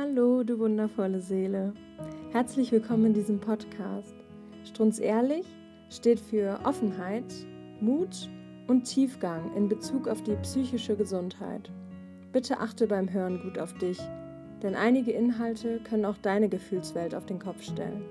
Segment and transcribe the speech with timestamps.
[0.00, 1.72] Hallo, du wundervolle Seele.
[2.30, 4.14] Herzlich willkommen in diesem Podcast.
[4.62, 5.44] Strunz ehrlich
[5.90, 7.24] steht für Offenheit,
[7.80, 8.30] Mut
[8.68, 11.72] und Tiefgang in Bezug auf die psychische Gesundheit.
[12.30, 13.98] Bitte achte beim Hören gut auf dich,
[14.62, 18.04] denn einige Inhalte können auch deine Gefühlswelt auf den Kopf stellen.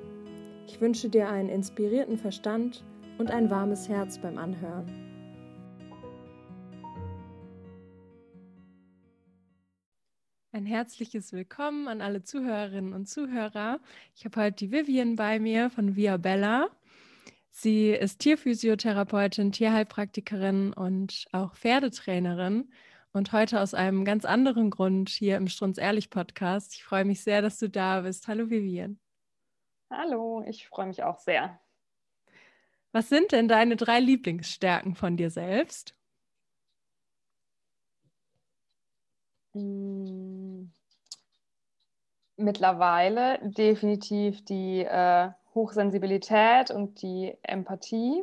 [0.67, 2.83] Ich wünsche dir einen inspirierten Verstand
[3.17, 5.06] und ein warmes Herz beim Anhören.
[10.57, 13.79] Ein herzliches Willkommen an alle Zuhörerinnen und Zuhörer.
[14.15, 16.69] Ich habe heute die Vivian bei mir von Via Bella.
[17.51, 22.71] Sie ist Tierphysiotherapeutin, Tierheilpraktikerin und auch Pferdetrainerin
[23.13, 26.73] und heute aus einem ganz anderen Grund hier im Strunz Ehrlich Podcast.
[26.73, 28.27] Ich freue mich sehr, dass du da bist.
[28.27, 28.99] Hallo Vivian.
[29.91, 31.61] Hallo, ich freue mich auch sehr.
[32.93, 35.96] Was sind denn deine drei Lieblingsstärken von dir selbst?
[39.57, 40.71] Hm.
[42.39, 48.21] Mittlerweile definitiv die äh, Hochsensibilität und die Empathie,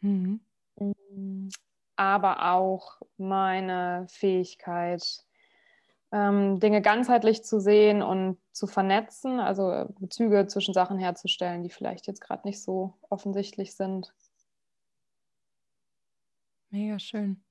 [0.00, 0.40] mhm.
[0.78, 1.50] Hm.
[1.96, 5.02] aber auch meine Fähigkeit,
[6.10, 12.06] ähm, Dinge ganzheitlich zu sehen und zu vernetzen, also Bezüge zwischen Sachen herzustellen, die vielleicht
[12.06, 14.14] jetzt gerade nicht so offensichtlich sind.
[16.70, 17.44] Mega schön.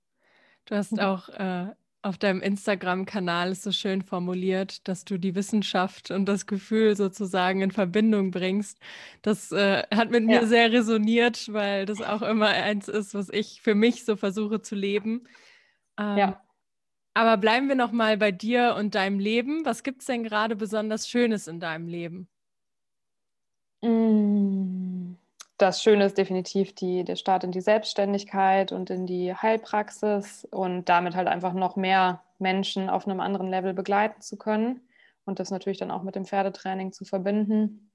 [0.66, 1.00] Du hast mhm.
[1.00, 1.68] auch äh,
[2.04, 7.62] auf deinem Instagram-Kanal ist so schön formuliert, dass du die Wissenschaft und das Gefühl sozusagen
[7.62, 8.78] in Verbindung bringst.
[9.22, 10.42] Das äh, hat mit ja.
[10.42, 14.62] mir sehr resoniert, weil das auch immer eins ist, was ich für mich so versuche
[14.62, 15.28] zu leben.
[15.98, 16.42] Ähm, ja.
[17.14, 19.66] Aber bleiben wir noch mal bei dir und deinem Leben.
[19.66, 22.28] Was gibt es denn gerade besonders Schönes in deinem Leben?
[23.82, 25.03] Mm,
[25.58, 30.90] das Schöne ist definitiv die, der Start in die Selbstständigkeit und in die Heilpraxis und
[30.90, 34.82] damit halt einfach noch mehr Menschen auf einem anderen Level begleiten zu können
[35.26, 37.92] und das natürlich dann auch mit dem Pferdetraining zu verbinden.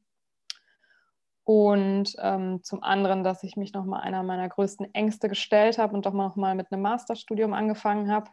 [1.45, 6.05] Und ähm, zum anderen, dass ich mich nochmal einer meiner größten Ängste gestellt habe und
[6.05, 8.31] doch nochmal mit einem Masterstudium angefangen habe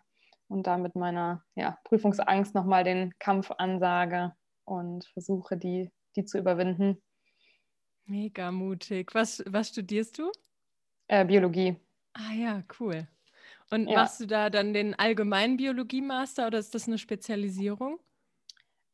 [0.50, 4.34] und da mit meiner ja, Prüfungsangst nochmal den Kampf ansage
[4.66, 7.02] und versuche, die, die zu überwinden.
[8.06, 9.14] Mega mutig.
[9.14, 10.32] Was, was studierst du?
[11.08, 11.76] Äh, Biologie.
[12.14, 13.08] Ah ja, cool.
[13.72, 14.00] Und ja.
[14.00, 18.00] machst du da dann den allgemeinen Biologie-Master oder ist das eine Spezialisierung?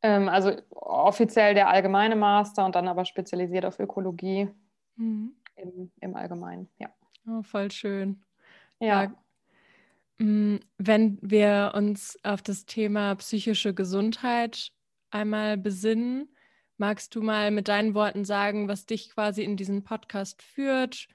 [0.01, 4.49] Ähm, also offiziell der allgemeine Master und dann aber spezialisiert auf Ökologie
[4.95, 5.35] mhm.
[5.55, 6.89] im, im Allgemeinen, ja.
[7.28, 8.23] Oh, voll schön.
[8.79, 9.03] Ja.
[9.03, 10.25] ja.
[10.25, 14.72] Mm, wenn wir uns auf das Thema psychische Gesundheit
[15.11, 16.31] einmal besinnen,
[16.81, 21.08] Magst du mal mit deinen Worten sagen, was dich quasi in diesen Podcast führt,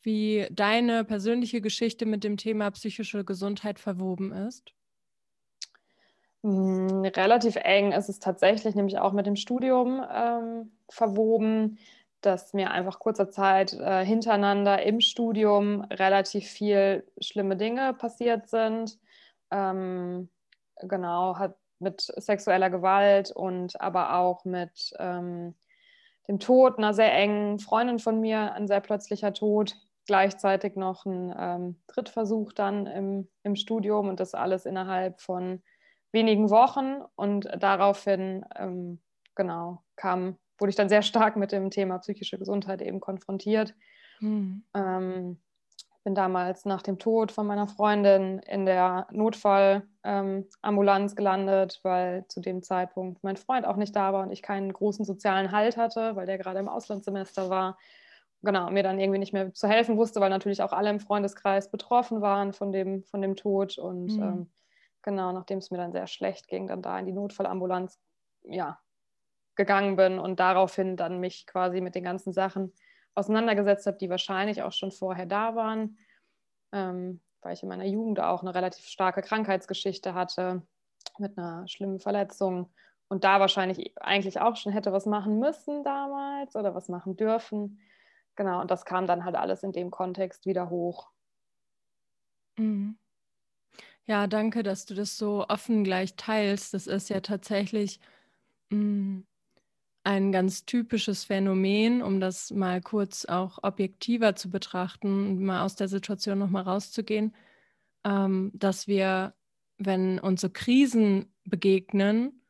[0.00, 4.74] wie deine persönliche Geschichte mit dem Thema psychische Gesundheit verwoben ist?
[6.42, 11.80] Mm, relativ eng ist es tatsächlich, nämlich auch mit dem Studium ähm, verwoben,
[12.20, 19.00] dass mir einfach kurzer Zeit äh, hintereinander im Studium relativ viel schlimme Dinge passiert sind.
[19.50, 20.28] Ähm,
[20.80, 25.54] genau, hat mit sexueller Gewalt und aber auch mit ähm,
[26.28, 31.34] dem Tod einer sehr engen Freundin von mir, ein sehr plötzlicher Tod, gleichzeitig noch ein
[31.38, 35.62] ähm, Drittversuch dann im, im Studium und das alles innerhalb von
[36.12, 39.00] wenigen Wochen und daraufhin, ähm,
[39.34, 43.74] genau, kam, wurde ich dann sehr stark mit dem Thema psychische Gesundheit eben konfrontiert.
[44.20, 44.64] Mhm.
[44.74, 45.40] Ähm,
[46.04, 52.40] bin damals nach dem Tod von meiner Freundin in der Notfallambulanz ähm, gelandet, weil zu
[52.40, 56.16] dem Zeitpunkt mein Freund auch nicht da war und ich keinen großen sozialen Halt hatte,
[56.16, 57.78] weil der gerade im Auslandssemester war.
[58.42, 61.70] Genau, mir dann irgendwie nicht mehr zu helfen wusste, weil natürlich auch alle im Freundeskreis
[61.70, 63.78] betroffen waren von dem, von dem Tod.
[63.78, 64.22] Und mhm.
[64.22, 64.50] ähm,
[65.02, 67.98] genau, nachdem es mir dann sehr schlecht ging, dann da in die Notfallambulanz
[68.44, 68.78] ja,
[69.56, 72.72] gegangen bin und daraufhin dann mich quasi mit den ganzen Sachen
[73.14, 75.98] auseinandergesetzt habe, die wahrscheinlich auch schon vorher da waren,
[76.72, 80.62] ähm, weil ich in meiner Jugend auch eine relativ starke Krankheitsgeschichte hatte
[81.18, 82.72] mit einer schlimmen Verletzung
[83.08, 87.80] und da wahrscheinlich eigentlich auch schon hätte was machen müssen damals oder was machen dürfen.
[88.36, 91.10] Genau, und das kam dann halt alles in dem Kontext wieder hoch.
[92.56, 92.98] Mhm.
[94.04, 96.72] Ja, danke, dass du das so offen gleich teilst.
[96.72, 98.00] Das ist ja tatsächlich
[98.70, 99.26] mh, mm,
[100.08, 105.88] ein ganz typisches Phänomen, um das mal kurz auch objektiver zu betrachten mal aus der
[105.88, 107.34] Situation nochmal rauszugehen,
[108.06, 109.34] ähm, dass wir,
[109.76, 112.40] wenn uns so Krisen begegnen,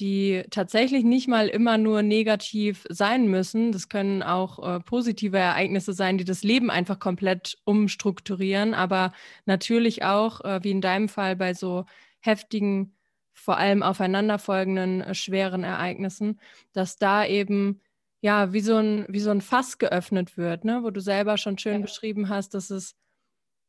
[0.00, 3.72] die tatsächlich nicht mal immer nur negativ sein müssen.
[3.72, 9.12] Das können auch äh, positive Ereignisse sein, die das Leben einfach komplett umstrukturieren, aber
[9.44, 11.84] natürlich auch, äh, wie in deinem Fall, bei so
[12.20, 12.94] heftigen
[13.32, 16.40] vor allem aufeinanderfolgenden äh, schweren Ereignissen,
[16.72, 17.80] dass da eben
[18.20, 20.82] ja wie so ein, wie so ein Fass geöffnet wird, ne?
[20.82, 21.80] wo du selber schon schön ja.
[21.80, 22.94] beschrieben hast, dass es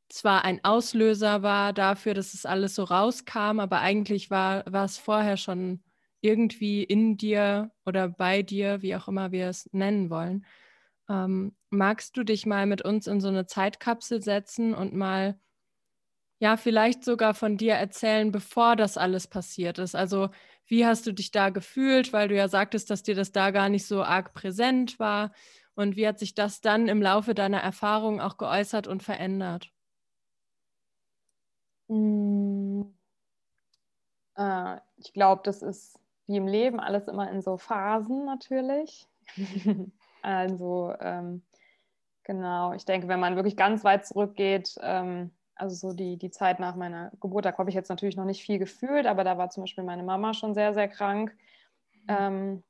[0.10, 4.98] zwar ein Auslöser war dafür, dass es alles so rauskam, aber eigentlich war, war es
[4.98, 5.82] vorher schon
[6.22, 10.46] irgendwie in dir oder bei dir, wie auch immer wir es nennen wollen.
[11.10, 15.38] Ähm, magst du dich mal mit uns in so eine Zeitkapsel setzen und mal,
[16.40, 19.96] ja, vielleicht sogar von dir erzählen, bevor das alles passiert ist?
[19.96, 20.30] Also,
[20.66, 23.70] wie hast du dich da gefühlt, weil du ja sagtest, dass dir das da gar
[23.70, 25.32] nicht so arg präsent war?
[25.76, 29.72] Und wie hat sich das dann im Laufe deiner Erfahrung auch geäußert und verändert?
[31.90, 32.94] Hm.
[34.36, 39.08] Äh, ich glaube, das ist wie im Leben alles immer in so Phasen natürlich.
[40.22, 41.44] also ähm,
[42.24, 46.60] genau, ich denke, wenn man wirklich ganz weit zurückgeht, ähm, also so die, die Zeit
[46.60, 49.50] nach meiner Geburt, da habe ich jetzt natürlich noch nicht viel gefühlt, aber da war
[49.50, 51.36] zum Beispiel meine Mama schon sehr, sehr krank.
[51.94, 52.08] Mhm.
[52.08, 52.64] Ähm,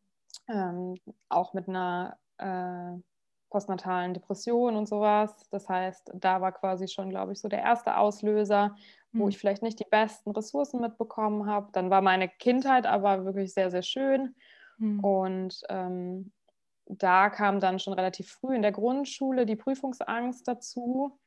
[0.47, 0.95] ähm,
[1.29, 2.99] auch mit einer äh,
[3.49, 5.47] postnatalen Depression und sowas.
[5.51, 8.75] Das heißt, da war quasi schon, glaube ich, so der erste Auslöser,
[9.11, 9.29] wo mhm.
[9.29, 11.69] ich vielleicht nicht die besten Ressourcen mitbekommen habe.
[11.71, 14.35] Dann war meine Kindheit aber wirklich sehr, sehr schön.
[14.77, 14.99] Mhm.
[15.01, 16.31] Und ähm,
[16.87, 21.19] da kam dann schon relativ früh in der Grundschule die Prüfungsangst dazu.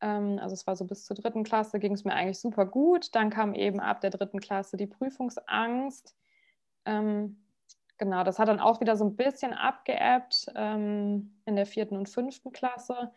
[0.00, 3.14] Ähm, also es war so bis zur dritten Klasse ging es mir eigentlich super gut.
[3.14, 6.14] Dann kam eben ab der dritten Klasse die Prüfungsangst.
[6.86, 7.42] Ähm,
[7.98, 12.08] genau, das hat dann auch wieder so ein bisschen abgeebbt ähm, in der vierten und
[12.08, 13.10] fünften Klasse.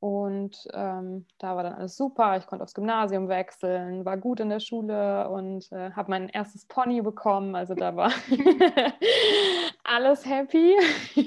[0.00, 2.36] Und ähm, da war dann alles super.
[2.36, 6.66] Ich konnte aufs Gymnasium wechseln, war gut in der Schule und äh, habe mein erstes
[6.66, 7.54] Pony bekommen.
[7.54, 8.12] Also da war
[9.84, 10.76] alles happy.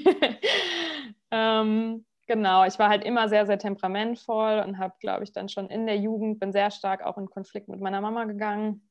[1.32, 5.68] ähm, genau, ich war halt immer sehr, sehr temperamentvoll und habe, glaube ich, dann schon
[5.68, 8.88] in der Jugend, bin sehr stark auch in Konflikt mit meiner Mama gegangen.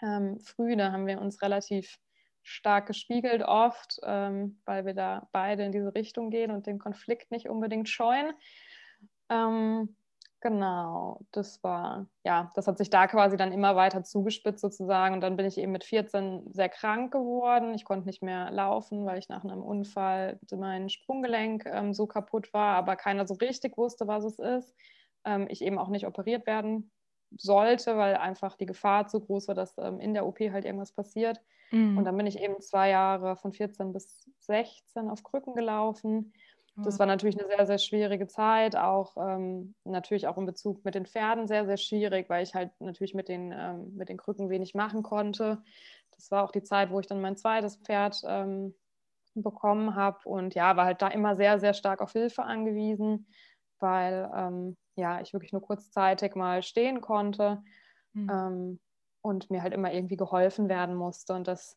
[0.00, 1.98] Ähm, früh, da haben wir uns relativ
[2.42, 7.32] stark gespiegelt oft, ähm, weil wir da beide in diese Richtung gehen und den Konflikt
[7.32, 8.32] nicht unbedingt scheuen.
[9.28, 9.96] Ähm,
[10.40, 15.14] genau, das war, ja, das hat sich da quasi dann immer weiter zugespitzt sozusagen.
[15.14, 17.74] Und dann bin ich eben mit 14 sehr krank geworden.
[17.74, 22.52] Ich konnte nicht mehr laufen, weil ich nach einem Unfall mein Sprunggelenk ähm, so kaputt
[22.52, 24.74] war, aber keiner so richtig wusste, was es ist.
[25.24, 26.90] Ähm, ich eben auch nicht operiert werden
[27.36, 30.92] sollte, weil einfach die Gefahr zu groß war, dass ähm, in der OP halt irgendwas
[30.92, 31.40] passiert.
[31.70, 31.98] Mhm.
[31.98, 36.32] Und dann bin ich eben zwei Jahre von 14 bis 16 auf Krücken gelaufen
[36.84, 40.94] das war natürlich eine sehr, sehr schwierige Zeit, auch ähm, natürlich auch in Bezug mit
[40.94, 44.50] den Pferden sehr, sehr schwierig, weil ich halt natürlich mit den, ähm, mit den Krücken
[44.50, 45.62] wenig machen konnte.
[46.14, 48.74] Das war auch die Zeit, wo ich dann mein zweites Pferd ähm,
[49.34, 53.26] bekommen habe und ja, war halt da immer sehr, sehr stark auf Hilfe angewiesen,
[53.78, 57.62] weil ähm, ja, ich wirklich nur kurzzeitig mal stehen konnte
[58.14, 58.78] mhm.
[59.20, 61.76] und mir halt immer irgendwie geholfen werden musste und das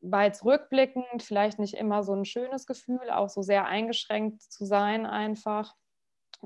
[0.00, 4.64] war jetzt rückblickend vielleicht nicht immer so ein schönes Gefühl, auch so sehr eingeschränkt zu
[4.64, 5.74] sein einfach.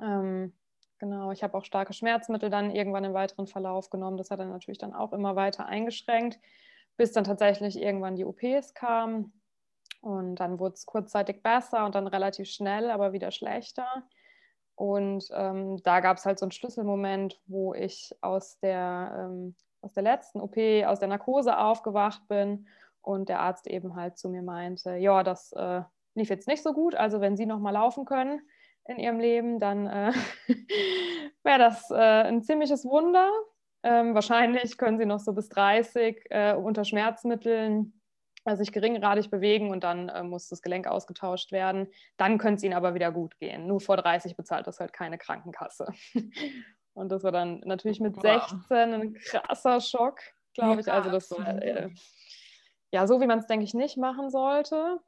[0.02, 0.54] Ähm,
[0.98, 4.16] genau, ich habe auch starke Schmerzmittel dann irgendwann im weiteren Verlauf genommen.
[4.16, 6.38] Das hat dann natürlich dann auch immer weiter eingeschränkt,
[6.96, 9.40] bis dann tatsächlich irgendwann die OPs kamen.
[10.00, 13.86] Und dann wurde es kurzzeitig besser und dann relativ schnell, aber wieder schlechter.
[14.74, 19.92] Und ähm, da gab es halt so einen Schlüsselmoment, wo ich aus der, ähm, aus
[19.92, 22.66] der letzten OP, aus der Narkose aufgewacht bin
[23.04, 25.82] und der Arzt eben halt zu mir meinte, ja, das äh,
[26.14, 28.40] lief jetzt nicht so gut, also wenn Sie noch mal laufen können
[28.87, 30.12] in Ihrem Leben, dann äh,
[31.42, 33.30] wäre das äh, ein ziemliches Wunder.
[33.82, 38.00] Ähm, wahrscheinlich können Sie noch so bis 30 äh, unter Schmerzmitteln
[38.44, 41.88] äh, sich geringgradig bewegen und dann äh, muss das Gelenk ausgetauscht werden.
[42.16, 43.66] Dann könnte es Ihnen aber wieder gut gehen.
[43.66, 45.87] Nur vor 30 bezahlt das halt keine Krankenkasse.
[46.94, 50.20] und das war dann natürlich mit 16 ein krasser Schock,
[50.54, 50.92] glaube ich.
[50.92, 51.62] Also das war
[52.94, 55.00] ja, so wie man es, denke ich, nicht machen sollte.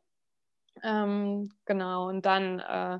[0.82, 2.98] Ähm, genau, und dann äh,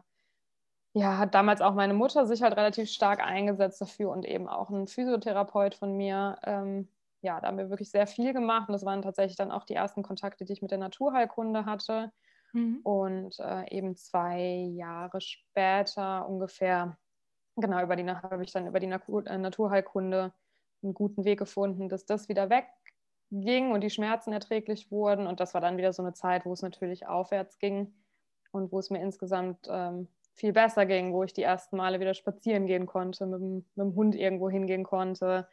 [0.93, 4.71] ja, hat damals auch meine Mutter sich halt relativ stark eingesetzt dafür und eben auch
[4.71, 6.39] ein Physiotherapeut von mir.
[6.45, 6.89] Ähm,
[7.21, 9.75] ja, da haben wir wirklich sehr viel gemacht und das waren tatsächlich dann auch die
[9.75, 12.13] ersten Kontakte, die ich mit der Naturheilkunde hatte.
[12.53, 12.79] Mhm.
[12.85, 16.97] Und äh, eben zwei Jahre später ungefähr,
[17.57, 20.33] genau, über die habe ich dann über die äh, Naturheilkunde
[20.85, 22.69] einen guten Weg gefunden, dass das wieder weg
[23.31, 25.27] ging und die Schmerzen erträglich wurden.
[25.27, 27.93] Und das war dann wieder so eine Zeit, wo es natürlich aufwärts ging
[28.53, 32.15] und wo es mir insgesamt ähm, viel besser ging, wo ich die ersten Male wieder
[32.15, 35.49] spazieren gehen konnte, mit dem, mit dem Hund irgendwo hingehen konnte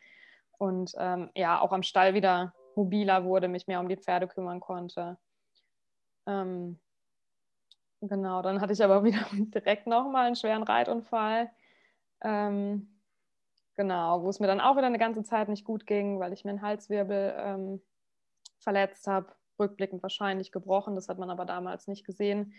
[0.58, 4.60] und ähm, ja, auch am Stall wieder mobiler wurde, mich mehr um die Pferde kümmern
[4.60, 5.18] konnte.
[6.26, 6.80] Ähm,
[8.02, 11.50] genau, dann hatte ich aber wieder direkt nochmal einen schweren Reitunfall.
[12.22, 12.93] Ähm,
[13.76, 16.44] genau, wo es mir dann auch wieder eine ganze Zeit nicht gut ging, weil ich
[16.44, 17.82] mir einen Halswirbel ähm,
[18.60, 22.54] verletzt habe, rückblickend wahrscheinlich gebrochen, das hat man aber damals nicht gesehen.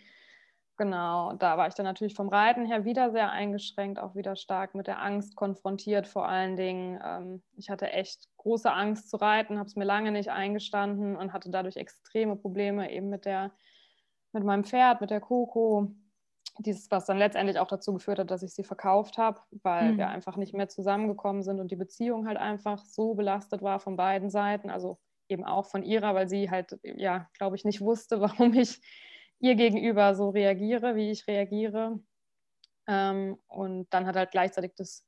[0.77, 4.75] Genau, da war ich dann natürlich vom Reiten her wieder sehr eingeschränkt, auch wieder stark
[4.75, 6.99] mit der Angst konfrontiert vor allen Dingen.
[7.01, 11.31] Ähm, ich hatte echt große Angst zu reiten, habe es mir lange nicht eingestanden und
[11.31, 13.51] hatte dadurch extreme Probleme eben mit der,
[14.33, 15.95] mit meinem Pferd, mit der Coco.
[16.59, 19.97] Dieses, was dann letztendlich auch dazu geführt hat, dass ich sie verkauft habe, weil mhm.
[19.97, 23.97] wir einfach nicht mehr zusammengekommen sind und die Beziehung halt einfach so belastet war von
[23.97, 24.97] beiden Seiten, also
[25.27, 28.81] eben auch von ihrer, weil sie halt, ja, glaube ich, nicht wusste, warum ich
[29.39, 31.99] ihr gegenüber so reagiere, wie ich reagiere.
[32.87, 35.05] Ähm, und dann hat halt gleichzeitig das,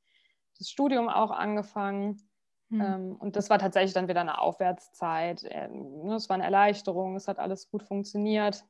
[0.57, 2.29] das Studium auch angefangen.
[2.69, 2.81] Mhm.
[2.81, 5.43] Ähm, und das war tatsächlich dann wieder eine Aufwärtszeit.
[5.49, 8.65] Ähm, es war eine Erleichterung, es hat alles gut funktioniert.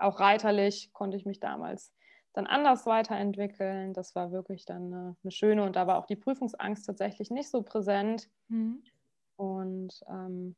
[0.00, 1.92] Auch reiterlich konnte ich mich damals
[2.32, 3.92] dann anders weiterentwickeln.
[3.92, 7.50] Das war wirklich dann eine, eine schöne und da war auch die Prüfungsangst tatsächlich nicht
[7.50, 8.28] so präsent.
[8.48, 8.82] Mhm.
[9.36, 10.54] Und ähm,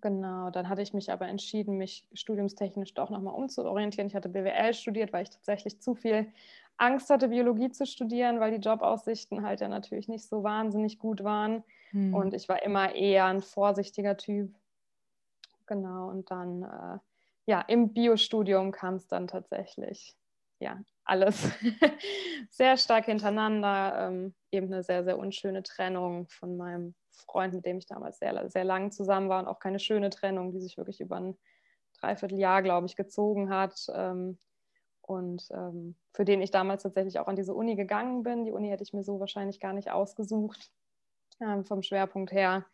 [0.00, 4.08] Genau, dann hatte ich mich aber entschieden, mich studiumstechnisch doch nochmal umzuorientieren.
[4.08, 6.26] Ich hatte BWL studiert, weil ich tatsächlich zu viel
[6.76, 11.22] Angst hatte, Biologie zu studieren, weil die Jobaussichten halt ja natürlich nicht so wahnsinnig gut
[11.22, 11.62] waren.
[11.90, 12.14] Hm.
[12.14, 14.54] Und ich war immer eher ein vorsichtiger Typ.
[15.66, 16.98] Genau, und dann, äh,
[17.46, 20.16] ja, im Biostudium kam es dann tatsächlich,
[20.60, 21.50] ja, alles
[22.50, 24.08] sehr stark hintereinander.
[24.08, 28.48] Ähm, eben eine sehr, sehr unschöne Trennung von meinem Freund, mit dem ich damals sehr,
[28.48, 31.36] sehr lang zusammen war und auch keine schöne Trennung, die sich wirklich über ein
[32.00, 33.74] Dreivierteljahr, glaube ich, gezogen hat.
[33.94, 34.38] Ähm,
[35.02, 38.44] und ähm, für den ich damals tatsächlich auch an diese Uni gegangen bin.
[38.44, 40.70] Die Uni hätte ich mir so wahrscheinlich gar nicht ausgesucht,
[41.40, 42.64] ähm, vom Schwerpunkt her.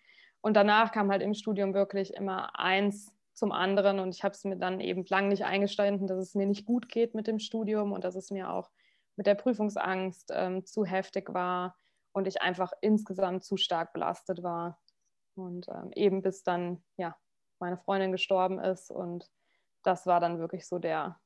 [0.41, 4.45] Und danach kam halt im Studium wirklich immer eins zum anderen und ich habe es
[4.45, 7.93] mir dann eben lang nicht eingestanden, dass es mir nicht gut geht mit dem Studium
[7.93, 8.71] und dass es mir auch
[9.17, 11.77] mit der Prüfungsangst ähm, zu heftig war
[12.13, 14.81] und ich einfach insgesamt zu stark belastet war.
[15.35, 17.17] Und ähm, eben bis dann, ja,
[17.61, 19.31] meine Freundin gestorben ist und
[19.83, 21.19] das war dann wirklich so der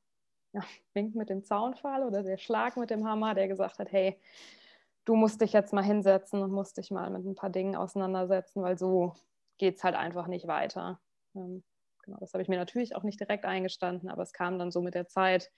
[0.53, 0.61] ja,
[0.93, 4.19] Wink mit dem Zaunfall oder der Schlag mit dem Hammer, der gesagt hat, hey,
[5.05, 8.61] du musst dich jetzt mal hinsetzen und musst dich mal mit ein paar Dingen auseinandersetzen,
[8.61, 9.13] weil so
[9.57, 10.99] geht es halt einfach nicht weiter.
[11.35, 11.63] Ähm,
[12.05, 14.81] genau, das habe ich mir natürlich auch nicht direkt eingestanden, aber es kam dann so
[14.81, 15.51] mit der Zeit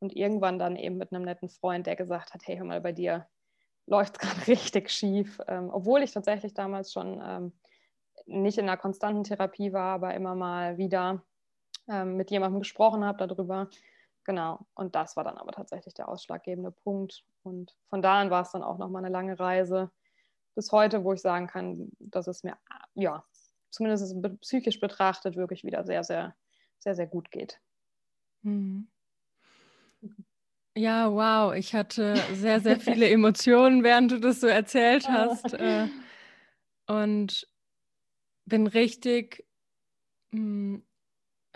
[0.00, 2.92] und irgendwann dann eben mit einem netten Freund, der gesagt hat, hey, hör mal, bei
[2.92, 3.28] dir
[3.86, 7.52] läuft es gerade richtig schief, ähm, obwohl ich tatsächlich damals schon ähm,
[8.26, 11.22] nicht in einer konstanten Therapie war, aber immer mal wieder
[11.88, 13.68] ähm, mit jemandem gesprochen habe darüber.
[14.24, 17.24] Genau, und das war dann aber tatsächlich der ausschlaggebende Punkt.
[17.42, 19.90] Und von da an war es dann auch nochmal eine lange Reise
[20.54, 22.56] bis heute, wo ich sagen kann, dass es mir,
[22.94, 23.24] ja,
[23.70, 26.34] zumindest psychisch betrachtet, wirklich wieder sehr, sehr,
[26.78, 27.60] sehr, sehr gut geht.
[28.42, 28.88] Mhm.
[30.76, 35.12] Ja, wow, ich hatte sehr, sehr viele Emotionen, während du das so erzählt oh.
[35.12, 35.54] hast.
[35.54, 35.88] Äh,
[36.86, 37.46] und
[38.46, 39.46] bin richtig,
[40.32, 40.82] hm,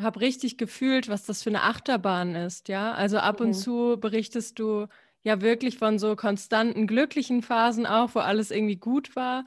[0.00, 2.92] habe richtig gefühlt, was das für eine Achterbahn ist, ja.
[2.92, 4.87] Also ab und zu berichtest du
[5.23, 9.44] ja wirklich von so konstanten glücklichen Phasen auch, wo alles irgendwie gut war.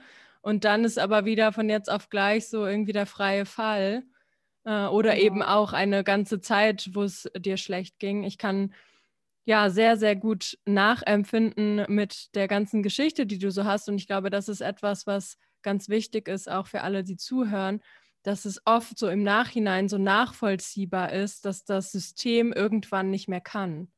[0.48, 4.04] Und dann ist aber wieder von jetzt auf gleich so irgendwie der freie Fall.
[4.64, 5.26] Äh, oder genau.
[5.26, 8.24] eben auch eine ganze Zeit, wo es dir schlecht ging.
[8.24, 8.74] Ich kann
[9.44, 13.90] ja sehr, sehr gut nachempfinden mit der ganzen Geschichte, die du so hast.
[13.90, 17.82] Und ich glaube, das ist etwas, was ganz wichtig ist, auch für alle, die zuhören,
[18.24, 23.42] dass es oft so im Nachhinein so nachvollziehbar ist, dass das System irgendwann nicht mehr
[23.42, 23.92] kann.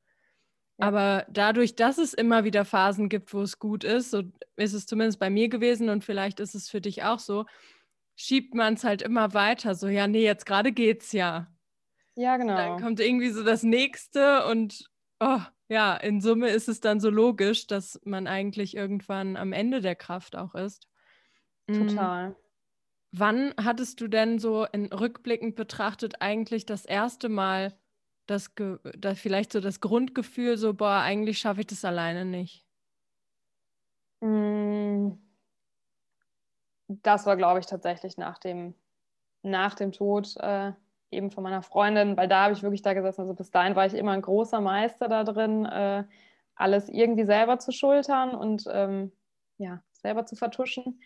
[0.79, 0.87] Ja.
[0.87, 4.23] Aber dadurch, dass es immer wieder Phasen gibt, wo es gut ist, so
[4.55, 7.45] ist es zumindest bei mir gewesen und vielleicht ist es für dich auch so,
[8.15, 9.75] schiebt man es halt immer weiter.
[9.75, 11.47] So, ja, nee, jetzt gerade geht's ja.
[12.15, 12.55] Ja, genau.
[12.55, 17.09] Dann kommt irgendwie so das nächste und Oh, ja, in Summe ist es dann so
[17.09, 20.87] logisch, dass man eigentlich irgendwann am Ende der Kraft auch ist.
[21.67, 21.87] Mm.
[21.87, 22.35] Total.
[23.11, 27.77] Wann hattest du denn so in rückblickend betrachtet eigentlich das erste Mal
[28.29, 28.51] das,
[28.97, 32.65] das vielleicht so das Grundgefühl, so, boah, eigentlich schaffe ich das alleine nicht?
[34.21, 35.11] Mm.
[36.87, 38.73] Das war, glaube ich, tatsächlich nach dem,
[39.43, 40.71] nach dem Tod äh,
[41.11, 43.85] eben von meiner Freundin, weil da habe ich wirklich da gesessen, also bis dahin war
[43.85, 46.03] ich immer ein großer Meister da drin, äh,
[46.55, 49.11] alles irgendwie selber zu schultern und ähm,
[49.57, 51.01] ja, selber zu vertuschen.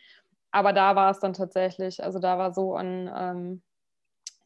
[0.51, 3.61] Aber da war es dann tatsächlich, also da war so ein ähm,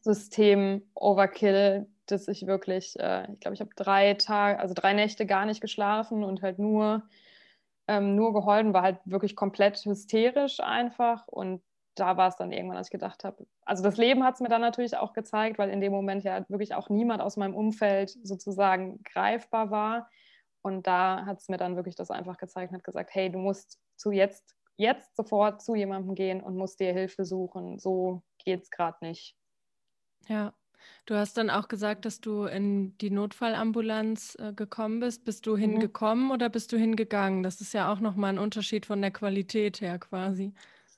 [0.00, 5.46] System-Overkill, dass ich wirklich, äh, ich glaube, ich habe drei Tage, also drei Nächte gar
[5.46, 7.02] nicht geschlafen und halt nur,
[7.88, 11.62] ähm, nur geholfen, war halt wirklich komplett hysterisch einfach und
[11.98, 14.48] da war es dann irgendwann, als ich gedacht habe, also das Leben hat es mir
[14.48, 18.10] dann natürlich auch gezeigt, weil in dem Moment ja wirklich auch niemand aus meinem Umfeld
[18.22, 20.10] sozusagen greifbar war.
[20.62, 23.38] Und da hat es mir dann wirklich das einfach gezeigt und hat gesagt, hey, du
[23.38, 27.78] musst zu jetzt, jetzt sofort zu jemandem gehen und musst dir Hilfe suchen.
[27.78, 29.36] So geht es gerade nicht.
[30.28, 30.52] Ja,
[31.06, 35.24] du hast dann auch gesagt, dass du in die Notfallambulanz äh, gekommen bist.
[35.24, 35.60] Bist du mhm.
[35.60, 37.42] hingekommen oder bist du hingegangen?
[37.42, 40.52] Das ist ja auch nochmal ein Unterschied von der Qualität her quasi.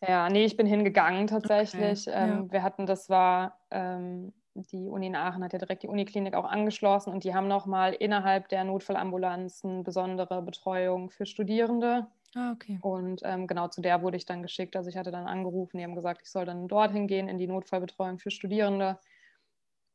[0.06, 2.08] Ja, nee, ich bin hingegangen tatsächlich.
[2.08, 2.52] Okay, ähm, ja.
[2.52, 6.46] Wir hatten, das war, ähm, die Uni in Aachen hat ja direkt die Uniklinik auch
[6.46, 12.06] angeschlossen und die haben nochmal innerhalb der Notfallambulanzen besondere Betreuung für Studierende.
[12.34, 12.78] Ah, okay.
[12.80, 14.76] Und ähm, genau zu der wurde ich dann geschickt.
[14.76, 17.49] Also ich hatte dann angerufen, die haben gesagt, ich soll dann dorthin gehen in die
[17.49, 18.99] Notfallbetreuung für Studierende.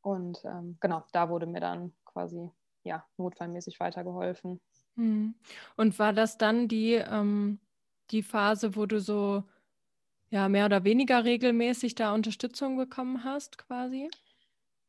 [0.06, 2.48] Und ähm, genau, da wurde mir dann quasi
[2.84, 4.60] ja, notfallmäßig weitergeholfen.
[4.94, 5.34] Hm.
[5.76, 7.58] Und war das dann die, ähm,
[8.12, 9.42] die Phase, wo du so
[10.30, 14.08] ja, mehr oder weniger regelmäßig da Unterstützung bekommen hast, quasi?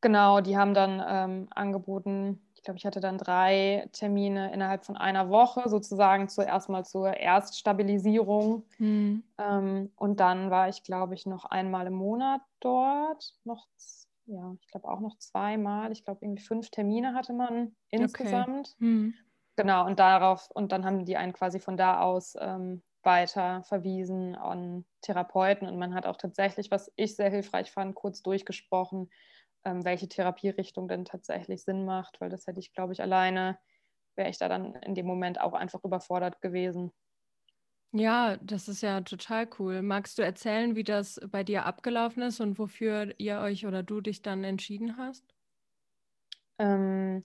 [0.02, 4.98] Genau, die haben dann ähm, angeboten, ich glaube, ich hatte dann drei Termine innerhalb von
[4.98, 8.66] einer Woche, sozusagen zuerst mal zur Erststabilisierung.
[8.78, 9.24] Mhm.
[9.40, 13.66] Ähm, und dann war ich, glaube ich, noch einmal im Monat dort, noch,
[14.28, 15.92] ja, ich glaube auch noch zweimal.
[15.92, 18.76] Ich glaube, irgendwie fünf Termine hatte man insgesamt.
[18.78, 18.86] Okay.
[18.86, 19.14] Mhm.
[19.58, 24.36] Genau, und darauf, und dann haben die einen quasi von da aus ähm, weiter verwiesen
[24.36, 25.68] an Therapeuten.
[25.68, 29.10] Und man hat auch tatsächlich, was ich sehr hilfreich fand, kurz durchgesprochen,
[29.66, 33.60] ähm, welche Therapierichtung denn tatsächlich Sinn macht, weil das hätte ich, glaube ich, alleine,
[34.16, 36.92] wäre ich da dann in dem Moment auch einfach überfordert gewesen.
[37.92, 39.82] Ja, das ist ja total cool.
[39.82, 44.00] Magst du erzählen, wie das bei dir abgelaufen ist und wofür ihr euch oder du
[44.02, 45.34] dich dann entschieden hast?
[46.60, 47.24] Ähm,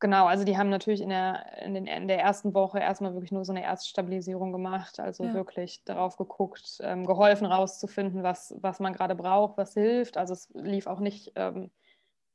[0.00, 3.32] Genau, also die haben natürlich in der, in, den, in der ersten Woche erstmal wirklich
[3.32, 5.34] nur so eine Erststabilisierung gemacht, also ja.
[5.34, 10.18] wirklich darauf geguckt, ähm, geholfen rauszufinden, was, was man gerade braucht, was hilft.
[10.18, 11.70] Also es lief auch nicht ähm,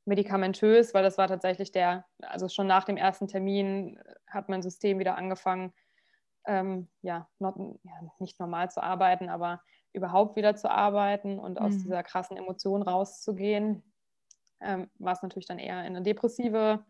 [0.06, 4.98] medikamentös, weil das war tatsächlich der, also schon nach dem ersten Termin hat mein System
[4.98, 5.72] wieder angefangen,
[6.46, 11.66] ähm, ja, not, ja, nicht normal zu arbeiten, aber überhaupt wieder zu arbeiten und mhm.
[11.66, 13.82] aus dieser krassen Emotion rauszugehen,
[14.60, 16.84] ähm, was natürlich dann eher in eine depressive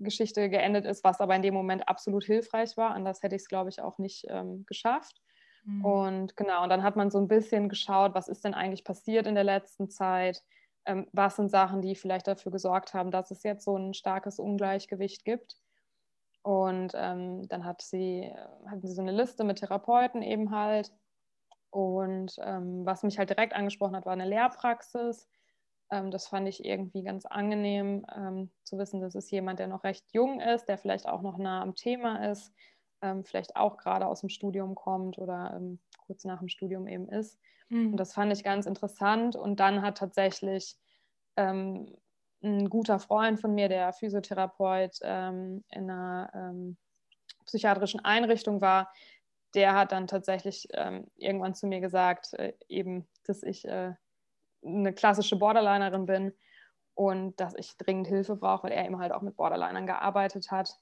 [0.00, 2.90] Geschichte geendet ist, was aber in dem Moment absolut hilfreich war.
[2.92, 5.20] Anders hätte ich es, glaube ich, auch nicht ähm, geschafft.
[5.64, 5.84] Mhm.
[5.84, 9.26] Und genau, und dann hat man so ein bisschen geschaut, was ist denn eigentlich passiert
[9.26, 10.42] in der letzten Zeit?
[10.84, 14.38] Ähm, was sind Sachen, die vielleicht dafür gesorgt haben, dass es jetzt so ein starkes
[14.38, 15.56] Ungleichgewicht gibt?
[16.42, 18.32] Und ähm, dann hat sie,
[18.66, 20.92] hatten sie so eine Liste mit Therapeuten eben halt.
[21.70, 25.28] Und ähm, was mich halt direkt angesprochen hat, war eine Lehrpraxis
[25.92, 29.84] ähm, das fand ich irgendwie ganz angenehm ähm, zu wissen, dass es jemand, der noch
[29.84, 32.52] recht jung ist, der vielleicht auch noch nah am Thema ist,
[33.02, 37.08] ähm, vielleicht auch gerade aus dem Studium kommt oder ähm, kurz nach dem Studium eben
[37.08, 37.38] ist.
[37.68, 37.92] Mhm.
[37.92, 39.36] Und das fand ich ganz interessant.
[39.36, 40.76] Und dann hat tatsächlich
[41.36, 41.94] ähm,
[42.42, 46.54] ein guter Freund von mir, der Physiotherapeut ähm, in einer
[47.46, 48.92] psychiatrischen Einrichtung war,
[49.54, 50.68] der hat dann tatsächlich
[51.16, 53.92] irgendwann zu mir gesagt, äh, eben, dass ich äh,
[54.64, 56.32] eine klassische Borderlinerin bin
[56.94, 60.76] und dass ich dringend Hilfe brauche, weil er eben halt auch mit Borderlinern gearbeitet hat.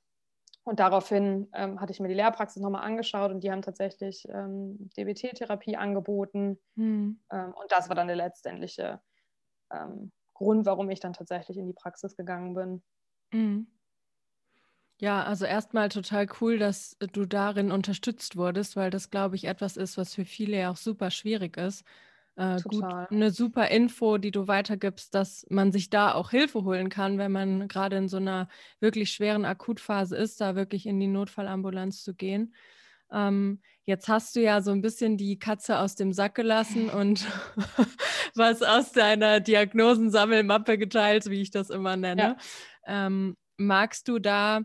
[0.64, 4.90] Und daraufhin ähm, hatte ich mir die Lehrpraxis nochmal angeschaut und die haben tatsächlich ähm,
[4.96, 6.58] DBT-Therapie angeboten.
[6.74, 7.20] Mhm.
[7.32, 9.00] Ähm, und das war dann der letztendliche
[9.72, 12.82] ähm, Grund, warum ich dann tatsächlich in die Praxis gegangen bin.
[13.32, 13.66] Mhm.
[15.00, 19.76] Ja, also erstmal total cool, dass du darin unterstützt wurdest, weil das, glaube ich, etwas
[19.78, 21.84] ist, was für viele ja auch super schwierig ist.
[22.36, 26.90] Äh, gut, eine super Info, die du weitergibst, dass man sich da auch Hilfe holen
[26.90, 28.48] kann, wenn man gerade in so einer
[28.78, 32.54] wirklich schweren Akutphase ist, da wirklich in die Notfallambulanz zu gehen.
[33.12, 37.26] Ähm, jetzt hast du ja so ein bisschen die Katze aus dem Sack gelassen und
[38.34, 42.36] was aus deiner Diagnosensammelmappe geteilt, wie ich das immer nenne.
[42.86, 43.06] Ja.
[43.06, 44.62] Ähm, magst du da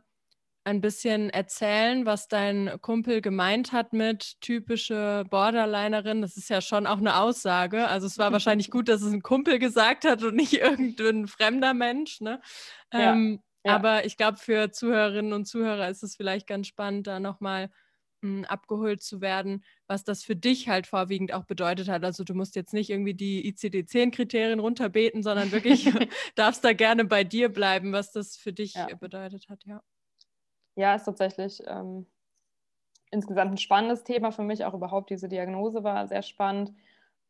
[0.66, 6.24] ein bisschen erzählen, was dein Kumpel gemeint hat mit typische Borderlinerin?
[6.24, 7.88] Das ist ja schon auch eine Aussage.
[7.88, 11.74] Also es war wahrscheinlich gut, dass es ein Kumpel gesagt hat und nicht irgendein fremder
[11.74, 12.20] Mensch.
[12.20, 12.42] Ne?
[12.92, 13.76] Ja, ähm, ja.
[13.76, 17.70] Aber ich glaube, für Zuhörerinnen und Zuhörer ist es vielleicht ganz spannend, da nochmal
[18.48, 22.04] abgeholt zu werden, was das für dich halt vorwiegend auch bedeutet hat.
[22.04, 25.86] Also du musst jetzt nicht irgendwie die ICD-10-Kriterien runterbeten, sondern wirklich
[26.36, 28.88] darfst da gerne bei dir bleiben, was das für dich ja.
[29.00, 29.82] bedeutet hat, ja.
[30.76, 32.06] Ja, ist tatsächlich ähm,
[33.12, 34.66] insgesamt ein spannendes Thema für mich.
[34.66, 36.74] Auch überhaupt diese Diagnose war sehr spannend.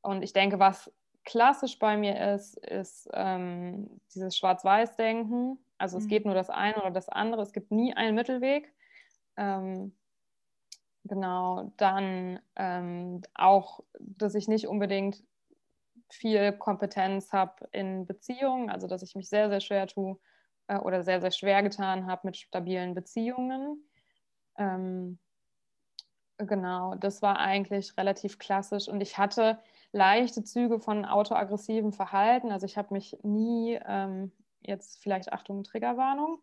[0.01, 0.91] Und ich denke, was
[1.25, 5.59] klassisch bei mir ist, ist ähm, dieses Schwarz-Weiß-Denken.
[5.77, 6.09] Also es mhm.
[6.09, 7.41] geht nur das eine oder das andere.
[7.41, 8.73] Es gibt nie einen Mittelweg.
[9.37, 9.93] Ähm,
[11.05, 15.23] genau, dann ähm, auch, dass ich nicht unbedingt
[16.09, 20.19] viel Kompetenz habe in Beziehungen, also dass ich mich sehr, sehr schwer tue,
[20.67, 23.87] äh, oder sehr, sehr schwer getan habe mit stabilen Beziehungen.
[24.57, 25.19] Ähm,
[26.37, 29.59] genau, das war eigentlich relativ klassisch und ich hatte
[29.91, 32.51] leichte Züge von autoaggressivem Verhalten.
[32.51, 36.41] Also ich habe mich nie, ähm, jetzt vielleicht Achtung, Triggerwarnung,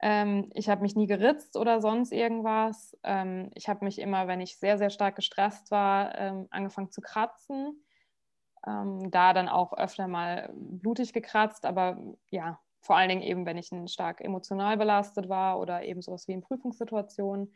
[0.00, 2.96] ähm, ich habe mich nie geritzt oder sonst irgendwas.
[3.02, 7.00] Ähm, ich habe mich immer, wenn ich sehr, sehr stark gestresst war, ähm, angefangen zu
[7.00, 7.84] kratzen.
[8.66, 11.98] Ähm, da dann auch öfter mal blutig gekratzt, aber
[12.30, 16.32] ja, vor allen Dingen eben, wenn ich stark emotional belastet war oder eben sowas wie
[16.32, 17.52] in Prüfungssituationen.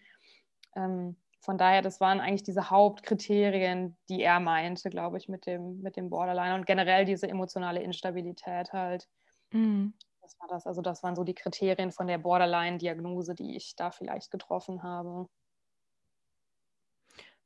[0.76, 5.80] Ähm, von daher, das waren eigentlich diese Hauptkriterien, die er meinte, glaube ich, mit dem,
[5.80, 9.08] mit dem Borderline und generell diese emotionale Instabilität halt.
[9.52, 9.94] Mhm.
[10.32, 10.66] Das war das.
[10.66, 15.28] Also das waren so die Kriterien von der Borderline-Diagnose, die ich da vielleicht getroffen habe.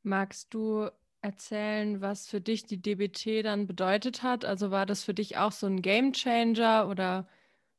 [0.03, 0.89] Magst du
[1.23, 4.45] erzählen, was für dich die DBT dann bedeutet hat?
[4.45, 7.29] Also war das für dich auch so ein Game Changer oder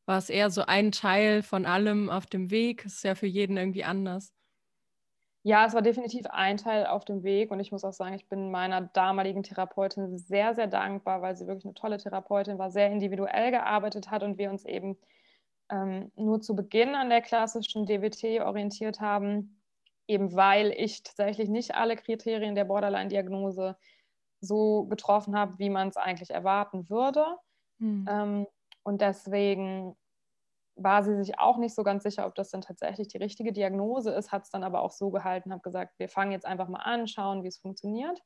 [0.05, 2.85] war es eher so ein Teil von allem auf dem Weg?
[2.85, 4.33] Ist ja für jeden irgendwie anders.
[5.47, 8.27] Ja, es war definitiv ein Teil auf dem Weg und ich muss auch sagen, ich
[8.27, 12.91] bin meiner damaligen Therapeutin sehr, sehr dankbar, weil sie wirklich eine tolle Therapeutin war, sehr
[12.91, 14.97] individuell gearbeitet hat und wir uns eben
[15.71, 19.61] ähm, nur zu Beginn an der klassischen DBT orientiert haben,
[20.05, 23.77] eben weil ich tatsächlich nicht alle Kriterien der Borderline-Diagnose
[24.41, 27.25] so getroffen habe, wie man es eigentlich erwarten würde.
[27.77, 28.05] Mhm.
[28.09, 28.47] Ähm,
[28.83, 29.95] und deswegen
[30.77, 34.11] war sie sich auch nicht so ganz sicher, ob das denn tatsächlich die richtige Diagnose
[34.11, 36.79] ist, hat es dann aber auch so gehalten, habe gesagt, wir fangen jetzt einfach mal
[36.79, 38.21] an, schauen, wie es funktioniert.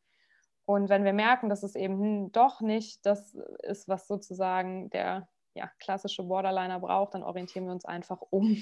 [0.66, 5.70] Und wenn wir merken, dass es eben doch nicht das ist, was sozusagen der ja,
[5.80, 8.58] klassische Borderliner braucht, dann orientieren wir uns einfach um.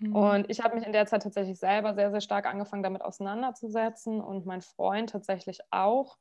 [0.00, 0.14] Mhm.
[0.14, 4.20] Und ich habe mich in der Zeit tatsächlich selber sehr, sehr stark angefangen, damit auseinanderzusetzen
[4.20, 6.16] und mein Freund tatsächlich auch.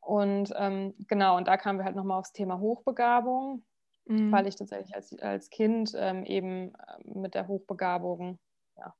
[0.00, 3.64] Und ähm, genau, und da kamen wir halt nochmal aufs Thema Hochbegabung
[4.08, 4.32] mhm.
[4.32, 6.72] weil ich tatsächlich als, als Kind ähm, eben
[7.04, 8.38] ähm, mit der Hochbegabung
[8.76, 8.94] ja,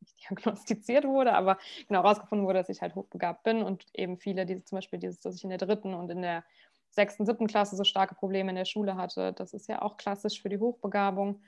[0.00, 4.46] nicht diagnostiziert wurde, aber genau herausgefunden wurde, dass ich halt hochbegabt bin und eben viele,
[4.46, 6.44] diese, zum Beispiel dieses, dass ich in der dritten und in der
[6.90, 10.40] sechsten, siebten Klasse so starke Probleme in der Schule hatte, das ist ja auch klassisch
[10.40, 11.42] für die Hochbegabung.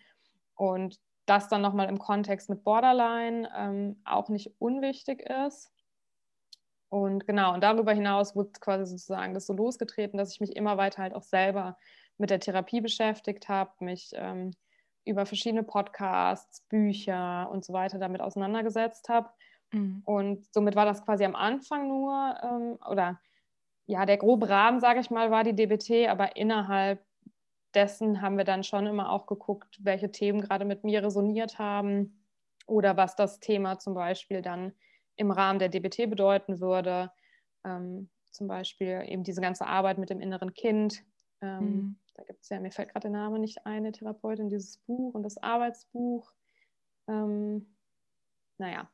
[0.54, 0.98] Und
[1.28, 5.70] das dann nochmal im Kontext mit Borderline ähm, auch nicht unwichtig ist.
[6.88, 10.78] Und genau, und darüber hinaus wurde quasi sozusagen das so losgetreten, dass ich mich immer
[10.78, 11.76] weiter halt auch selber
[12.18, 14.52] mit der Therapie beschäftigt habe, mich ähm,
[15.04, 19.30] über verschiedene Podcasts, Bücher und so weiter damit auseinandergesetzt habe.
[19.72, 20.02] Mhm.
[20.04, 23.20] Und somit war das quasi am Anfang nur, ähm, oder
[23.86, 27.02] ja, der grobe Rahmen, sage ich mal, war die DBT, aber innerhalb
[27.74, 32.24] dessen haben wir dann schon immer auch geguckt, welche Themen gerade mit mir resoniert haben
[32.66, 34.72] oder was das Thema zum Beispiel dann
[35.16, 37.10] im Rahmen der DBT bedeuten würde.
[37.64, 41.02] Ähm, zum Beispiel eben diese ganze Arbeit mit dem inneren Kind.
[41.40, 44.48] Ähm, mhm da gibt es ja, mir fällt gerade der Name nicht ein, eine Therapeutin,
[44.48, 46.32] dieses Buch und das Arbeitsbuch.
[47.06, 47.76] Ähm,
[48.58, 48.90] naja,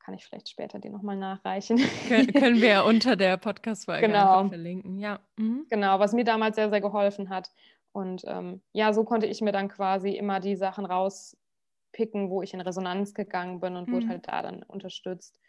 [0.00, 1.78] kann ich vielleicht später dir nochmal nachreichen.
[2.08, 4.46] Kön können wir ja unter der Podcast-Folge genau.
[4.48, 5.20] verlinken, ja.
[5.38, 5.66] Mhm.
[5.70, 7.50] Genau, was mir damals sehr, sehr geholfen hat.
[7.92, 12.52] Und ähm, ja, so konnte ich mir dann quasi immer die Sachen rauspicken, wo ich
[12.52, 13.92] in Resonanz gegangen bin und mhm.
[13.92, 15.40] wurde halt da dann unterstützt.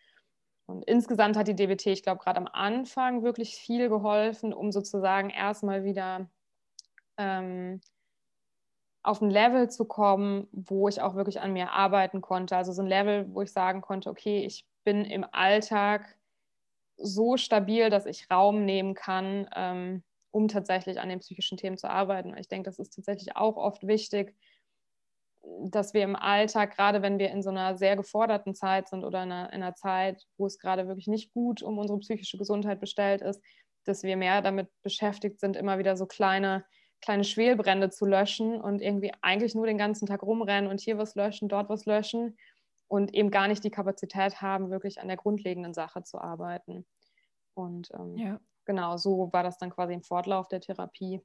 [0.66, 5.30] Und insgesamt hat die DBT, ich glaube, gerade am Anfang wirklich viel geholfen, um sozusagen
[5.30, 6.30] erstmal wieder
[7.18, 7.82] ähm,
[9.04, 12.56] auf ein Level zu kommen, wo ich auch wirklich an mir arbeiten konnte.
[12.56, 16.18] Also so ein Level, wo ich sagen konnte, okay, ich bin im Alltag
[16.96, 21.90] so stabil, dass ich Raum nehmen kann, ähm, um tatsächlich an den psychischen Themen zu
[21.90, 22.36] arbeiten.
[22.38, 24.36] Ich denke, das ist tatsächlich auch oft wichtig,
[25.66, 29.24] dass wir im Alltag, gerade wenn wir in so einer sehr geforderten Zeit sind oder
[29.24, 32.80] in einer, in einer Zeit, wo es gerade wirklich nicht gut um unsere psychische Gesundheit
[32.80, 33.42] bestellt ist,
[33.86, 36.64] dass wir mehr damit beschäftigt sind, immer wieder so kleine
[37.04, 41.16] kleine Schwelbrände zu löschen und irgendwie eigentlich nur den ganzen Tag rumrennen und hier was
[41.16, 42.38] löschen, dort was löschen
[42.88, 46.86] und eben gar nicht die Kapazität haben, wirklich an der grundlegenden Sache zu arbeiten.
[47.56, 48.40] Und ähm, ja.
[48.66, 51.22] genau, so war das dann quasi im Fortlauf der Therapie.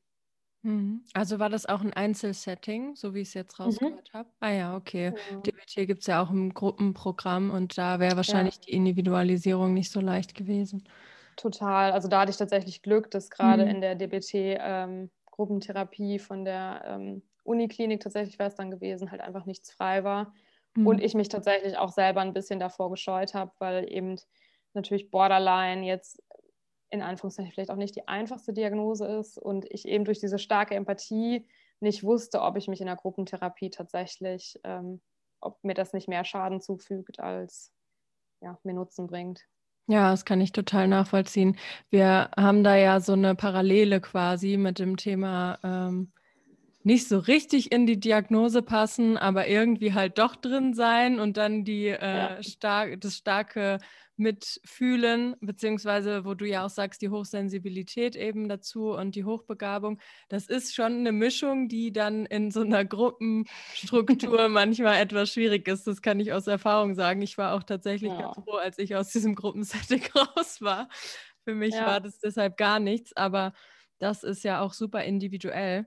[0.62, 1.04] Mhm.
[1.14, 3.64] Also war das auch ein Einzelsetting, so wie ich es jetzt mhm.
[3.64, 4.18] rausgehört mhm.
[4.18, 4.28] habe?
[4.40, 5.12] Ah ja, okay.
[5.30, 5.36] Ja.
[5.40, 8.62] DBT gibt es ja auch im Gruppenprogramm und da wäre wahrscheinlich ja.
[8.66, 10.88] die Individualisierung nicht so leicht gewesen.
[11.36, 11.92] Total.
[11.92, 13.70] Also da hatte ich tatsächlich Glück, dass gerade mhm.
[13.70, 19.20] in der DBT ähm, Gruppentherapie von der ähm, Uniklinik, tatsächlich wäre es dann gewesen, halt
[19.20, 20.34] einfach nichts frei war.
[20.74, 20.86] Mhm.
[20.86, 24.16] Und ich mich tatsächlich auch selber ein bisschen davor gescheut habe, weil eben
[24.74, 26.22] natürlich Borderline jetzt
[26.90, 30.74] in Anführungszeichen vielleicht auch nicht die einfachste Diagnose ist und ich eben durch diese starke
[30.74, 31.46] Empathie
[31.80, 35.00] nicht wusste, ob ich mich in der Gruppentherapie tatsächlich, ähm,
[35.40, 37.72] ob mir das nicht mehr Schaden zufügt, als
[38.40, 39.46] ja, mir Nutzen bringt.
[39.86, 41.56] Ja, das kann ich total nachvollziehen.
[41.88, 46.12] Wir haben da ja so eine Parallele quasi mit dem Thema ähm,
[46.88, 51.62] nicht so richtig in die Diagnose passen, aber irgendwie halt doch drin sein und dann
[51.62, 52.42] die äh, ja.
[52.42, 53.78] star das starke
[54.16, 60.46] Mitfühlen, beziehungsweise wo du ja auch sagst, die Hochsensibilität eben dazu und die Hochbegabung, das
[60.46, 65.86] ist schon eine Mischung, die dann in so einer Gruppenstruktur manchmal etwas schwierig ist.
[65.86, 67.20] Das kann ich aus Erfahrung sagen.
[67.20, 68.22] Ich war auch tatsächlich ja.
[68.22, 70.88] ganz froh, als ich aus diesem Gruppensetting raus war.
[71.44, 71.84] Für mich ja.
[71.84, 73.52] war das deshalb gar nichts, aber
[73.98, 75.86] das ist ja auch super individuell.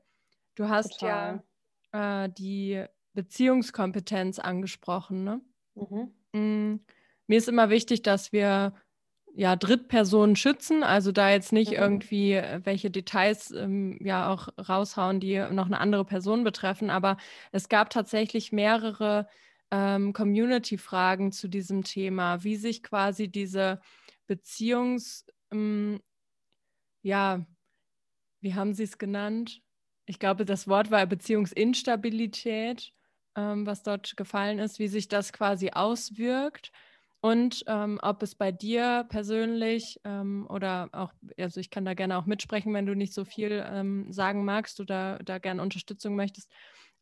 [0.55, 1.43] Du hast Total.
[1.91, 2.83] ja äh, die
[3.13, 5.41] Beziehungskompetenz angesprochen, ne?
[5.75, 6.13] Mhm.
[6.33, 6.79] Mm,
[7.27, 8.73] mir ist immer wichtig, dass wir
[9.33, 11.77] ja Drittpersonen schützen, also da jetzt nicht mhm.
[11.77, 17.17] irgendwie äh, welche Details ähm, ja auch raushauen, die noch eine andere Person betreffen, aber
[17.51, 19.27] es gab tatsächlich mehrere
[19.71, 23.79] ähm, Community-Fragen zu diesem Thema, wie sich quasi diese
[24.27, 26.01] Beziehungs, ähm,
[27.03, 27.45] ja,
[28.41, 29.61] wie haben Sie es genannt?
[30.11, 32.91] Ich glaube, das Wort war Beziehungsinstabilität,
[33.37, 36.73] ähm, was dort gefallen ist, wie sich das quasi auswirkt
[37.21, 42.17] und ähm, ob es bei dir persönlich ähm, oder auch, also ich kann da gerne
[42.17, 46.51] auch mitsprechen, wenn du nicht so viel ähm, sagen magst oder da gerne Unterstützung möchtest,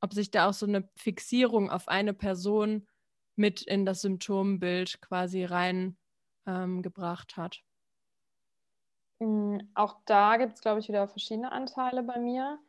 [0.01, 2.87] ob sich da auch so eine Fixierung auf eine Person
[3.35, 5.95] mit in das Symptombild quasi reingebracht
[6.45, 7.63] ähm, hat.
[9.17, 12.59] Mm, auch da gibt es, glaube ich, wieder verschiedene Anteile bei mir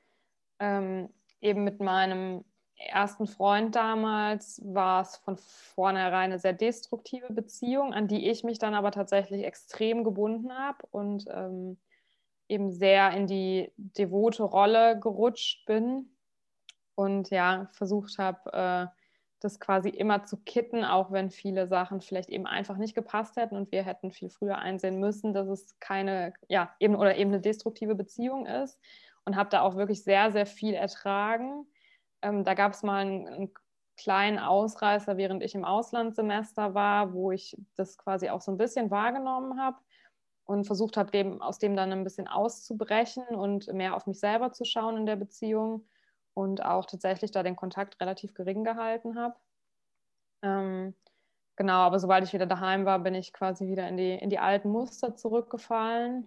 [0.61, 1.09] ähm,
[1.41, 2.45] eben mit meinem
[2.77, 8.59] ersten Freund damals war es von vornherein eine sehr destruktive Beziehung, an die ich mich
[8.59, 11.79] dann aber tatsächlich extrem gebunden habe und ähm,
[12.49, 16.11] eben sehr in die devote Rolle gerutscht bin
[16.95, 19.01] und ja, versucht habe, äh,
[19.41, 23.57] das quasi immer zu kitten, auch wenn viele Sachen vielleicht eben einfach nicht gepasst hätten
[23.57, 27.41] und wir hätten viel früher einsehen müssen, dass es keine, ja, eben oder eben eine
[27.41, 28.79] destruktive Beziehung ist
[29.25, 31.67] und habe da auch wirklich sehr, sehr viel ertragen.
[32.23, 33.55] Ähm, da gab es mal einen, einen,
[33.97, 38.91] kleinen Ausreißer, während ich im Auslandssemester war, wo ich das quasi auch so ein bisschen
[38.91, 39.77] wahrgenommen habe
[40.45, 44.65] und versucht habe, aus dem dann ein bisschen auszubrechen und mehr auf mich selber zu
[44.65, 45.87] schauen in der Beziehung
[46.33, 49.37] und auch tatsächlich da den Kontakt relativ gering gehalten habe.
[50.41, 50.95] Ähm,
[51.57, 54.39] genau, aber sobald ich wieder daheim war, bin ich quasi wieder in die, in die
[54.39, 56.27] alten Muster zurückgefallen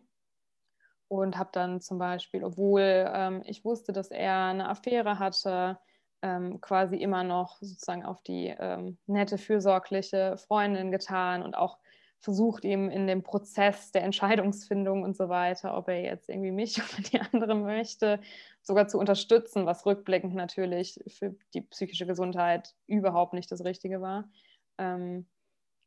[1.21, 5.77] und habe dann zum Beispiel, obwohl ähm, ich wusste, dass er eine Affäre hatte,
[6.21, 11.77] ähm, quasi immer noch sozusagen auf die ähm, nette, fürsorgliche Freundin getan und auch
[12.19, 16.77] versucht ihm in dem Prozess der Entscheidungsfindung und so weiter, ob er jetzt irgendwie mich
[16.93, 18.21] oder die andere möchte,
[18.61, 24.29] sogar zu unterstützen, was rückblickend natürlich für die psychische Gesundheit überhaupt nicht das Richtige war.
[24.77, 25.27] Ähm,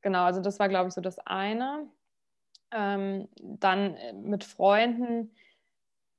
[0.03, 1.89] genau, also das war, glaube ich, so das eine.
[2.73, 5.33] Ähm, dann äh, mit Freunden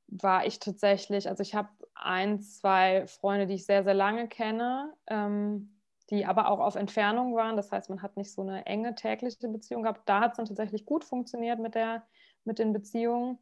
[0.08, 4.94] war ich tatsächlich, also ich habe ein, zwei Freunde, die ich sehr, sehr lange kenne,
[5.08, 7.58] ähm, die aber auch auf Entfernung waren.
[7.58, 10.08] Das heißt, man hat nicht so eine enge tägliche Beziehung gehabt.
[10.08, 12.08] Da hat es dann tatsächlich gut funktioniert mit, der,
[12.46, 13.40] mit den Beziehungen.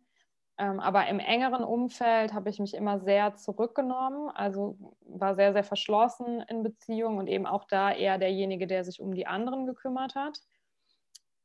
[0.58, 5.65] Ähm, aber im engeren Umfeld habe ich mich immer sehr zurückgenommen, also war sehr, sehr
[5.65, 10.15] verschlossen in Beziehungen und eben auch da eher derjenige, der sich um die anderen gekümmert
[10.15, 10.39] hat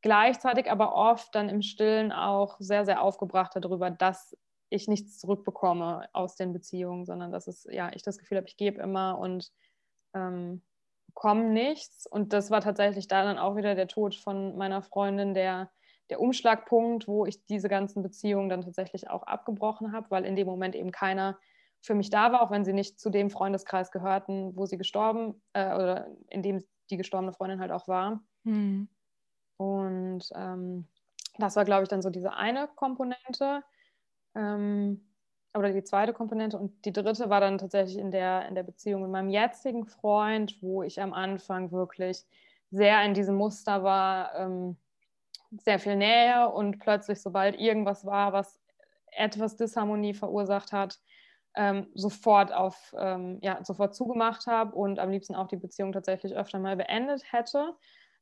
[0.03, 4.37] gleichzeitig aber oft dann im Stillen auch sehr, sehr aufgebracht darüber, dass
[4.71, 8.57] ich nichts zurückbekomme aus den Beziehungen, sondern dass es, ja, ich das Gefühl habe, ich
[8.57, 9.51] gebe immer und
[10.15, 10.63] ähm,
[11.15, 12.07] komme nichts.
[12.07, 15.71] Und das war tatsächlich da dann auch wieder der Tod von meiner Freundin, der,
[16.09, 20.47] der Umschlagpunkt, wo ich diese ganzen Beziehungen dann tatsächlich auch abgebrochen habe, weil in dem
[20.47, 21.39] Moment eben keiner
[21.83, 25.43] für mich da war, auch wenn sie nicht zu dem Freundeskreis gehörten, wo sie gestorben
[25.53, 28.23] äh, oder in dem die gestorbene Freundin halt auch war.
[28.45, 28.89] Hm.
[29.61, 30.87] Und ähm,
[31.37, 33.63] das war, glaube ich, dann so diese eine Komponente.
[34.35, 35.07] Ähm,
[35.55, 36.59] oder die zweite Komponente.
[36.59, 40.57] Und die dritte war dann tatsächlich in der, in der Beziehung mit meinem jetzigen Freund,
[40.63, 42.25] wo ich am Anfang wirklich
[42.71, 44.79] sehr in diesem Muster war, ähm,
[45.65, 48.59] sehr viel Nähe und plötzlich, sobald irgendwas war, was
[49.13, 50.99] etwas Disharmonie verursacht hat,
[51.57, 56.35] ähm, sofort auf, ähm, ja, sofort zugemacht habe und am liebsten auch die Beziehung tatsächlich
[56.35, 57.75] öfter mal beendet hätte.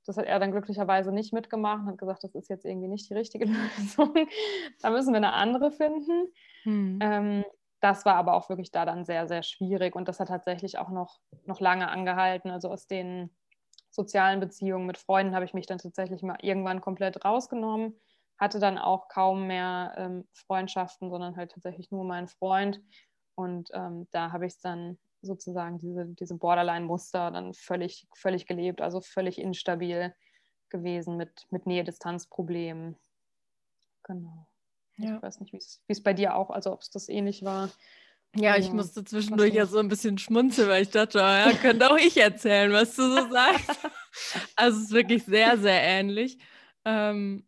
[0.06, 3.08] Das hat er dann glücklicherweise nicht mitgemacht und hat gesagt, das ist jetzt irgendwie nicht
[3.10, 3.44] die richtige
[3.78, 4.14] Lösung.
[4.80, 6.32] da müssen wir eine andere finden.
[6.62, 6.98] Hm.
[7.02, 7.44] Ähm,
[7.80, 10.88] das war aber auch wirklich da dann sehr, sehr schwierig und das hat tatsächlich auch
[10.88, 12.50] noch, noch lange angehalten.
[12.50, 13.30] Also aus den
[13.90, 17.98] sozialen Beziehungen mit Freunden habe ich mich dann tatsächlich mal irgendwann komplett rausgenommen,
[18.38, 22.80] hatte dann auch kaum mehr ähm, Freundschaften, sondern halt tatsächlich nur meinen Freund.
[23.34, 28.80] Und ähm, da habe ich es dann sozusagen diese, diese Borderline-Muster dann völlig, völlig gelebt,
[28.80, 30.14] also völlig instabil
[30.68, 32.96] gewesen mit, mit Nähe-Distanz-Problemen.
[34.04, 34.46] Genau.
[34.96, 35.16] Ja.
[35.16, 37.70] Ich weiß nicht, wie es bei dir auch, also ob es das ähnlich war
[38.34, 41.90] Ja, ich musste zwischendurch ja so ein bisschen schmunzeln, weil ich dachte, oh ja, könnte
[41.90, 43.70] auch ich erzählen, was du so sagst.
[44.56, 46.38] also es ist wirklich sehr, sehr ähnlich.
[46.84, 47.47] Ähm,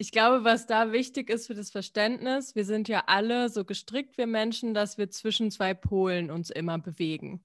[0.00, 4.16] ich glaube, was da wichtig ist für das Verständnis, wir sind ja alle so gestrickt,
[4.16, 7.44] wir Menschen, dass wir zwischen zwei Polen uns immer bewegen.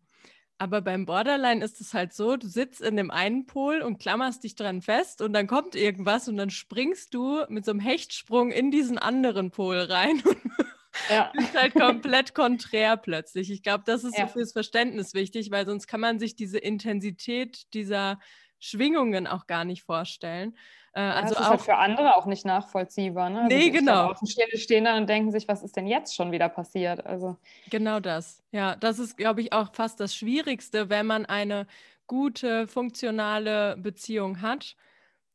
[0.58, 4.46] Aber beim Borderline ist es halt so, du sitzt in dem einen Pol und klammerst
[4.46, 8.52] dich dran fest und dann kommt irgendwas und dann springst du mit so einem Hechtsprung
[8.52, 10.38] in diesen anderen Pol rein und
[11.10, 11.34] ja.
[11.36, 13.52] bist halt komplett konträr plötzlich.
[13.52, 14.28] Ich glaube, das ist ja.
[14.28, 18.18] so fürs Verständnis wichtig, weil sonst kann man sich diese Intensität dieser
[18.60, 20.58] Schwingungen auch gar nicht vorstellen.
[20.94, 23.30] Äh, ja, also das ist halt auch, halt für andere auch nicht nachvollziehbar.
[23.30, 23.42] Ne?
[23.42, 24.14] Also nee, genau.
[24.26, 27.06] Stehen, stehen da und denken sich, was ist denn jetzt schon wieder passiert?
[27.06, 27.38] Also
[27.70, 28.44] genau das.
[28.52, 31.68] Ja, das ist, glaube ich, auch fast das Schwierigste, wenn man eine
[32.08, 34.76] gute, funktionale Beziehung hat,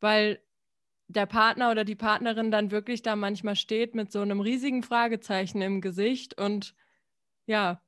[0.00, 0.40] weil
[1.08, 5.60] der Partner oder die Partnerin dann wirklich da manchmal steht mit so einem riesigen Fragezeichen
[5.60, 6.74] im Gesicht und
[7.46, 7.82] ja,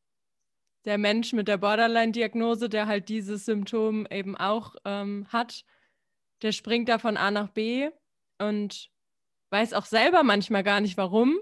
[0.84, 5.64] der Mensch mit der Borderline-Diagnose, der halt dieses Symptom eben auch ähm, hat,
[6.42, 7.88] der springt da von A nach B
[8.38, 8.90] und
[9.50, 11.38] weiß auch selber manchmal gar nicht warum.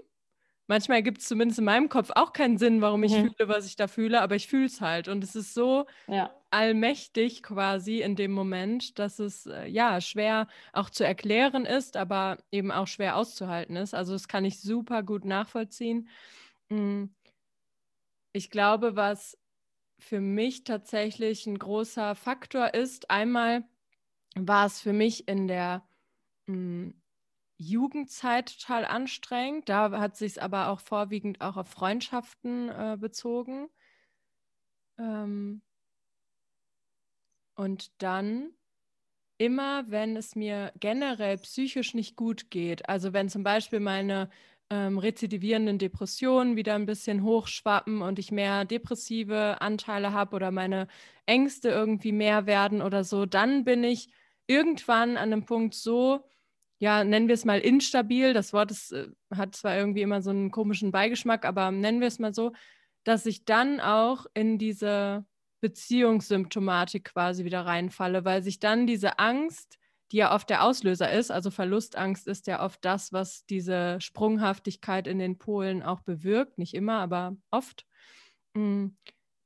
[0.67, 3.33] Manchmal gibt es zumindest in meinem Kopf auch keinen Sinn, warum ich mhm.
[3.33, 5.07] fühle, was ich da fühle, aber ich fühle es halt.
[5.07, 6.33] Und es ist so ja.
[6.49, 12.37] allmächtig quasi in dem Moment, dass es äh, ja schwer auch zu erklären ist, aber
[12.51, 13.93] eben auch schwer auszuhalten ist.
[13.93, 16.07] Also das kann ich super gut nachvollziehen.
[16.69, 17.13] Mhm.
[18.33, 19.37] Ich glaube, was
[19.99, 23.63] für mich tatsächlich ein großer Faktor ist, einmal
[24.35, 25.83] war es für mich in der
[26.47, 27.01] mh, hm,
[27.57, 29.69] Jugendzeit total anstrengend.
[29.69, 33.69] Da hat sich es aber auch vorwiegend auch auf Freundschaften äh, bezogen.
[34.97, 35.61] Ähm,
[37.55, 38.53] und dann
[39.37, 44.29] immer, wenn es mir generell psychisch nicht gut geht, also wenn zum Beispiel meine
[44.71, 50.87] ähm, rezidivierenden Depressionen wieder ein bisschen hochschwappen und ich mehr depressive Anteile habe oder meine
[51.25, 54.09] Ängste irgendwie mehr werden oder so, dann bin ich
[54.47, 56.23] irgendwann an einem Punkt so,
[56.79, 58.33] ja, nennen wir es mal instabil.
[58.33, 62.07] Das Wort ist, äh, hat zwar irgendwie immer so einen komischen Beigeschmack, aber nennen wir
[62.07, 62.53] es mal so,
[63.03, 65.25] dass ich dann auch in diese
[65.59, 69.79] Beziehungssymptomatik quasi wieder reinfalle, weil sich dann diese Angst,
[70.11, 75.07] die ja oft der Auslöser ist, also Verlustangst ist ja oft das, was diese Sprunghaftigkeit
[75.07, 77.85] in den Polen auch bewirkt, nicht immer, aber oft,
[78.53, 78.87] mm,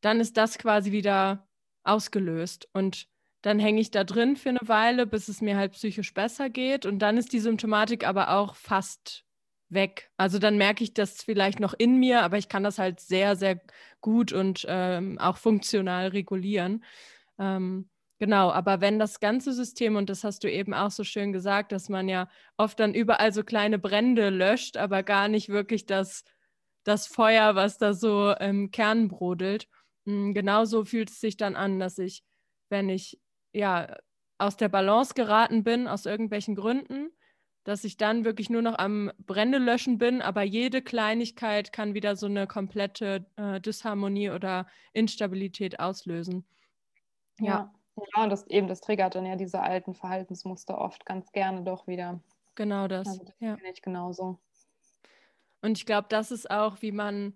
[0.01, 1.47] dann ist das quasi wieder
[1.83, 2.67] ausgelöst.
[2.73, 3.07] Und
[3.41, 6.85] dann hänge ich da drin für eine Weile, bis es mir halt psychisch besser geht.
[6.85, 9.23] Und dann ist die Symptomatik aber auch fast
[9.69, 10.09] weg.
[10.17, 13.35] Also dann merke ich das vielleicht noch in mir, aber ich kann das halt sehr,
[13.35, 13.61] sehr
[14.01, 16.83] gut und ähm, auch funktional regulieren.
[17.37, 21.33] Ähm, genau, aber wenn das ganze System, und das hast du eben auch so schön
[21.33, 25.85] gesagt, dass man ja oft dann überall so kleine Brände löscht, aber gar nicht wirklich
[25.85, 26.23] das,
[26.83, 29.67] das Feuer, was da so im Kern brodelt.
[30.05, 32.23] Hm, genauso fühlt es sich dann an, dass ich,
[32.69, 33.19] wenn ich
[33.53, 33.95] ja,
[34.37, 37.09] aus der Balance geraten bin, aus irgendwelchen Gründen,
[37.63, 42.15] dass ich dann wirklich nur noch am Brände löschen bin, aber jede Kleinigkeit kann wieder
[42.15, 46.45] so eine komplette äh, Disharmonie oder Instabilität auslösen.
[47.39, 47.45] Ja.
[47.45, 47.73] ja.
[47.95, 51.87] Ja, und das eben, das triggert dann ja diese alten Verhaltensmuster oft ganz gerne doch
[51.87, 52.19] wieder.
[52.55, 53.07] Genau das.
[53.07, 53.57] Also das ja.
[53.71, 54.39] ich genauso.
[55.61, 57.33] Und ich glaube, das ist auch, wie man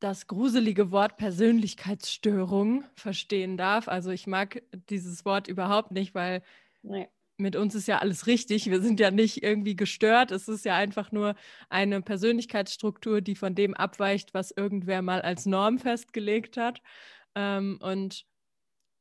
[0.00, 3.86] das gruselige Wort Persönlichkeitsstörung verstehen darf.
[3.86, 6.42] Also ich mag dieses Wort überhaupt nicht, weil
[6.82, 7.08] nee.
[7.36, 8.70] mit uns ist ja alles richtig.
[8.70, 10.30] Wir sind ja nicht irgendwie gestört.
[10.30, 11.34] Es ist ja einfach nur
[11.68, 16.80] eine Persönlichkeitsstruktur, die von dem abweicht, was irgendwer mal als Norm festgelegt hat.
[17.34, 18.24] Ähm, und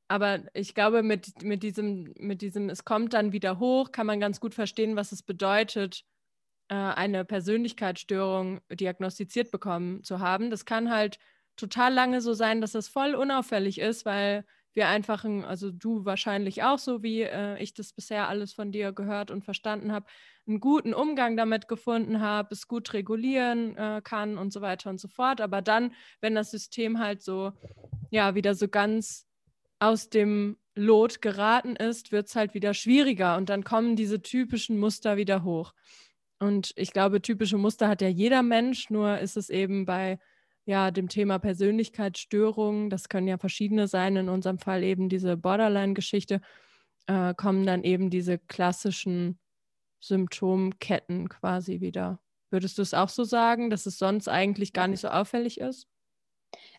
[0.10, 4.19] aber ich glaube, mit, mit, diesem, mit diesem, es kommt dann wieder hoch, kann man
[4.19, 6.04] ganz gut verstehen, was es bedeutet,
[6.67, 10.50] äh, eine Persönlichkeitsstörung diagnostiziert bekommen zu haben.
[10.50, 11.19] Das kann halt
[11.56, 16.06] total lange so sein, dass das voll unauffällig ist, weil wir einfach, ein, also du
[16.06, 20.08] wahrscheinlich auch so, wie äh, ich das bisher alles von dir gehört und verstanden habe,
[20.48, 25.00] einen guten Umgang damit gefunden habe, es gut regulieren äh, kann und so weiter und
[25.00, 25.39] so fort.
[25.39, 27.52] Aber dann, wenn das System halt so,
[28.10, 29.29] ja, wieder so ganz
[29.80, 34.77] aus dem Lot geraten ist, wird es halt wieder schwieriger und dann kommen diese typischen
[34.77, 35.73] Muster wieder hoch.
[36.40, 40.19] Und ich glaube, typische Muster hat ja jeder Mensch, nur ist es eben bei
[40.65, 46.42] ja, dem Thema Persönlichkeitsstörungen, das können ja verschiedene sein, in unserem Fall eben diese Borderline-Geschichte,
[47.08, 49.40] äh, kommen dann eben diese klassischen
[50.00, 52.19] Symptomketten quasi wieder.
[52.52, 55.88] Würdest du es auch so sagen, dass es sonst eigentlich gar nicht so auffällig ist?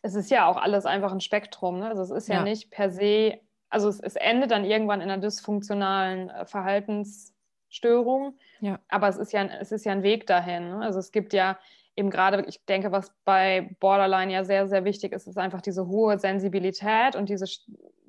[0.02, 1.78] Es ist ja auch alles einfach ein Spektrum.
[1.78, 1.88] Ne?
[1.88, 5.10] Also es ist ja, ja, nicht per se, also es, es endet dann irgendwann in
[5.10, 7.32] einer dysfunktionalen äh, Verhaltens-
[7.70, 8.36] Störung.
[8.60, 8.78] Ja.
[8.88, 10.70] Aber es ist ja, es ist ja ein Weg dahin.
[10.70, 10.80] Ne?
[10.82, 11.58] Also es gibt ja
[11.96, 15.86] eben gerade, ich denke, was bei Borderline ja sehr, sehr wichtig ist, ist einfach diese
[15.86, 17.46] hohe Sensibilität und diese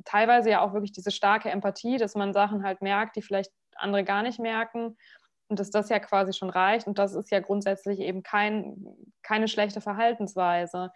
[0.03, 4.03] teilweise ja auch wirklich diese starke Empathie, dass man Sachen halt merkt, die vielleicht andere
[4.03, 4.97] gar nicht merken
[5.47, 6.87] und dass das ja quasi schon reicht.
[6.87, 8.85] Und das ist ja grundsätzlich eben kein,
[9.21, 10.91] keine schlechte Verhaltensweise.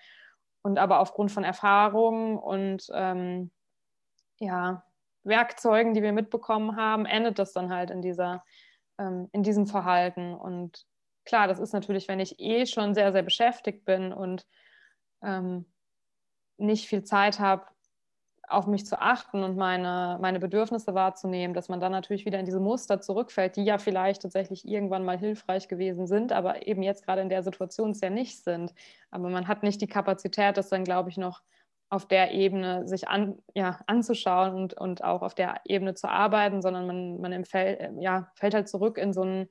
[0.65, 3.51] Und aber aufgrund von Erfahrungen und ähm,
[4.39, 4.83] ja,
[5.23, 8.43] Werkzeugen, die wir mitbekommen haben, endet das dann halt in, dieser,
[8.97, 10.33] ähm, in diesem Verhalten.
[10.33, 10.87] Und
[11.23, 14.47] klar, das ist natürlich, wenn ich eh schon sehr, sehr beschäftigt bin und
[15.21, 15.71] ähm,
[16.57, 17.67] nicht viel Zeit habe,
[18.47, 22.45] auf mich zu achten und meine, meine Bedürfnisse wahrzunehmen, dass man dann natürlich wieder in
[22.45, 27.05] diese Muster zurückfällt, die ja vielleicht tatsächlich irgendwann mal hilfreich gewesen sind, aber eben jetzt
[27.05, 28.73] gerade in der Situation es ja nicht sind.
[29.11, 31.41] Aber man hat nicht die Kapazität, das dann, glaube ich, noch
[31.89, 36.61] auf der Ebene sich an, ja, anzuschauen und, und auch auf der Ebene zu arbeiten,
[36.61, 39.49] sondern man, man empfällt, ja, fällt halt zurück in so ein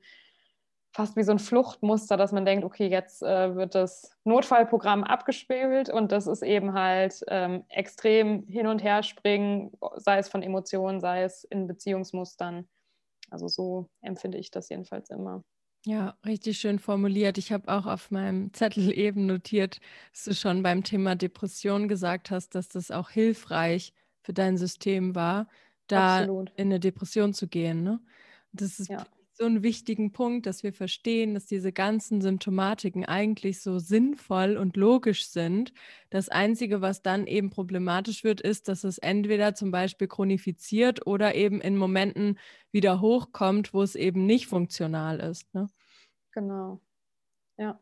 [0.95, 5.89] fast wie so ein Fluchtmuster, dass man denkt, okay, jetzt äh, wird das Notfallprogramm abgespielt
[5.89, 11.01] und das ist eben halt ähm, extrem hin und her springen, sei es von Emotionen,
[11.01, 12.69] sei es in Beziehungsmustern.
[13.29, 15.43] Also so empfinde ich das jedenfalls immer.
[15.85, 17.37] Ja, richtig schön formuliert.
[17.37, 19.81] Ich habe auch auf meinem Zettel eben notiert,
[20.13, 25.13] dass du schon beim Thema Depression gesagt hast, dass das auch hilfreich für dein System
[25.13, 25.49] war,
[25.87, 26.53] da Absolut.
[26.55, 27.83] in eine Depression zu gehen.
[27.83, 27.99] Ne?
[28.53, 29.05] Das ist ja
[29.37, 34.77] so einen wichtigen Punkt, dass wir verstehen, dass diese ganzen Symptomatiken eigentlich so sinnvoll und
[34.77, 35.73] logisch sind.
[36.09, 41.35] Das Einzige, was dann eben problematisch wird, ist, dass es entweder zum Beispiel chronifiziert oder
[41.35, 42.39] eben in Momenten
[42.71, 45.53] wieder hochkommt, wo es eben nicht funktional ist.
[45.53, 45.67] Ne?
[46.31, 46.81] Genau.
[47.57, 47.79] Ja.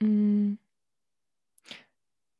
[0.00, 0.58] Mhm.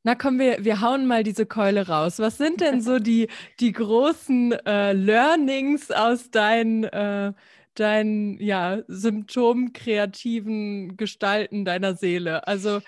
[0.04, 2.18] Na komm, wir, wir hauen mal diese Keule raus.
[2.18, 3.28] Was sind denn so die,
[3.60, 7.32] die großen äh, Learnings aus deinen, äh,
[7.74, 12.46] deinen ja, symptomkreativen Gestalten deiner Seele?
[12.46, 12.80] Also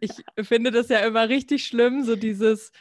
[0.00, 0.10] ich
[0.42, 2.72] finde das ja immer richtig schlimm, so dieses,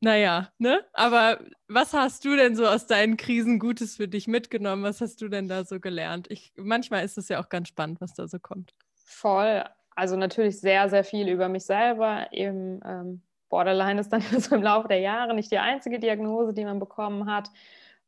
[0.00, 0.84] naja, ne?
[0.92, 4.82] Aber was hast du denn so aus deinen Krisen Gutes für dich mitgenommen?
[4.82, 6.26] Was hast du denn da so gelernt?
[6.30, 8.74] Ich, manchmal ist es ja auch ganz spannend, was da so kommt.
[9.06, 9.64] Voll
[9.96, 12.28] also natürlich sehr, sehr viel über mich selber.
[12.30, 16.64] Eben ähm, Borderline ist dann so im Laufe der Jahre nicht die einzige Diagnose, die
[16.64, 17.50] man bekommen hat.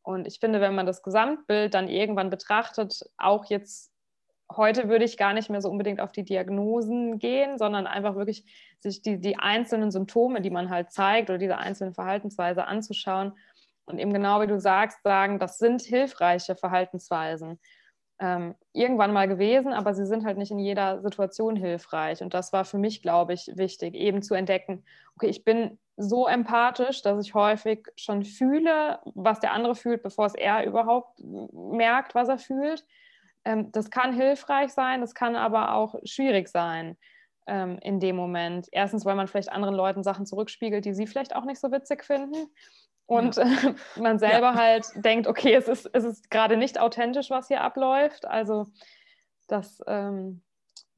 [0.02, 3.92] Und ich finde, wenn man das Gesamtbild dann irgendwann betrachtet, auch jetzt
[4.54, 8.44] heute würde ich gar nicht mehr so unbedingt auf die Diagnosen gehen, sondern einfach wirklich
[8.80, 13.32] sich die, die einzelnen Symptome, die man halt zeigt oder diese einzelnen Verhaltensweise anzuschauen
[13.84, 17.58] und eben genau wie du sagst, sagen, das sind hilfreiche Verhaltensweisen
[18.20, 22.22] ähm, irgendwann mal gewesen, aber sie sind halt nicht in jeder Situation hilfreich.
[22.22, 24.84] Und das war für mich, glaube ich, wichtig, eben zu entdecken,
[25.16, 30.26] okay, ich bin so empathisch, dass ich häufig schon fühle, was der andere fühlt, bevor
[30.26, 32.84] es er überhaupt merkt, was er fühlt.
[33.44, 36.96] Ähm, das kann hilfreich sein, das kann aber auch schwierig sein
[37.46, 38.68] ähm, in dem Moment.
[38.72, 42.04] Erstens, weil man vielleicht anderen Leuten Sachen zurückspiegelt, die sie vielleicht auch nicht so witzig
[42.04, 42.48] finden
[43.08, 43.44] und ja.
[43.96, 44.54] man selber ja.
[44.54, 48.26] halt denkt, okay, es ist, es ist gerade nicht authentisch, was hier abläuft.
[48.26, 48.66] Also
[49.48, 50.42] das, ähm,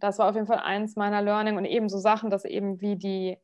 [0.00, 2.96] das war auf jeden Fall eins meiner Learning und eben so Sachen, dass eben wie
[2.96, 3.38] die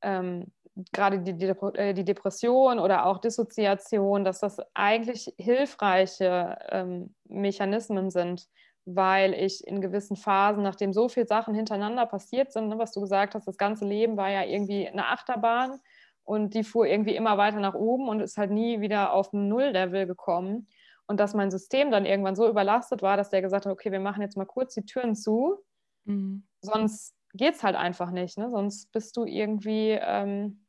[0.00, 0.50] ähm,
[0.92, 8.10] gerade die, die, äh, die, Depression oder auch Dissoziation, dass das eigentlich hilfreiche ähm, Mechanismen
[8.10, 8.46] sind,
[8.86, 13.00] weil ich in gewissen Phasen, nachdem so viele Sachen hintereinander passiert sind, ne, was du
[13.00, 15.80] gesagt hast, das ganze Leben war ja irgendwie eine Achterbahn
[16.28, 19.48] und die fuhr irgendwie immer weiter nach oben und ist halt nie wieder auf ein
[19.48, 20.68] Null-Level gekommen.
[21.06, 23.98] Und dass mein System dann irgendwann so überlastet war, dass der gesagt hat, okay, wir
[23.98, 25.56] machen jetzt mal kurz die Türen zu,
[26.04, 26.46] mhm.
[26.60, 28.36] sonst geht es halt einfach nicht.
[28.36, 28.50] Ne?
[28.50, 30.66] Sonst bist du irgendwie ähm,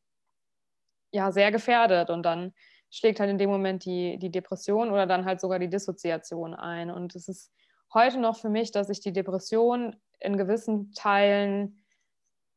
[1.11, 2.53] ja, sehr gefährdet und dann
[2.89, 6.89] schlägt halt in dem Moment die, die Depression oder dann halt sogar die Dissoziation ein.
[6.89, 7.51] Und es ist
[7.93, 11.83] heute noch für mich, dass ich die Depression in gewissen Teilen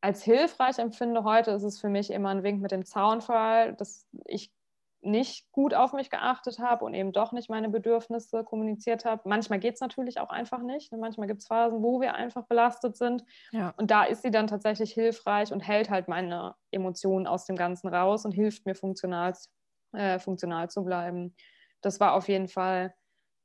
[0.03, 4.07] als hilfreich empfinde heute, ist es für mich immer ein Wink mit dem Zaunfall, dass
[4.26, 4.53] ich
[5.00, 9.28] nicht gut auf mich geachtet habe und eben doch nicht meine Bedürfnisse kommuniziert habe.
[9.28, 10.92] Manchmal geht es natürlich auch einfach nicht.
[10.92, 13.24] Manchmal gibt es Phasen, wo wir einfach belastet sind.
[13.50, 13.74] Ja.
[13.76, 17.88] Und da ist sie dann tatsächlich hilfreich und hält halt meine Emotionen aus dem Ganzen
[17.88, 19.32] raus und hilft mir funktional,
[19.92, 21.34] äh, funktional zu bleiben.
[21.80, 22.94] Das war auf jeden Fall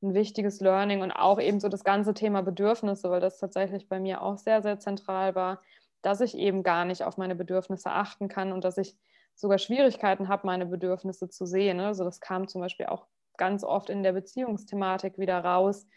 [0.03, 3.99] ein wichtiges Learning und auch eben so das ganze Thema Bedürfnisse, weil das tatsächlich bei
[3.99, 5.61] mir auch sehr, sehr zentral war
[6.01, 8.95] dass ich eben gar nicht auf meine Bedürfnisse achten kann und dass ich
[9.35, 11.79] sogar Schwierigkeiten habe, meine Bedürfnisse zu sehen.
[11.79, 13.05] Also das kam zum Beispiel auch
[13.37, 15.87] ganz oft in der Beziehungsthematik wieder raus,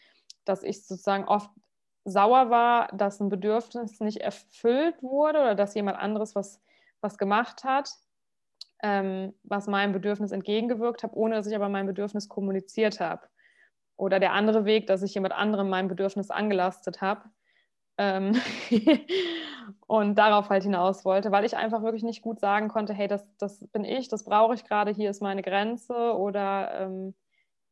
[0.45, 1.51] dass ich sozusagen oft
[2.05, 6.61] sauer war, dass ein Bedürfnis nicht erfüllt wurde oder dass jemand anderes was,
[7.01, 7.91] was gemacht hat,
[8.83, 13.27] ähm, was meinem Bedürfnis entgegengewirkt hat, ohne dass ich aber mein Bedürfnis kommuniziert habe.
[13.97, 17.25] Oder der andere Weg, dass ich jemand anderem mein Bedürfnis angelastet habe
[18.01, 18.41] Ähm
[19.87, 23.27] und darauf halt hinaus wollte, weil ich einfach wirklich nicht gut sagen konnte, hey, das,
[23.37, 27.15] das bin ich, das brauche ich gerade, hier ist meine Grenze oder ähm,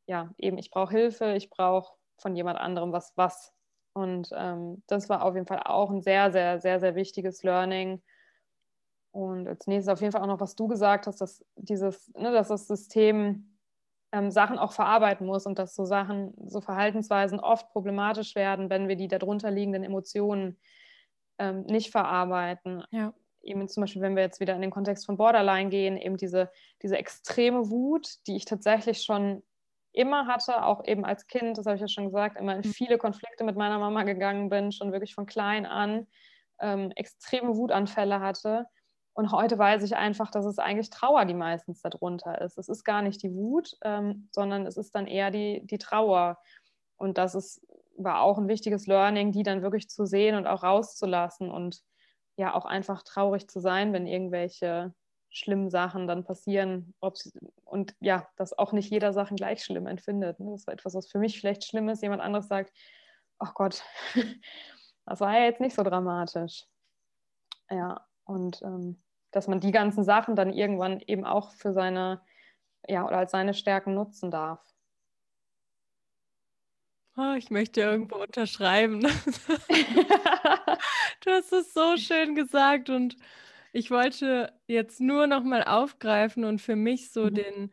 [0.07, 3.55] ja, eben ich brauche Hilfe, ich brauche von jemand anderem was, was.
[3.95, 8.03] Und ähm, das war auf jeden Fall auch ein sehr, sehr, sehr, sehr wichtiges Learning.
[9.12, 12.33] Und als nächstes auf jeden Fall auch noch, was du gesagt hast, dass dieses, ne,
[12.33, 13.57] dass das System
[14.12, 18.88] ähm, Sachen auch verarbeiten muss und dass so Sachen, so Verhaltensweisen oft problematisch werden, wenn
[18.88, 20.59] wir die darunter liegenden Emotionen
[21.38, 22.84] ähm, nicht verarbeiten.
[22.90, 23.12] Ja.
[23.42, 26.50] Eben zum Beispiel, wenn wir jetzt wieder in den Kontext von Borderline gehen, eben diese,
[26.82, 29.42] diese extreme Wut, die ich tatsächlich schon
[29.92, 32.72] immer hatte, auch eben als Kind, das habe ich ja schon gesagt, immer in mhm.
[32.72, 36.06] viele Konflikte mit meiner Mama gegangen bin, schon wirklich von klein an,
[36.61, 38.66] ähm, extreme Wutanfälle hatte
[39.18, 42.56] und heute weiß ich einfach, dass es eigentlich Trauer, die meistens darunter ist.
[42.56, 46.38] Es ist gar nicht die Wut, ähm, sondern es ist dann eher die, die Trauer.
[46.96, 47.66] Und das ist,
[47.96, 51.82] war auch ein wichtiges Learning, die dann wirklich zu sehen und auch rauszulassen und
[52.36, 54.94] ja auch einfach traurig zu sein, wenn irgendwelche
[55.30, 56.94] schlimmen Sachen dann passieren.
[57.64, 60.38] und ja, dass auch nicht jeder Sachen gleich schlimm empfindet.
[60.38, 60.52] Ne?
[60.52, 62.04] Das war etwas, was für mich vielleicht schlimm ist.
[62.04, 62.72] Jemand anderes sagt,
[63.40, 63.82] ach Gott,
[65.06, 66.66] das war ja jetzt nicht so dramatisch.
[67.68, 72.20] Ja, und ähm, dass man die ganzen Sachen dann irgendwann eben auch für seine,
[72.87, 74.61] ja, oder als seine Stärken nutzen darf.
[77.16, 79.01] Oh, ich möchte irgendwo unterschreiben.
[81.20, 83.16] du hast es so schön gesagt und
[83.72, 87.35] ich wollte jetzt nur noch mal aufgreifen und für mich so mhm.
[87.35, 87.72] den,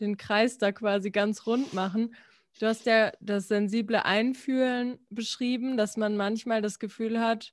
[0.00, 2.14] den Kreis da quasi ganz rund machen.
[2.60, 7.52] Du hast ja das sensible Einfühlen beschrieben, dass man manchmal das Gefühl hat,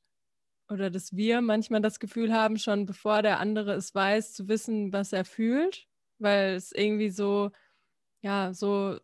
[0.70, 4.93] oder dass wir manchmal das Gefühl haben, schon bevor der andere es weiß, zu wissen,
[4.93, 5.88] was er fühlt,
[6.20, 7.51] weil es irgendwie so,
[8.22, 8.97] ja, so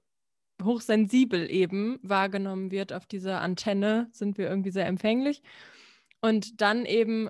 [0.63, 5.41] hochsensibel eben wahrgenommen wird auf dieser Antenne, sind wir irgendwie sehr empfänglich.
[6.21, 7.29] Und dann eben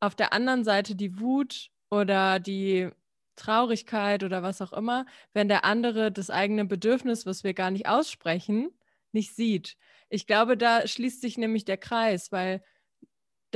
[0.00, 2.90] auf der anderen Seite die Wut oder die
[3.36, 7.86] Traurigkeit oder was auch immer, wenn der andere das eigene Bedürfnis, was wir gar nicht
[7.86, 8.70] aussprechen,
[9.12, 9.76] nicht sieht.
[10.08, 12.62] Ich glaube, da schließt sich nämlich der Kreis, weil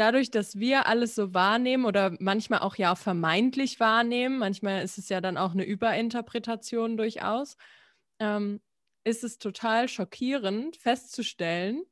[0.01, 5.09] dadurch, dass wir alles so wahrnehmen oder manchmal auch ja vermeintlich wahrnehmen, manchmal ist es
[5.09, 7.57] ja dann auch eine Überinterpretation durchaus,
[8.19, 8.61] ähm,
[9.05, 11.85] ist es total schockierend festzustellen,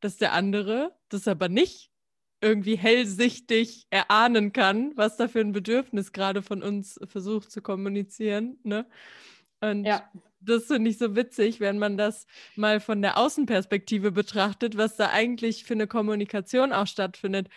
[0.00, 1.90] dass der andere das aber nicht
[2.40, 8.58] irgendwie hellsichtig erahnen kann, was da für ein Bedürfnis gerade von uns versucht zu kommunizieren.
[8.62, 8.86] Ne?
[9.60, 10.08] Und ja
[10.40, 12.26] das finde ich so witzig, wenn man das
[12.56, 17.48] mal von der Außenperspektive betrachtet, was da eigentlich für eine Kommunikation auch stattfindet.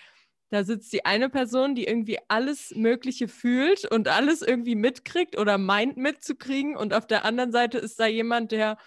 [0.49, 5.57] Da sitzt die eine Person, die irgendwie alles Mögliche fühlt und alles irgendwie mitkriegt oder
[5.57, 6.75] meint mitzukriegen.
[6.75, 8.77] Und auf der anderen Seite ist da jemand, der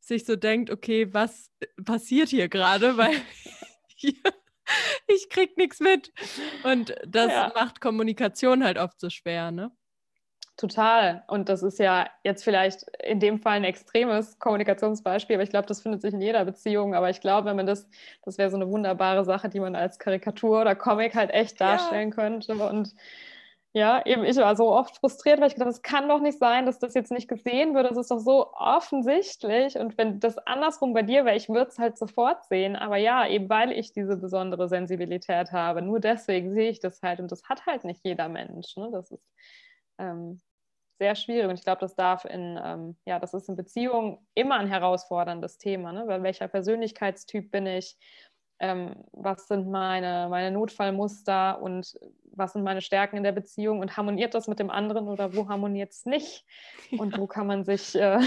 [0.00, 1.50] sich so denkt, okay, was
[1.84, 2.96] passiert hier gerade?
[2.98, 3.14] Weil
[5.06, 6.12] ich krieg nichts mit.
[6.64, 7.52] Und das ja.
[7.54, 9.72] macht Kommunikation halt oft so schwer, ne?
[10.60, 11.24] Total.
[11.26, 15.66] Und das ist ja jetzt vielleicht in dem Fall ein extremes Kommunikationsbeispiel, aber ich glaube,
[15.66, 16.94] das findet sich in jeder Beziehung.
[16.94, 17.88] Aber ich glaube, wenn man das,
[18.26, 22.10] das wäre so eine wunderbare Sache, die man als Karikatur oder Comic halt echt darstellen
[22.10, 22.14] ja.
[22.14, 22.52] könnte.
[22.52, 22.94] Und
[23.72, 26.66] ja, eben ich war so oft frustriert, weil ich gedacht, es kann doch nicht sein,
[26.66, 27.90] dass das jetzt nicht gesehen wird.
[27.90, 29.76] Das ist doch so offensichtlich.
[29.76, 32.76] Und wenn das andersrum bei dir wäre, ich würde es halt sofort sehen.
[32.76, 37.18] Aber ja, eben weil ich diese besondere Sensibilität habe, nur deswegen sehe ich das halt.
[37.18, 38.76] Und das hat halt nicht jeder Mensch.
[38.76, 38.90] Ne?
[38.92, 39.24] Das ist
[39.98, 40.38] ähm,
[41.00, 41.48] sehr schwierig.
[41.48, 45.56] Und ich glaube, das darf in, ähm, ja, das ist in Beziehungen immer ein herausforderndes
[45.56, 45.92] Thema.
[45.92, 46.04] Ne?
[46.06, 47.96] Weil welcher Persönlichkeitstyp bin ich?
[48.58, 51.98] Ähm, was sind meine, meine Notfallmuster und
[52.32, 55.48] was sind meine Stärken in der Beziehung und harmoniert das mit dem anderen oder wo
[55.48, 56.44] harmoniert es nicht?
[56.98, 58.20] Und wo kann man sich, äh,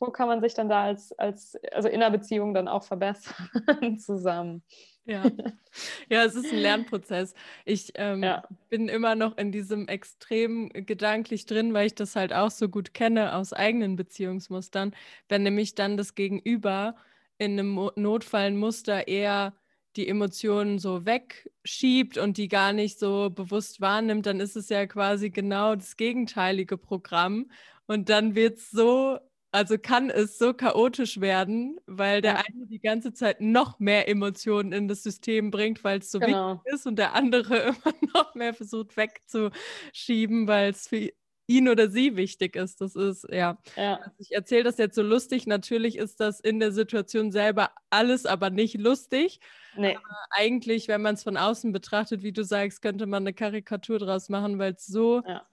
[0.00, 3.98] wo kann man sich dann da als, als also in der Beziehung dann auch verbessern
[3.98, 4.64] zusammen?
[5.06, 5.24] Ja.
[6.08, 7.34] ja, es ist ein Lernprozess.
[7.64, 8.42] Ich ähm, ja.
[8.68, 12.94] bin immer noch in diesem extrem gedanklich drin, weil ich das halt auch so gut
[12.94, 14.94] kenne aus eigenen Beziehungsmustern.
[15.28, 16.96] Wenn nämlich dann das Gegenüber
[17.38, 19.54] in einem Notfallmuster eher
[19.96, 24.86] die Emotionen so wegschiebt und die gar nicht so bewusst wahrnimmt, dann ist es ja
[24.86, 27.50] quasi genau das gegenteilige Programm.
[27.86, 29.18] Und dann wird es so
[29.52, 32.42] also kann es so chaotisch werden, weil der ja.
[32.46, 36.54] eine die ganze Zeit noch mehr Emotionen in das System bringt, weil es so genau.
[36.54, 41.10] wichtig ist und der andere immer noch mehr versucht wegzuschieben, weil es für
[41.46, 42.80] ihn oder sie wichtig ist.
[42.80, 43.58] Das ist, ja.
[43.76, 43.96] ja.
[43.96, 45.48] Also ich erzähle das jetzt so lustig.
[45.48, 49.40] Natürlich ist das in der Situation selber alles aber nicht lustig.
[49.76, 49.96] Nee.
[49.96, 53.98] Aber eigentlich, wenn man es von außen betrachtet, wie du sagst, könnte man eine Karikatur
[53.98, 55.44] draus machen, weil es so ja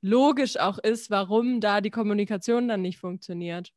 [0.00, 3.72] logisch auch ist, warum da die Kommunikation dann nicht funktioniert.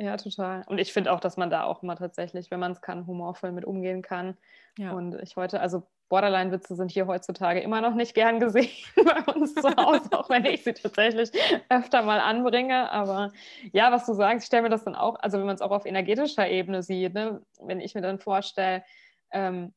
[0.00, 0.62] Ja, total.
[0.68, 3.50] Und ich finde auch, dass man da auch immer tatsächlich, wenn man es kann, humorvoll
[3.50, 4.36] mit umgehen kann.
[4.78, 4.92] Ja.
[4.92, 9.54] Und ich heute, also Borderline-Witze sind hier heutzutage immer noch nicht gern gesehen bei uns
[9.54, 11.30] zu Hause, auch wenn ich sie tatsächlich
[11.68, 12.90] öfter mal anbringe.
[12.92, 13.32] Aber
[13.72, 15.72] ja, was du sagst, ich stelle mir das dann auch, also wenn man es auch
[15.72, 17.42] auf energetischer Ebene sieht, ne?
[17.60, 18.84] wenn ich mir dann vorstelle,
[19.32, 19.74] ähm,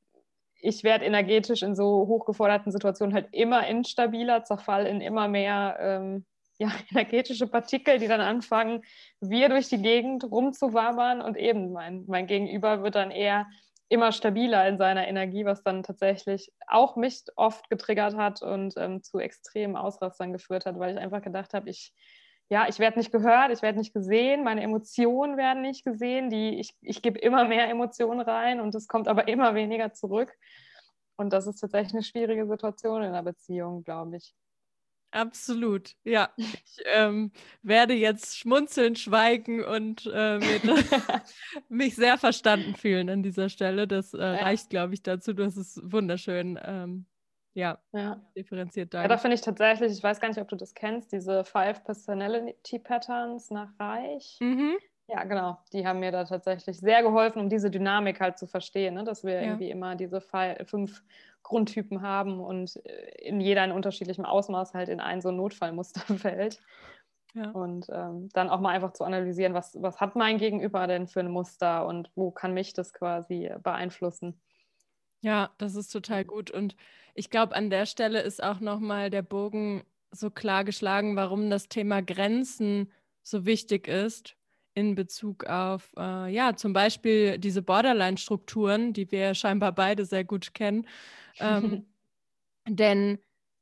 [0.62, 6.26] ich werde energetisch in so hochgeforderten Situationen halt immer instabiler, zerfall in immer mehr ähm,
[6.58, 8.84] ja, energetische Partikel, die dann anfangen,
[9.20, 11.22] wir durch die Gegend rumzuwabern.
[11.22, 13.48] Und eben mein, mein Gegenüber wird dann eher
[13.90, 19.04] immer stabiler in seiner Energie, was dann tatsächlich auch mich oft getriggert hat und ähm,
[19.04, 21.94] zu extremen Ausrastern geführt hat, weil ich einfach gedacht habe, ich,
[22.52, 26.60] ja, ich werde nicht gehört, ich werde nicht gesehen, meine Emotionen werden nicht gesehen, die,
[26.60, 30.34] ich, ich gebe immer mehr Emotionen rein und es kommt aber immer weniger zurück.
[31.16, 34.36] Und das ist tatsächlich eine schwierige Situation in einer Beziehung, glaube ich.
[35.12, 36.30] Absolut, ja.
[36.36, 37.32] Ich ähm,
[37.62, 40.38] werde jetzt schmunzeln, schweigen und äh,
[41.70, 43.88] mich sehr verstanden fühlen an dieser Stelle.
[43.88, 45.32] Das äh, reicht, glaube ich, dazu.
[45.32, 47.06] Du hast es wunderschön ähm,
[47.54, 49.02] ja, ja, differenziert da.
[49.02, 51.84] Ja, da finde ich tatsächlich, ich weiß gar nicht, ob du das kennst, diese Five
[51.84, 54.38] Personality Patterns nach Reich.
[54.40, 54.78] Mhm.
[55.08, 55.58] Ja, genau.
[55.74, 59.04] Die haben mir da tatsächlich sehr geholfen, um diese Dynamik halt zu verstehen, ne?
[59.04, 59.42] dass wir ja.
[59.42, 61.04] irgendwie immer diese fünf
[61.44, 66.02] Grundtypen haben und äh, in jeder in unterschiedlichem Ausmaß halt in ein so ein Notfallmuster
[66.18, 66.62] fällt.
[67.34, 67.52] Ja.
[67.52, 71.22] Und ähm, dann auch mal einfach zu analysieren, was, was hat mein Gegenüber denn für
[71.22, 74.40] ein Muster und wo kann mich das quasi beeinflussen.
[75.24, 76.52] Ja, das ist total gut.
[76.52, 76.76] Und
[77.14, 81.70] ich glaube, an der Stelle ist auch nochmal der Bogen so klar geschlagen, warum das
[81.70, 82.92] Thema Grenzen
[83.24, 84.36] so wichtig ist
[84.74, 90.54] in Bezug auf, äh, ja, zum Beispiel diese Borderline-Strukturen, die wir scheinbar beide sehr gut
[90.54, 90.88] kennen.
[91.40, 91.86] Ähm,
[92.68, 93.20] denn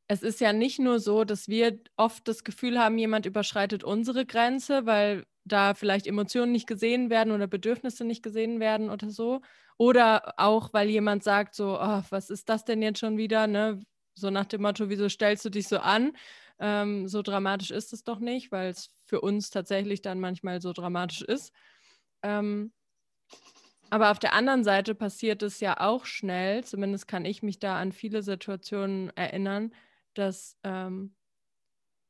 [0.07, 4.26] es ist ja nicht nur so, dass wir oft das Gefühl haben, jemand überschreitet unsere
[4.26, 9.41] Grenze, weil da vielleicht Emotionen nicht gesehen werden oder Bedürfnisse nicht gesehen werden oder so.
[9.80, 13.47] Oder auch, weil jemand sagt so, oh, was ist das denn jetzt schon wieder?
[13.47, 13.82] Ne?
[14.13, 16.11] So nach dem Motto, wieso stellst du dich so an?
[16.59, 20.73] Ähm, so dramatisch ist es doch nicht, weil es für uns tatsächlich dann manchmal so
[20.73, 21.53] dramatisch ist.
[22.23, 22.73] Ähm,
[23.89, 27.80] aber auf der anderen Seite passiert es ja auch schnell, zumindest kann ich mich da
[27.80, 29.73] an viele Situationen erinnern,
[30.13, 31.15] dass ähm,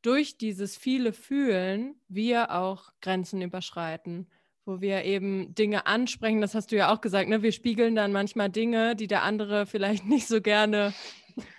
[0.01, 4.28] durch dieses viele Fühlen wir auch Grenzen überschreiten,
[4.70, 6.41] wo wir eben Dinge ansprechen.
[6.41, 7.41] Das hast du ja auch gesagt, ne?
[7.41, 10.93] wir spiegeln dann manchmal Dinge, die der andere vielleicht nicht so gerne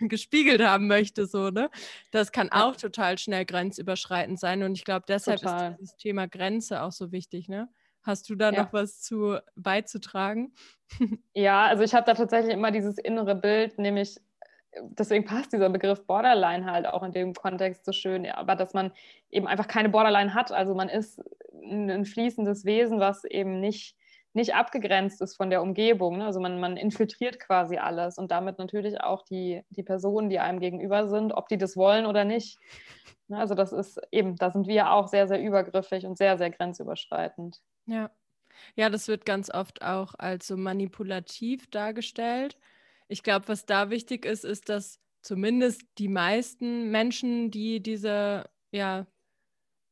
[0.01, 1.71] gespiegelt haben möchte, so, ne?
[2.11, 4.63] Das kann auch total schnell grenzüberschreitend sein.
[4.63, 5.73] Und ich glaube, deshalb total.
[5.73, 7.69] ist dieses Thema Grenze auch so wichtig, ne?
[8.03, 8.63] Hast du da ja.
[8.63, 10.55] noch was zu beizutragen?
[11.35, 14.21] Ja, also ich habe da tatsächlich immer dieses innere Bild, nämlich
[14.75, 18.93] deswegen passt dieser Begriff Borderline halt auch in dem Kontext so schön, aber dass man
[19.31, 20.53] eben einfach keine Borderline hat.
[20.53, 21.23] Also man ist
[21.63, 23.97] ein fließendes Wesen, was eben nicht
[24.33, 26.19] nicht abgegrenzt ist von der Umgebung.
[26.19, 26.27] Ne?
[26.27, 30.61] Also man, man infiltriert quasi alles und damit natürlich auch die, die Personen, die einem
[30.61, 32.59] gegenüber sind, ob die das wollen oder nicht.
[33.29, 33.39] Ne?
[33.39, 37.61] Also das ist eben, da sind wir auch sehr, sehr übergriffig und sehr, sehr grenzüberschreitend.
[37.87, 38.11] Ja.
[38.77, 42.59] Ja, das wird ganz oft auch als so manipulativ dargestellt.
[43.09, 49.07] Ich glaube, was da wichtig ist, ist, dass zumindest die meisten Menschen, die diese ja,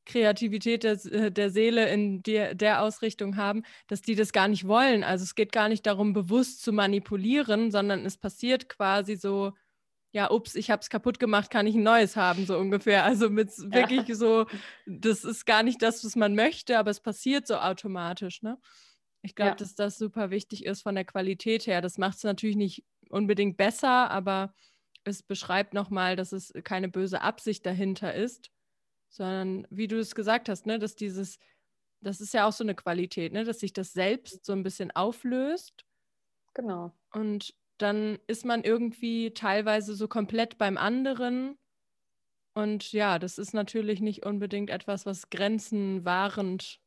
[0.09, 4.67] Kreativität der, äh, der Seele in der, der Ausrichtung haben, dass die das gar nicht
[4.67, 5.05] wollen.
[5.05, 9.53] Also es geht gar nicht darum, bewusst zu manipulieren, sondern es passiert quasi so,
[10.11, 13.05] ja, ups, ich habe es kaputt gemacht, kann ich ein neues haben, so ungefähr.
[13.05, 13.71] Also mit ja.
[13.71, 14.47] wirklich so,
[14.87, 18.59] das ist gar nicht das, was man möchte, aber es passiert so automatisch, ne?
[19.23, 19.57] Ich glaube, ja.
[19.57, 21.81] dass das super wichtig ist von der Qualität her.
[21.81, 24.55] Das macht es natürlich nicht unbedingt besser, aber
[25.05, 28.51] es beschreibt nochmal, dass es keine böse Absicht dahinter ist
[29.09, 31.39] sondern wie du es gesagt hast, ne, dass dieses,
[32.01, 34.91] das ist ja auch so eine Qualität, ne, dass sich das selbst so ein bisschen
[34.95, 35.85] auflöst.
[36.55, 36.93] Genau.
[37.13, 41.57] Und dann ist man irgendwie teilweise so komplett beim anderen.
[42.55, 46.81] Und ja, das ist natürlich nicht unbedingt etwas, was grenzenwahrend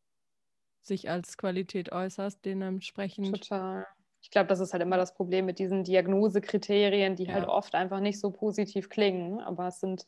[0.82, 3.42] sich als Qualität äußert, dementsprechend.
[3.42, 3.86] Total.
[4.22, 7.34] Ich glaube, das ist halt immer das Problem mit diesen Diagnosekriterien, die ja.
[7.34, 9.40] halt oft einfach nicht so positiv klingen.
[9.40, 10.06] Aber es sind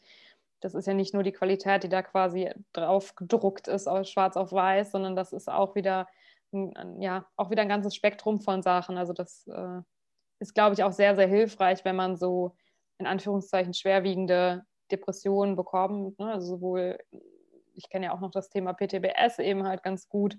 [0.64, 4.53] das ist ja nicht nur die Qualität, die da quasi drauf gedruckt ist, schwarz auf
[4.53, 6.07] weiß, sondern das ist auch wieder,
[6.99, 8.97] ja, auch wieder ein ganzes Spektrum von Sachen.
[8.97, 9.82] Also das äh,
[10.39, 12.55] ist, glaube ich, auch sehr, sehr hilfreich, wenn man so
[12.97, 16.18] in Anführungszeichen schwerwiegende Depressionen bekommt.
[16.18, 16.32] Ne?
[16.32, 16.97] Also sowohl,
[17.74, 20.38] ich kenne ja auch noch das Thema PTBS eben halt ganz gut.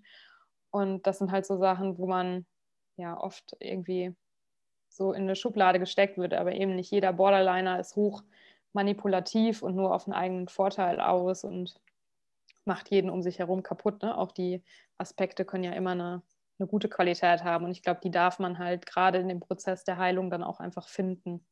[0.71, 2.47] Und das sind halt so Sachen, wo man
[2.97, 4.17] ja oft irgendwie
[4.89, 8.23] so in eine Schublade gesteckt wird, aber eben nicht jeder Borderliner ist hoch
[8.75, 11.45] manipulativ und nur auf einen eigenen Vorteil aus.
[11.45, 11.81] Und
[12.65, 14.03] macht jeden um sich herum kaputt.
[14.03, 14.17] Ne?
[14.17, 14.63] Auch die
[14.99, 16.23] Aspekte können ja immer eine,
[16.59, 17.65] eine gute Qualität haben.
[17.65, 20.61] Und ich glaube, die darf man halt gerade in dem Prozess der Heilung dann auch
[20.61, 21.45] einfach finden.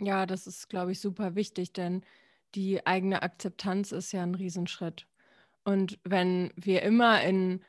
[0.00, 2.04] Ja, das ist, glaube ich, super wichtig, denn
[2.54, 5.06] die eigene Akzeptanz ist ja ein Riesenschritt.
[5.64, 7.64] Und wenn wir immer in,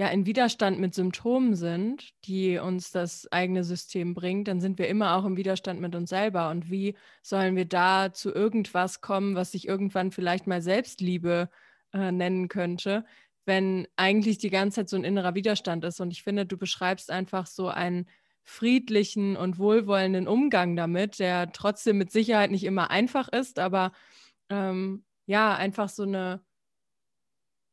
[0.00, 4.88] ja, in Widerstand mit Symptomen sind, die uns das eigene System bringt, dann sind wir
[4.88, 6.48] immer auch im Widerstand mit uns selber.
[6.48, 11.50] Und wie sollen wir da zu irgendwas kommen, was sich irgendwann vielleicht mal Selbstliebe
[11.92, 13.04] äh, nennen könnte,
[13.44, 16.00] wenn eigentlich die ganze Zeit so ein innerer Widerstand ist?
[16.00, 18.08] Und ich finde, du beschreibst einfach so einen
[18.42, 23.92] friedlichen und wohlwollenden Umgang damit, der trotzdem mit Sicherheit nicht immer einfach ist, aber
[24.48, 26.40] ähm, ja, einfach so eine,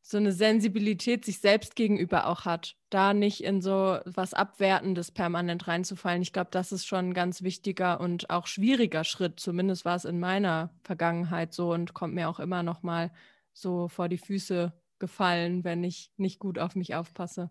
[0.10, 5.68] so eine Sensibilität sich selbst gegenüber auch hat, da nicht in so was Abwertendes permanent
[5.68, 6.22] reinzufallen.
[6.22, 9.38] Ich glaube, das ist schon ein ganz wichtiger und auch schwieriger Schritt.
[9.42, 13.12] Zumindest war es in meiner Vergangenheit so und kommt mir auch immer noch mal
[13.52, 17.50] so vor die Füße gefallen, wenn ich nicht gut auf mich aufpasse.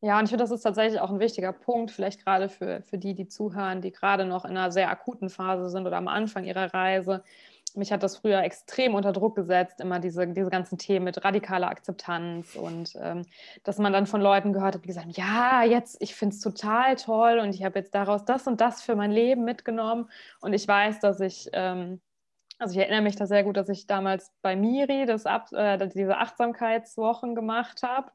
[0.00, 2.98] Ja, und ich finde, das ist tatsächlich auch ein wichtiger Punkt, vielleicht gerade für, für
[2.98, 6.44] die, die zuhören, die gerade noch in einer sehr akuten Phase sind oder am Anfang
[6.44, 7.22] ihrer Reise.
[7.76, 11.68] Mich hat das früher extrem unter Druck gesetzt, immer diese, diese ganzen Themen mit radikaler
[11.68, 13.22] Akzeptanz und ähm,
[13.64, 16.40] dass man dann von Leuten gehört hat, die gesagt haben, ja, jetzt, ich finde es
[16.40, 20.10] total toll und ich habe jetzt daraus das und das für mein Leben mitgenommen.
[20.40, 22.00] Und ich weiß, dass ich ähm,
[22.58, 25.88] also ich erinnere mich da sehr gut, dass ich damals bei Miri das Ab, äh,
[25.88, 28.10] diese Achtsamkeitswochen gemacht habe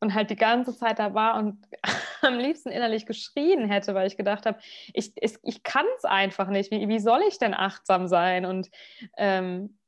[0.00, 1.66] und halt die ganze Zeit da war und
[2.22, 4.58] am liebsten innerlich geschrien hätte, weil ich gedacht habe,
[4.92, 6.70] ich, ich, kann es einfach nicht.
[6.70, 8.44] Wie, wie soll ich denn achtsam sein?
[8.44, 8.70] Und
[9.16, 9.78] ähm,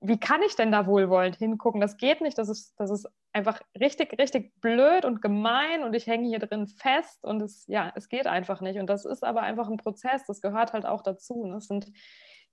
[0.00, 1.80] wie kann ich denn da wohlwollend hingucken?
[1.80, 2.36] Das geht nicht.
[2.38, 6.66] Das ist, das ist einfach richtig, richtig blöd und gemein und ich hänge hier drin
[6.66, 8.78] fest und es, ja, es geht einfach nicht.
[8.78, 11.48] Und das ist aber einfach ein Prozess, das gehört halt auch dazu.
[11.50, 11.90] Das sind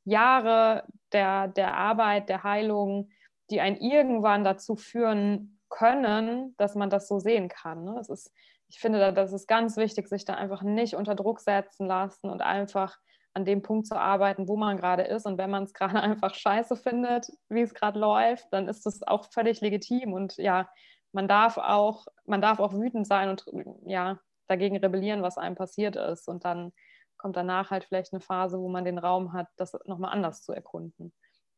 [0.04, 3.10] Jahre der, der Arbeit, der Heilung,
[3.50, 7.84] die einen irgendwann dazu führen, können, dass man das so sehen kann.
[7.84, 7.95] Ne?
[7.95, 8.32] Das ist,
[8.67, 12.43] ich finde, das ist ganz wichtig, sich da einfach nicht unter Druck setzen lassen und
[12.43, 12.97] einfach
[13.34, 15.26] an dem Punkt zu arbeiten, wo man gerade ist.
[15.26, 19.01] Und wenn man es gerade einfach scheiße findet, wie es gerade läuft, dann ist das
[19.03, 20.13] auch völlig legitim.
[20.13, 20.69] Und ja,
[21.13, 23.45] man darf auch, man darf auch wütend sein und
[23.86, 26.28] ja, dagegen rebellieren, was einem passiert ist.
[26.28, 26.74] Und dann
[27.17, 30.53] kommt danach halt vielleicht eine Phase, wo man den Raum hat, das nochmal anders zu
[30.53, 31.13] erkunden.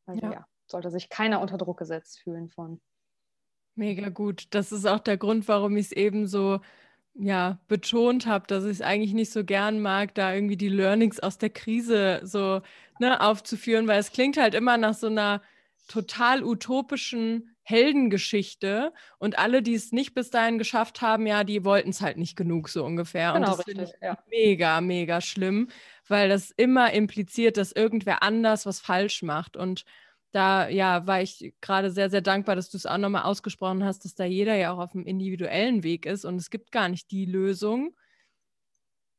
[0.05, 0.32] Also ja.
[0.34, 2.82] ja, sollte sich keiner unter Druck gesetzt fühlen von.
[3.76, 4.47] Mega gut.
[4.51, 6.59] Das ist auch der Grund, warum ich es eben so
[7.15, 11.19] ja, betont habe, dass ich es eigentlich nicht so gern mag, da irgendwie die Learnings
[11.19, 12.61] aus der Krise so
[12.99, 15.41] ne, aufzuführen, weil es klingt halt immer nach so einer
[15.88, 21.91] total utopischen Heldengeschichte und alle, die es nicht bis dahin geschafft haben, ja, die wollten
[21.91, 23.34] es halt nicht genug, so ungefähr.
[23.34, 24.17] Genau, und das finde ich ja.
[24.30, 25.69] mega, mega schlimm,
[26.07, 29.86] weil das immer impliziert, dass irgendwer anders was falsch macht und
[30.34, 34.04] da ja, war ich gerade sehr, sehr dankbar, dass du es auch nochmal ausgesprochen hast,
[34.04, 37.12] dass da jeder ja auch auf einem individuellen Weg ist und es gibt gar nicht
[37.12, 37.96] die Lösung.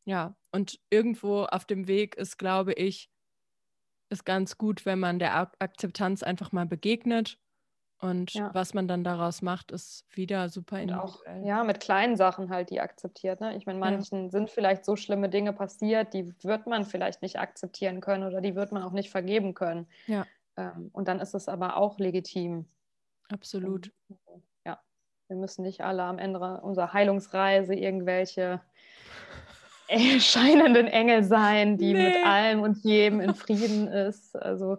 [0.05, 3.09] Ja, und irgendwo auf dem Weg ist, glaube ich,
[4.11, 7.39] ist ganz gut, wenn man der Akzeptanz einfach mal begegnet.
[8.01, 8.51] Und ja.
[8.53, 11.39] was man dann daraus macht, ist wieder super individuell.
[11.41, 13.41] Auch, ja, mit kleinen Sachen halt, die akzeptiert.
[13.41, 13.57] Ne?
[13.57, 14.31] Ich meine, manchen ja.
[14.31, 18.57] sind vielleicht so schlimme Dinge passiert, die wird man vielleicht nicht akzeptieren können oder die
[18.57, 19.87] wird man auch nicht vergeben können.
[20.07, 20.27] Ja.
[20.57, 22.67] Ähm, und dann ist es aber auch legitim.
[23.29, 23.93] Absolut.
[24.09, 24.81] Und, ja,
[25.29, 28.61] wir müssen nicht alle am Ende unserer Heilungsreise irgendwelche
[30.19, 32.09] scheinenden Engel sein, die nee.
[32.09, 34.37] mit allem und jedem in Frieden ist.
[34.37, 34.79] Also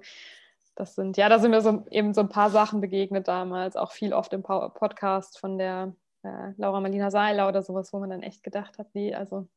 [0.76, 3.92] das sind, ja, da sind mir so, eben so ein paar Sachen begegnet damals, auch
[3.92, 8.24] viel oft im Podcast von der äh, Laura Marlina Seiler oder sowas, wo man dann
[8.24, 9.48] echt gedacht hat, nee, also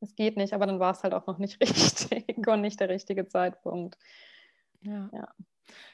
[0.00, 2.90] es geht nicht, aber dann war es halt auch noch nicht richtig und nicht der
[2.90, 3.96] richtige Zeitpunkt.
[4.86, 5.10] Ja.
[5.12, 5.28] ja.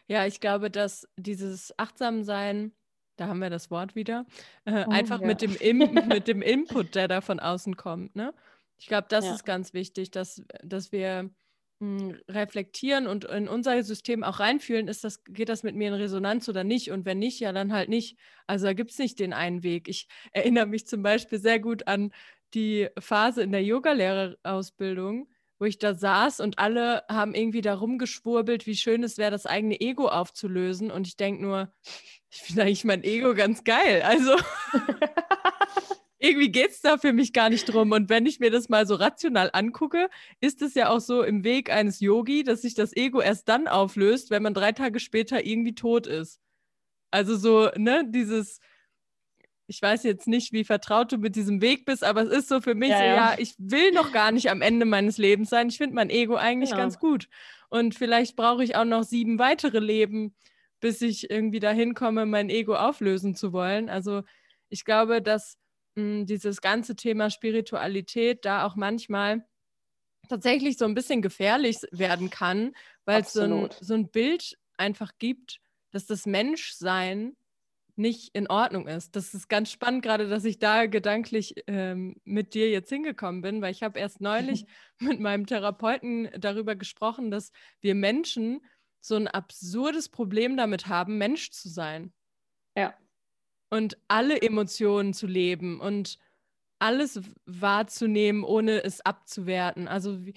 [0.07, 2.73] Ja, ich glaube, dass dieses Achtsamsein,
[3.17, 4.27] da haben wir das Wort wieder,
[4.65, 5.27] äh, oh, einfach ja.
[5.27, 5.79] mit, dem Im
[6.09, 8.15] mit dem Input, der da von außen kommt.
[8.17, 8.35] Ne?
[8.79, 9.35] Ich glaube, das ja.
[9.35, 11.31] ist ganz wichtig, dass, dass wir
[11.79, 15.89] mh, hm, reflektieren und in unser System auch reinfühlen, ist das, geht das mit mir
[15.89, 16.91] in Resonanz oder nicht?
[16.91, 18.19] Und wenn nicht, ja, dann halt nicht.
[18.47, 19.89] Also da gibt es nicht den einen Weg.
[19.89, 22.13] Ich erinnere mich zum Beispiel sehr gut an
[22.55, 25.29] die Phase in der Yogalehrerausbildung,
[25.63, 29.47] wo ich da saß und alle haben irgendwie da rumgeschwurbelt, wie schön es wäre, das
[29.47, 30.91] eigene Ego aufzulösen.
[30.91, 31.73] Und ich denke nur,
[32.31, 34.03] ich finde eigentlich mein Ego ganz geil.
[34.03, 34.35] Also
[36.19, 37.93] irgendwie geht es da für mich gar nicht drum.
[37.93, 40.11] Und wenn ich mir das mal so rational angucke,
[40.41, 43.69] ist es ja auch so im Weg eines Yogi, dass sich das Ego erst dann
[43.69, 46.41] auflöst, wenn man drei Tage später irgendwie tot ist.
[47.13, 48.59] Also so, ne, dieses
[49.73, 52.61] ich weiß jetzt nicht, wie vertraut du mit diesem Weg bist, aber es ist so
[52.61, 53.35] für mich, ja, so, ja.
[53.39, 55.71] ich will noch gar nicht am Ende meines Lebens sein.
[55.71, 56.83] Ich finde mein Ego eigentlich genau.
[56.83, 57.29] ganz gut.
[57.71, 60.35] Und vielleicht brauche ich auch noch sieben weitere Leben,
[60.81, 63.89] bis ich irgendwie dahin komme, mein Ego auflösen zu wollen.
[63.89, 64.25] Also
[64.69, 65.57] ich glaube, dass
[65.95, 69.47] mh, hm, dieses ganze Thema Spiritualität da auch manchmal
[70.29, 72.75] tatsächlich so ein bisschen gefährlich werden kann,
[73.07, 75.61] weil es so ein, so ein Bild einfach gibt,
[75.93, 77.37] dass das Menschsein
[78.03, 79.17] nicht in Ordnung ist.
[79.17, 83.63] Das ist ganz spannend gerade, dass ich da gedanklich ähm, mit dir jetzt hingekommen bin,
[83.63, 84.67] weil ich habe erst neulich
[84.99, 88.61] mit meinem Therapeuten darüber gesprochen, dass wir Menschen
[89.01, 92.13] so ein absurdes Problem damit haben, Mensch zu sein.
[92.77, 92.95] Ja.
[93.71, 96.19] Und alle Emotionen zu leben und
[96.79, 99.89] alles wahrzunehmen, ohne es abzuwerten.
[99.89, 100.35] Also wie,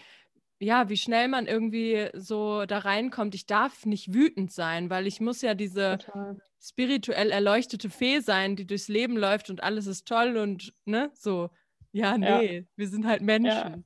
[0.59, 5.19] ja, wie schnell man irgendwie so da reinkommt, ich darf nicht wütend sein, weil ich
[5.19, 6.37] muss ja diese Total.
[6.61, 11.49] spirituell erleuchtete Fee sein, die durchs Leben läuft und alles ist toll und ne, so.
[11.91, 12.63] Ja, nee, ja.
[12.75, 13.85] wir sind halt Menschen.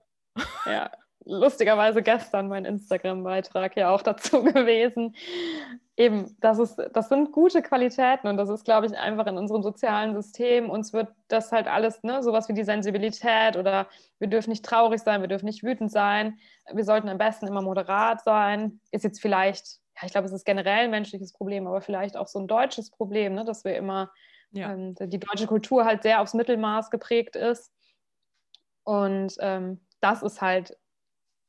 [0.66, 0.72] Ja.
[0.72, 0.92] ja
[1.30, 5.16] lustigerweise gestern mein Instagram-Beitrag ja auch dazu gewesen.
[5.96, 9.62] Eben, das, ist, das sind gute Qualitäten und das ist, glaube ich, einfach in unserem
[9.62, 10.70] sozialen System.
[10.70, 15.02] Uns wird das halt alles, ne, sowas wie die Sensibilität oder wir dürfen nicht traurig
[15.02, 16.40] sein, wir dürfen nicht wütend sein,
[16.72, 18.80] wir sollten am besten immer moderat sein.
[18.92, 22.28] Ist jetzt vielleicht, ja, ich glaube, es ist generell ein menschliches Problem, aber vielleicht auch
[22.28, 24.10] so ein deutsches Problem, ne, dass wir immer,
[24.52, 24.72] ja.
[24.72, 27.72] ähm, die deutsche Kultur halt sehr aufs Mittelmaß geprägt ist.
[28.84, 30.78] Und ähm, das ist halt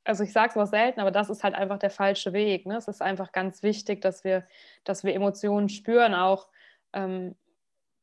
[0.05, 2.67] also ich sage sowas selten, aber das ist halt einfach der falsche Weg.
[2.67, 2.77] Ne?
[2.77, 4.47] Es ist einfach ganz wichtig, dass wir,
[4.85, 6.49] dass wir Emotionen spüren, auch
[6.93, 7.37] ähm,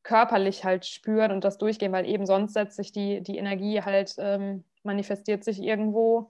[0.03, 4.15] körperlich halt spüren und das durchgehen, weil eben sonst setzt sich die, die Energie halt,
[4.19, 6.29] ähm, manifestiert sich irgendwo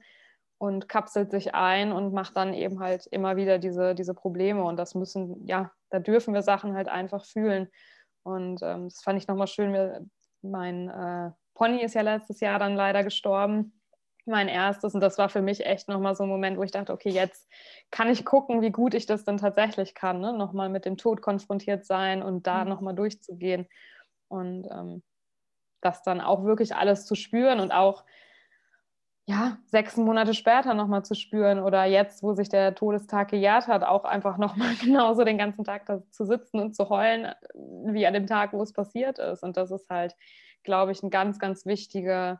[0.58, 4.64] und kapselt sich ein und macht dann eben halt immer wieder diese, diese Probleme.
[4.64, 7.70] Und das müssen, ja, da dürfen wir Sachen halt einfach fühlen.
[8.24, 10.10] Und ähm, das fand ich nochmal schön.
[10.42, 13.77] Mein äh, Pony ist ja letztes Jahr dann leider gestorben
[14.28, 14.94] mein erstes.
[14.94, 17.50] Und das war für mich echt nochmal so ein Moment, wo ich dachte, okay, jetzt
[17.92, 20.20] kann ich gucken, wie gut ich das dann tatsächlich kann.
[20.20, 20.34] Ne?
[20.34, 22.70] Nochmal mit dem Tod konfrontiert sein und da mhm.
[22.70, 23.68] nochmal durchzugehen.
[24.28, 25.04] Und ähm,
[25.82, 28.04] das dann auch wirklich alles zu spüren und auch
[29.30, 33.84] ja, sechs Monate später nochmal zu spüren oder jetzt, wo sich der Todestag gejährt hat,
[33.84, 38.14] auch einfach nochmal genauso den ganzen Tag da zu sitzen und zu heulen, wie an
[38.14, 39.44] dem Tag, wo es passiert ist.
[39.44, 40.16] Und das ist halt,
[40.64, 42.40] glaube ich, ein ganz, ganz wichtiger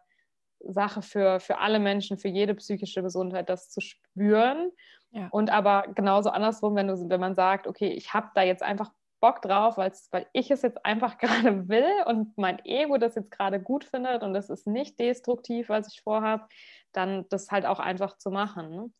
[0.60, 4.72] Sache für, für alle Menschen, für jede psychische Gesundheit, das zu spüren.
[5.12, 5.28] Ja.
[5.32, 8.92] Und aber genauso andersrum, wenn, du, wenn man sagt, okay, ich habe da jetzt einfach
[9.20, 9.92] Bock drauf, weil
[10.34, 14.34] ich es jetzt einfach gerade will und mein Ego das jetzt gerade gut findet und
[14.34, 16.48] das ist nicht destruktiv, was ich vorhabe,
[16.92, 18.70] dann das halt auch einfach zu machen.
[18.70, 18.92] Ne?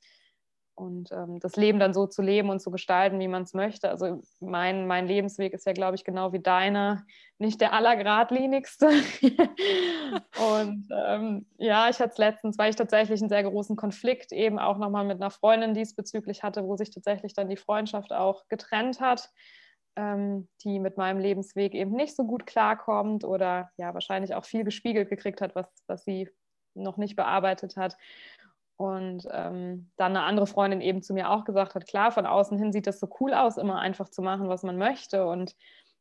[0.78, 3.90] Und ähm, das Leben dann so zu leben und zu gestalten, wie man es möchte.
[3.90, 7.04] Also mein, mein Lebensweg ist ja, glaube ich, genau wie deiner,
[7.40, 8.88] nicht der allergradlinigste.
[10.56, 14.60] und ähm, ja, ich hatte es letztens, weil ich tatsächlich einen sehr großen Konflikt eben
[14.60, 19.02] auch nochmal mit einer Freundin diesbezüglich hatte, wo sich tatsächlich dann die Freundschaft auch getrennt
[19.02, 19.32] hat,
[19.96, 24.64] ähm, die mit meinem Lebensweg eben nicht so gut klarkommt oder ja, wahrscheinlich auch viel
[24.64, 26.30] gespiegelt gekriegt hat, was, was sie
[26.76, 27.98] noch nicht bearbeitet hat.
[28.78, 32.58] Und ähm, dann eine andere Freundin eben zu mir auch gesagt hat, klar, von außen
[32.58, 35.26] hin sieht das so cool aus, immer einfach zu machen, was man möchte.
[35.26, 35.56] Und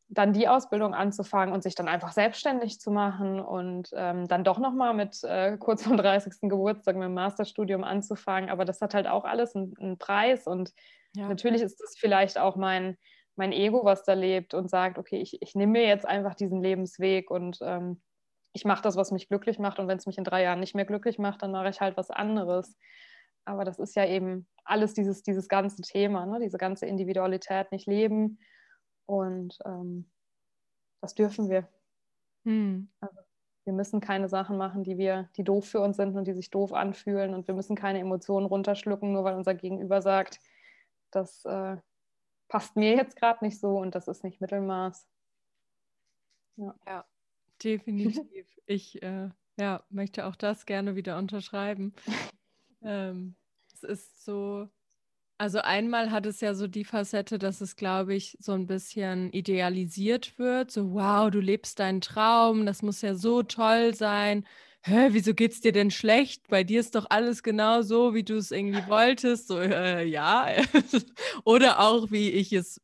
[0.09, 4.59] dann die Ausbildung anzufangen und sich dann einfach selbstständig zu machen und ähm, dann doch
[4.59, 6.49] nochmal mit äh, kurz vor 30.
[6.49, 8.51] Geburtstag mit dem Masterstudium anzufangen.
[8.51, 10.73] Aber das hat halt auch alles einen, einen Preis und
[11.15, 11.29] ja.
[11.29, 12.97] natürlich ist das vielleicht auch mein,
[13.35, 16.63] mein Ego, was da lebt und sagt, okay, ich, ich nehme mir jetzt einfach diesen
[16.63, 18.01] Lebensweg und ähm,
[18.57, 20.75] ich mache das, was mich glücklich macht und wenn es mich in drei Jahren nicht
[20.75, 22.75] mehr glücklich macht, dann mache ich halt was anderes.
[23.45, 26.41] Aber das ist ja eben alles dieses, dieses ganze Thema, ne?
[26.41, 28.39] diese ganze Individualität nicht leben
[29.05, 30.11] und ähm,
[31.03, 31.69] das dürfen wir.
[32.47, 32.89] Hm.
[33.01, 33.21] Also,
[33.65, 36.51] wir müssen keine Sachen machen, die wir, die doof für uns sind und die sich
[36.51, 40.41] doof anfühlen und wir müssen keine Emotionen runterschlucken, nur weil unser Gegenüber sagt,
[41.11, 41.77] das äh,
[42.49, 45.07] passt mir jetzt gerade nicht so und das ist nicht Mittelmaß.
[46.57, 46.75] Ja.
[46.87, 47.05] ja.
[47.63, 48.47] Definitiv.
[48.67, 51.95] Ich äh, ja, möchte auch das gerne wieder unterschreiben.
[52.83, 53.35] ähm,
[53.73, 54.69] es ist so,
[55.39, 59.31] also einmal hat es ja so die Facette, dass es, glaube ich, so ein bisschen
[59.33, 60.71] idealisiert wird.
[60.71, 64.47] So, wow, du lebst deinen Traum, das muss ja so toll sein.
[64.83, 66.49] Hä, wieso geht's dir denn schlecht?
[66.49, 69.49] Bei dir ist doch alles genau so, wie du es irgendwie wolltest.
[69.49, 70.47] So, äh, ja.
[71.45, 72.81] Oder auch, wie ich es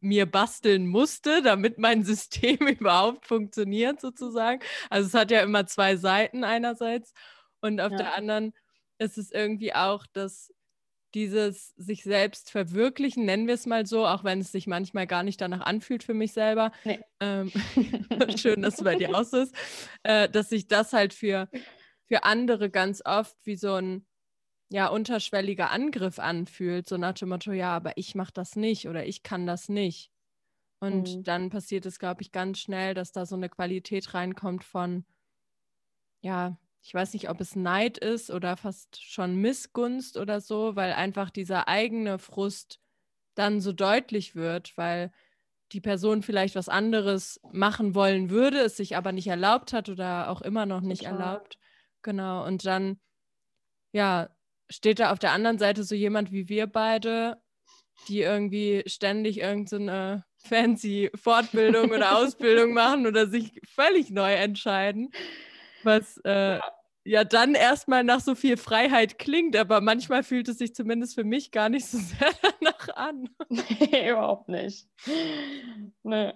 [0.00, 4.60] mir basteln musste, damit mein System überhaupt funktioniert, sozusagen.
[4.88, 7.12] Also es hat ja immer zwei Seiten einerseits
[7.60, 7.98] und auf ja.
[7.98, 8.52] der anderen
[8.98, 10.52] ist es irgendwie auch das
[11.14, 15.22] dieses sich selbst verwirklichen, nennen wir es mal so, auch wenn es sich manchmal gar
[15.22, 16.72] nicht danach anfühlt für mich selber.
[16.84, 17.00] Nee.
[17.20, 17.50] Ähm,
[18.36, 19.54] schön, dass es bei dir auch so ist,
[20.02, 21.48] äh, dass sich das halt für,
[22.06, 24.06] für andere ganz oft wie so ein
[24.70, 29.04] ja unterschwelliger Angriff anfühlt, so nach dem Motto, ja, aber ich mache das nicht oder
[29.04, 30.10] ich kann das nicht.
[30.80, 31.22] Und mhm.
[31.24, 35.04] dann passiert es, glaube ich, ganz schnell, dass da so eine Qualität reinkommt von,
[36.22, 40.92] ja, ich weiß nicht, ob es Neid ist oder fast schon Missgunst oder so, weil
[40.92, 42.80] einfach dieser eigene Frust
[43.34, 45.12] dann so deutlich wird, weil
[45.72, 50.30] die Person vielleicht was anderes machen wollen würde, es sich aber nicht erlaubt hat oder
[50.30, 51.20] auch immer noch nicht Total.
[51.20, 51.58] erlaubt.
[52.02, 52.46] Genau.
[52.46, 52.98] Und dann,
[53.92, 54.30] ja,
[54.70, 57.42] steht da auf der anderen Seite so jemand wie wir beide,
[58.08, 65.10] die irgendwie ständig irgendeine so fancy Fortbildung oder Ausbildung machen oder sich völlig neu entscheiden,
[65.82, 66.62] was äh, ja.
[67.04, 67.24] ja.
[67.24, 71.50] dann erstmal nach so viel Freiheit klingt, aber manchmal fühlt es sich zumindest für mich
[71.50, 73.28] gar nicht so sehr danach an.
[73.48, 74.88] Nee, überhaupt nicht.
[76.02, 76.32] Nee.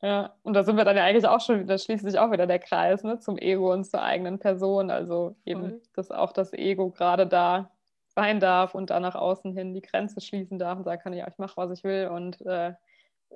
[0.00, 2.46] Ja, und da sind wir dann ja eigentlich auch schon, da schließt sich auch wieder
[2.46, 4.90] der Kreis ne, zum Ego und zur eigenen Person.
[4.90, 7.72] Also eben, dass auch das Ego gerade da
[8.18, 11.28] sein darf und da nach außen hin die Grenze schließen darf und sagen kann, ja,
[11.28, 12.74] ich mache, was ich will und äh,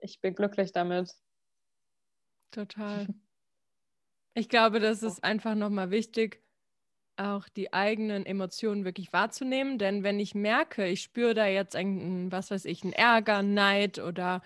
[0.01, 1.15] ich bin glücklich damit.
[2.51, 3.07] Total.
[4.35, 6.43] Ich glaube, das ist einfach nochmal wichtig,
[7.19, 9.77] auch die eigenen Emotionen wirklich wahrzunehmen.
[9.77, 13.99] Denn wenn ich merke, ich spüre da jetzt einen, was weiß ich, einen Ärger, Neid
[13.99, 14.41] oder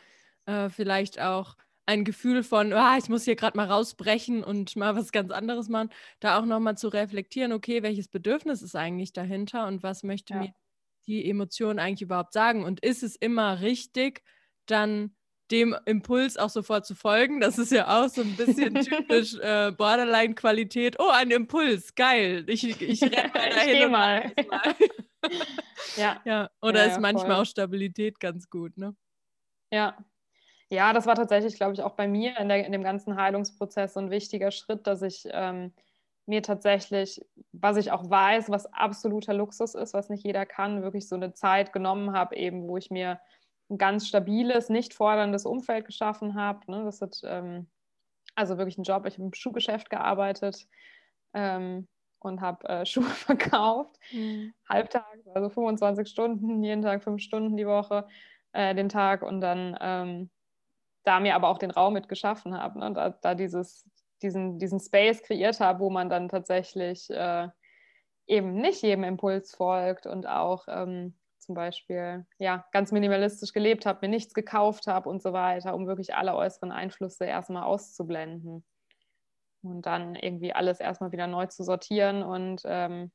[0.47, 1.57] äh, vielleicht auch
[1.87, 5.69] ein Gefühl von, ah, ich muss hier gerade mal rausbrechen und mal was ganz anderes
[5.69, 10.35] machen, da auch nochmal zu reflektieren, okay, welches Bedürfnis ist eigentlich dahinter und was möchte
[10.35, 10.41] ja.
[10.41, 10.55] mir
[11.07, 12.65] die Emotion eigentlich überhaupt sagen?
[12.65, 14.23] Und ist es immer richtig,
[14.67, 15.15] dann
[15.53, 17.41] dem Impuls auch sofort zu folgen?
[17.41, 20.97] Das ist ja auch so ein bisschen typisch äh, Borderline-Qualität.
[20.99, 22.45] Oh, ein Impuls, geil.
[22.49, 23.77] Ich, ich renne mal dahin.
[23.77, 24.33] ich mal.
[24.51, 24.75] mal.
[25.97, 26.21] ja.
[26.25, 26.51] ja.
[26.61, 27.43] Oder ja, ist manchmal voll.
[27.43, 28.97] auch Stabilität ganz gut, ne?
[29.73, 29.97] Ja,
[30.71, 33.95] ja, das war tatsächlich, glaube ich, auch bei mir in, der, in dem ganzen Heilungsprozess
[33.95, 35.73] so ein wichtiger Schritt, dass ich ähm,
[36.27, 41.09] mir tatsächlich, was ich auch weiß, was absoluter Luxus ist, was nicht jeder kann, wirklich
[41.09, 43.21] so eine Zeit genommen habe, eben, wo ich mir
[43.71, 46.61] ein ganz stabiles, nicht forderndes Umfeld geschaffen habe.
[46.71, 46.85] Ne?
[46.85, 47.69] Das hat ähm,
[48.35, 49.07] also wirklich ein Job.
[49.07, 50.67] Ich habe im Schuhgeschäft gearbeitet
[51.33, 51.87] ähm,
[52.19, 54.53] und habe äh, Schuhe verkauft, mhm.
[54.69, 58.07] halbtags, also 25 Stunden, jeden Tag fünf Stunden die Woche,
[58.53, 60.31] äh, den Tag und dann ähm,
[61.07, 62.93] da mir aber auch den Raum mit geschaffen habe, ne?
[62.93, 63.89] da, da dieses,
[64.23, 67.49] diesen, diesen Space kreiert habe, wo man dann tatsächlich äh,
[68.27, 74.01] eben nicht jedem Impuls folgt und auch ähm, zum Beispiel ja, ganz minimalistisch gelebt habe,
[74.03, 78.65] mir nichts gekauft habe und so weiter, um wirklich alle äußeren Einflüsse erstmal auszublenden.
[79.63, 83.13] Und dann irgendwie alles erstmal wieder neu zu sortieren und ähm,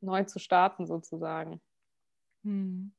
[0.00, 1.60] neu zu starten sozusagen.
[2.42, 2.92] Hm.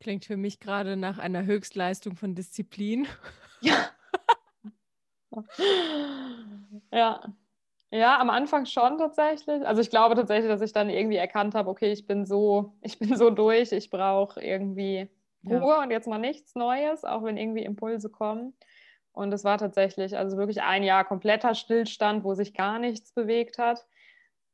[0.00, 3.06] Klingt für mich gerade nach einer Höchstleistung von Disziplin.
[3.60, 3.90] Ja.
[6.92, 7.20] ja.
[7.92, 9.66] Ja, am Anfang schon tatsächlich.
[9.66, 12.98] Also ich glaube tatsächlich, dass ich dann irgendwie erkannt habe, okay, ich bin so, ich
[12.98, 15.08] bin so durch, ich brauche irgendwie
[15.44, 15.82] Ruhe ja.
[15.82, 18.54] und jetzt mal nichts Neues, auch wenn irgendwie Impulse kommen.
[19.12, 23.58] Und es war tatsächlich also wirklich ein Jahr kompletter Stillstand, wo sich gar nichts bewegt
[23.58, 23.84] hat.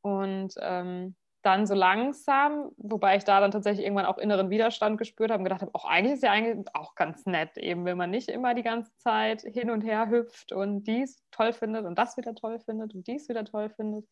[0.00, 1.14] Und ähm,
[1.46, 5.44] dann so langsam, wobei ich da dann tatsächlich irgendwann auch inneren Widerstand gespürt habe und
[5.44, 8.54] gedacht habe, auch eigentlich ist ja eigentlich auch ganz nett, eben wenn man nicht immer
[8.54, 12.58] die ganze Zeit hin und her hüpft und dies toll findet und das wieder toll
[12.58, 14.08] findet und dies wieder toll findet.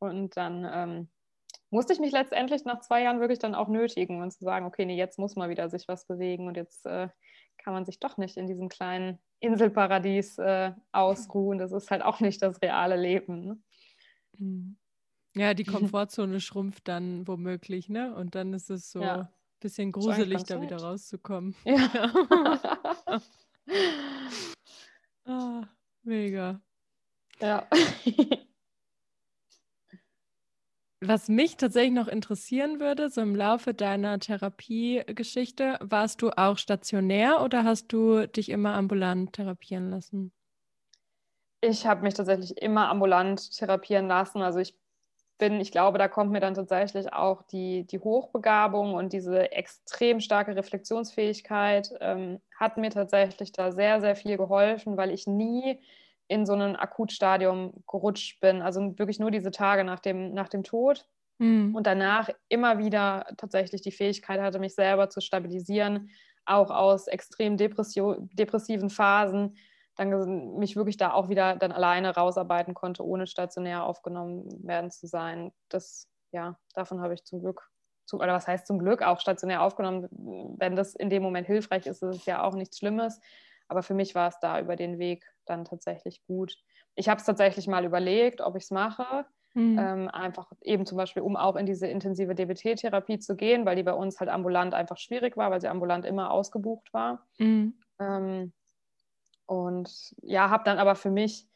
[0.00, 1.08] Und dann ähm,
[1.70, 4.84] musste ich mich letztendlich nach zwei Jahren wirklich dann auch nötigen und zu sagen, okay,
[4.84, 7.08] nee, jetzt muss mal wieder sich was bewegen und jetzt äh,
[7.58, 11.58] kann man sich doch nicht in diesem kleinen Inselparadies äh, ausruhen.
[11.58, 13.44] Das ist halt auch nicht das reale Leben.
[13.44, 13.58] Ne?
[14.38, 14.76] Mhm.
[15.38, 18.14] Ja, die Komfortzone schrumpft dann womöglich, ne?
[18.14, 19.28] Und dann ist es so ein
[19.60, 21.54] bisschen gruselig, da wieder rauszukommen.
[21.64, 22.12] Ja.
[25.24, 25.62] ah,
[26.02, 26.60] mega.
[27.40, 27.66] Ja.
[31.00, 37.40] Was mich tatsächlich noch interessieren würde, so im Laufe deiner Therapiegeschichte, warst du auch stationär
[37.44, 40.32] oder hast du dich immer ambulant therapieren lassen?
[41.60, 44.42] Ich habe mich tatsächlich immer ambulant therapieren lassen.
[44.42, 44.74] Also ich
[45.38, 50.20] bin, ich glaube, da kommt mir dann tatsächlich auch die, die Hochbegabung und diese extrem
[50.20, 55.80] starke Reflexionsfähigkeit, ähm, hat mir tatsächlich da sehr, sehr viel geholfen, weil ich nie
[56.26, 58.60] in so ein Akutstadium gerutscht bin.
[58.60, 61.06] Also wirklich nur diese Tage nach dem, nach dem Tod.
[61.38, 61.74] Mhm.
[61.74, 66.10] Und danach immer wieder tatsächlich die Fähigkeit hatte, mich selber zu stabilisieren,
[66.44, 69.56] auch aus extrem depressiven Phasen
[69.98, 75.06] dann mich wirklich da auch wieder dann alleine rausarbeiten konnte, ohne stationär aufgenommen werden zu
[75.06, 75.52] sein.
[75.68, 77.70] Das, ja, davon habe ich zum Glück,
[78.06, 80.08] zu, oder was heißt zum Glück, auch stationär aufgenommen.
[80.58, 83.20] Wenn das in dem Moment hilfreich ist, ist es ja auch nichts Schlimmes.
[83.68, 86.54] Aber für mich war es da über den Weg dann tatsächlich gut.
[86.94, 89.78] Ich habe es tatsächlich mal überlegt, ob ich es mache, Mhm.
[89.80, 93.84] Ähm, einfach eben zum Beispiel, um auch in diese intensive DBT-Therapie zu gehen, weil die
[93.84, 97.28] bei uns halt ambulant einfach schwierig war, weil sie ambulant immer ausgebucht war.
[97.38, 97.72] Mhm.
[98.00, 98.52] Ähm,
[99.48, 101.48] und ja, habe dann aber für mich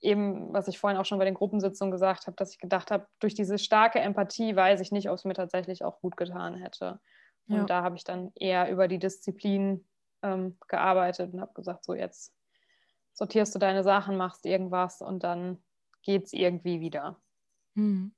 [0.00, 3.08] eben, was ich vorhin auch schon bei den Gruppensitzungen gesagt habe, dass ich gedacht habe,
[3.18, 7.00] durch diese starke Empathie weiß ich nicht, ob es mir tatsächlich auch gut getan hätte.
[7.48, 7.64] Und ja.
[7.64, 9.84] da habe ich dann eher über die Disziplin
[10.22, 12.32] ähm, gearbeitet und habe gesagt, so jetzt
[13.14, 15.58] sortierst du deine Sachen, machst irgendwas und dann
[16.02, 17.20] geht es irgendwie wieder.
[17.74, 18.14] Hm.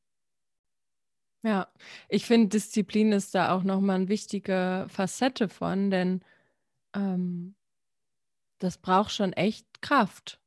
[1.42, 1.68] Ja,
[2.10, 6.22] ich finde, Disziplin ist da auch nochmal eine wichtige Facette von, denn
[6.94, 7.55] ähm,
[8.58, 10.40] das braucht schon echt Kraft.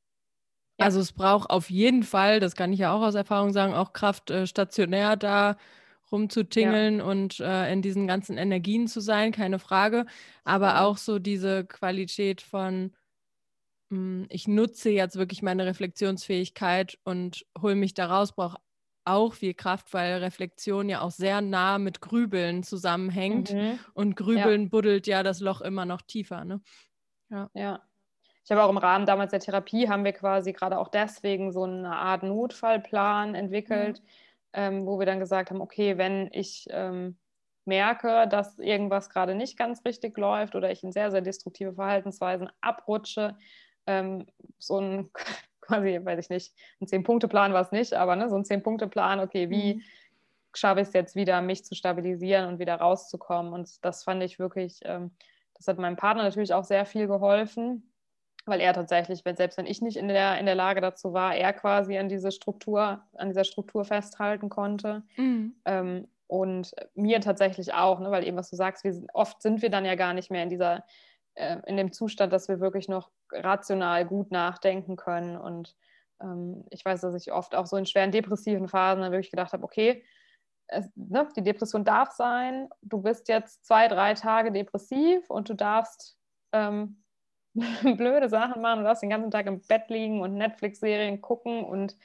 [0.79, 0.85] Ja.
[0.85, 3.93] Also es braucht auf jeden Fall, das kann ich ja auch aus Erfahrung sagen, auch
[3.93, 5.57] Kraft äh, stationär da
[6.11, 7.03] rumzutingeln ja.
[7.03, 10.05] und äh, in diesen ganzen Energien zu sein, keine Frage.
[10.43, 12.95] Aber auch so diese Qualität von,
[13.89, 18.59] mh, hm, ich nutze jetzt wirklich meine Reflexionsfähigkeit und hole mich da raus, braucht
[19.05, 23.53] auch viel Kraft, weil Reflexion ja auch sehr nah mit Grübeln zusammenhängt.
[23.53, 23.79] Mhm.
[23.93, 24.69] Und Grübeln ja.
[24.69, 26.45] buddelt ja das Loch immer noch tiefer.
[26.45, 26.61] Ne?
[27.29, 27.49] Ja.
[27.53, 27.88] ja.
[28.43, 31.63] Ich habe auch im Rahmen damals der Therapie haben wir quasi gerade auch deswegen so
[31.63, 34.05] eine Art Notfallplan entwickelt, mhm.
[34.53, 37.17] ähm, wo wir dann gesagt haben, okay, wenn ich ähm,
[37.65, 42.49] merke, dass irgendwas gerade nicht ganz richtig läuft oder ich in sehr, sehr destruktive Verhaltensweisen
[42.61, 43.37] abrutsche,
[43.85, 44.25] ähm,
[44.57, 45.11] so ein
[45.61, 49.49] quasi, weiß ich nicht, ein Zehn-Punkte-Plan war es nicht, aber ne, so ein Zehn-Punkte-Plan, okay,
[49.49, 49.81] wie mhm.
[50.53, 53.53] schaffe ich es jetzt wieder, mich zu stabilisieren und wieder rauszukommen?
[53.53, 55.11] Und das fand ich wirklich, ähm,
[55.53, 57.88] das hat meinem Partner natürlich auch sehr viel geholfen,
[58.49, 61.35] weil er tatsächlich, wenn, selbst wenn ich nicht in der, in der Lage dazu war,
[61.35, 65.03] er quasi an diese Struktur, an dieser Struktur festhalten konnte.
[65.15, 65.55] Mhm.
[65.65, 69.71] Ähm, und mir tatsächlich auch, ne, weil eben, was du sagst, wir, oft sind wir
[69.71, 70.83] dann ja gar nicht mehr in dieser,
[71.33, 75.37] äh, in dem Zustand, dass wir wirklich noch rational gut nachdenken können.
[75.37, 75.75] Und
[76.21, 79.53] ähm, ich weiß, dass ich oft auch so in schweren depressiven Phasen dann wirklich gedacht
[79.53, 80.03] habe, okay,
[80.67, 85.55] es, ne, die Depression darf sein, du bist jetzt zwei, drei Tage depressiv und du
[85.55, 86.17] darfst
[86.51, 87.03] ähm,
[87.97, 88.79] blöde Sachen machen.
[88.79, 91.95] Du darfst den ganzen Tag im Bett liegen und Netflix-Serien gucken und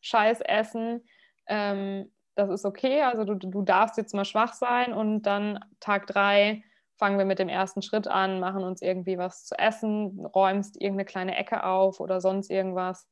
[0.00, 1.04] Scheiß essen.
[1.46, 3.02] Ähm, das ist okay.
[3.02, 6.62] Also du, du darfst jetzt mal schwach sein und dann Tag drei
[6.96, 11.04] fangen wir mit dem ersten Schritt an, machen uns irgendwie was zu essen, räumst irgendeine
[11.04, 13.08] kleine Ecke auf oder sonst irgendwas.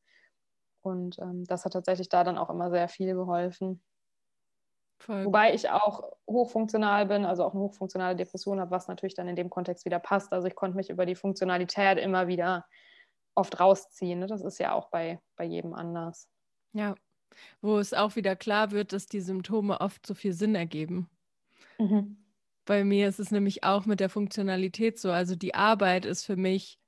[0.82, 3.82] Und ähm, das hat tatsächlich da dann auch immer sehr viel geholfen.
[5.00, 5.24] Voll.
[5.24, 9.36] Wobei ich auch hochfunktional bin, also auch eine hochfunktionale Depression habe, was natürlich dann in
[9.36, 10.32] dem Kontext wieder passt.
[10.32, 12.66] Also ich konnte mich über die Funktionalität immer wieder
[13.34, 14.18] oft rausziehen.
[14.18, 14.26] Ne?
[14.26, 16.28] Das ist ja auch bei, bei jedem anders.
[16.74, 16.94] Ja,
[17.62, 21.08] wo es auch wieder klar wird, dass die Symptome oft so viel Sinn ergeben.
[21.78, 22.18] Mhm.
[22.66, 25.10] Bei mir ist es nämlich auch mit der Funktionalität so.
[25.10, 26.78] Also die Arbeit ist für mich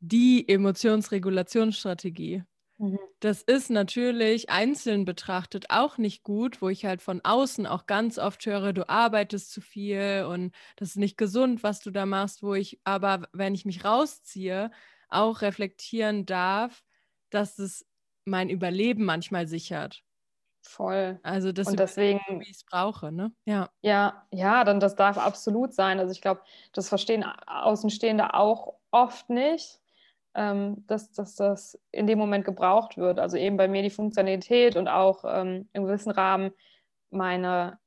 [0.00, 2.44] die Emotionsregulationsstrategie.
[2.82, 3.12] Mhm.
[3.20, 8.18] Das ist natürlich einzeln betrachtet auch nicht gut, wo ich halt von außen auch ganz
[8.18, 12.42] oft höre, du arbeitest zu viel und das ist nicht gesund, was du da machst,
[12.42, 14.72] wo ich aber, wenn ich mich rausziehe,
[15.08, 16.82] auch reflektieren darf,
[17.30, 17.86] dass es
[18.24, 20.02] mein Überleben manchmal sichert.
[20.62, 21.20] Voll.
[21.24, 23.34] Also das und deswegen, wie ich es brauche, ne?
[23.44, 23.70] Ja.
[23.84, 25.98] Ja, ja, dann das darf absolut sein.
[25.98, 29.80] Also ich glaube, das verstehen Außenstehende auch oft nicht
[30.34, 33.18] ähm, dass, dass das in dem Moment gebraucht wird.
[33.18, 36.52] Also eben bei mir die Funktionalität und auch ähm, im gewissen Rahmen
[37.10, 37.78] meine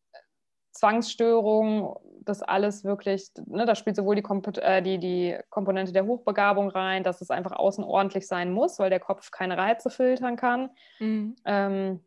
[0.71, 6.05] Zwangsstörung, das alles wirklich, ne, da spielt sowohl die, Komp äh, die, die Komponente der
[6.05, 10.35] Hochbegabung rein, dass es einfach außen ordentlich sein muss, weil der Kopf keine Reize filtern
[10.35, 10.69] kann.
[10.99, 11.35] Mhm.
[11.45, 12.03] Ähm,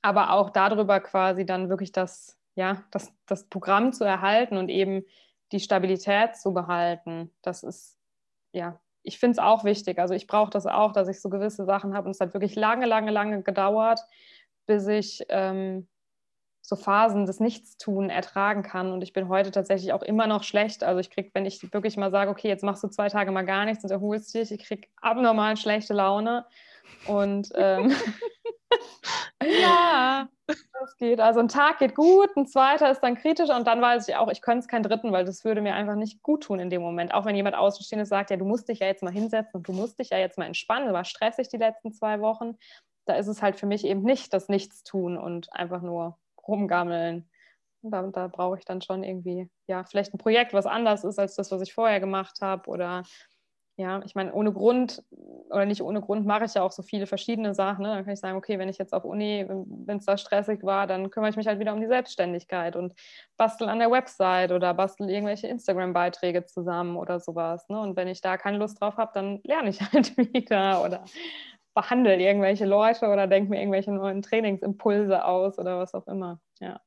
[0.00, 5.04] aber auch darüber quasi dann wirklich das, ja, das, das Programm zu erhalten und eben
[5.52, 7.30] die Stabilität zu behalten.
[7.42, 7.98] Das ist,
[8.52, 9.98] ja, ich finde es auch wichtig.
[9.98, 12.06] Also ich brauche das auch, dass ich so gewisse Sachen habe.
[12.06, 14.00] Und es hat wirklich lange, lange, lange gedauert,
[14.66, 15.88] bis ich ähm,
[16.60, 18.92] so Phasen des Nichtstun ertragen kann.
[18.92, 20.84] Und ich bin heute tatsächlich auch immer noch schlecht.
[20.84, 23.46] Also ich kriege, wenn ich wirklich mal sage, okay, jetzt machst du zwei Tage mal
[23.46, 26.44] gar nichts und erholst dich, ich kriege abnormal schlechte Laune.
[27.06, 27.90] Und ähm,
[29.42, 31.20] ja, das geht.
[31.20, 34.28] Also ein Tag geht gut, ein zweiter ist dann kritisch und dann weiß ich auch,
[34.28, 36.82] ich könnte es keinen dritten, weil das würde mir einfach nicht gut tun in dem
[36.82, 37.12] Moment.
[37.14, 39.72] Auch wenn jemand Außenstehendes sagt, ja, du musst dich ja jetzt mal hinsetzen und du
[39.72, 42.56] musst dich ja jetzt mal entspannen, war stressig die letzten zwei Wochen.
[43.06, 47.28] Da ist es halt für mich eben nicht das Nichtstun und einfach nur rumgammeln.
[47.82, 51.36] Da, da brauche ich dann schon irgendwie, ja, vielleicht ein Projekt, was anders ist als
[51.36, 53.04] das, was ich vorher gemacht habe oder
[53.78, 55.04] ja, ich meine, ohne Grund
[55.50, 57.84] oder nicht ohne Grund mache ich ja auch so viele verschiedene Sachen.
[57.84, 57.94] Ne?
[57.94, 60.88] Dann kann ich sagen, okay, wenn ich jetzt auf Uni, wenn es da stressig war,
[60.88, 62.92] dann kümmere ich mich halt wieder um die Selbstständigkeit und
[63.36, 67.68] bastel an der Website oder bastel irgendwelche Instagram-Beiträge zusammen oder sowas.
[67.68, 67.80] Ne?
[67.80, 71.04] Und wenn ich da keine Lust drauf habe, dann lerne ich halt wieder oder
[71.72, 76.40] behandle irgendwelche Leute oder denke mir irgendwelche neuen Trainingsimpulse aus oder was auch immer.
[76.58, 76.80] Ja.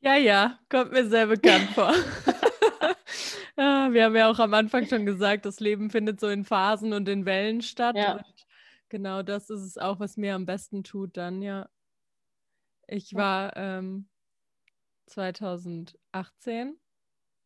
[0.00, 1.92] Ja, ja, kommt mir sehr bekannt vor.
[3.58, 6.92] ja, wir haben ja auch am Anfang schon gesagt, das Leben findet so in Phasen
[6.92, 7.96] und in Wellen statt.
[7.96, 8.24] Ja.
[8.88, 11.68] genau das ist es auch, was mir am besten tut dann, ja.
[12.86, 14.08] Ich war ähm,
[15.06, 16.78] 2018,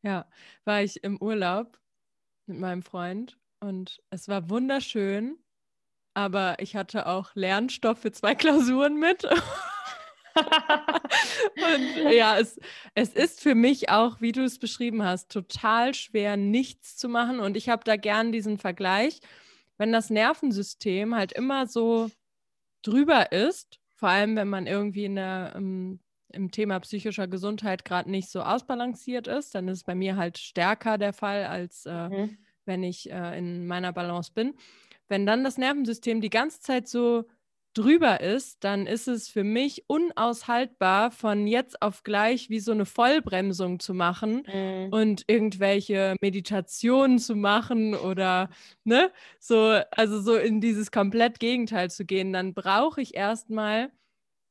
[0.02, 0.28] ja,
[0.64, 1.80] war ich im Urlaub
[2.46, 5.38] mit meinem Freund und es war wunderschön,
[6.14, 9.26] aber ich hatte auch Lernstoff für zwei Klausuren mit.
[10.34, 12.58] Und ja, es,
[12.94, 17.40] es ist für mich auch, wie du es beschrieben hast, total schwer, nichts zu machen.
[17.40, 19.20] Und ich habe da gern diesen Vergleich,
[19.78, 22.10] wenn das Nervensystem halt immer so
[22.82, 28.10] drüber ist, vor allem wenn man irgendwie in der, im, im Thema psychischer Gesundheit gerade
[28.10, 32.08] nicht so ausbalanciert ist, dann ist es bei mir halt stärker der Fall, als äh,
[32.08, 32.38] mhm.
[32.64, 34.54] wenn ich äh, in meiner Balance bin.
[35.08, 37.24] Wenn dann das Nervensystem die ganze Zeit so
[37.74, 42.84] drüber ist, dann ist es für mich unaushaltbar, von jetzt auf gleich wie so eine
[42.84, 44.88] Vollbremsung zu machen mhm.
[44.92, 48.50] und irgendwelche Meditationen zu machen oder
[48.84, 52.32] ne, so, also so in dieses komplett Gegenteil zu gehen.
[52.32, 53.90] Dann brauche ich erstmal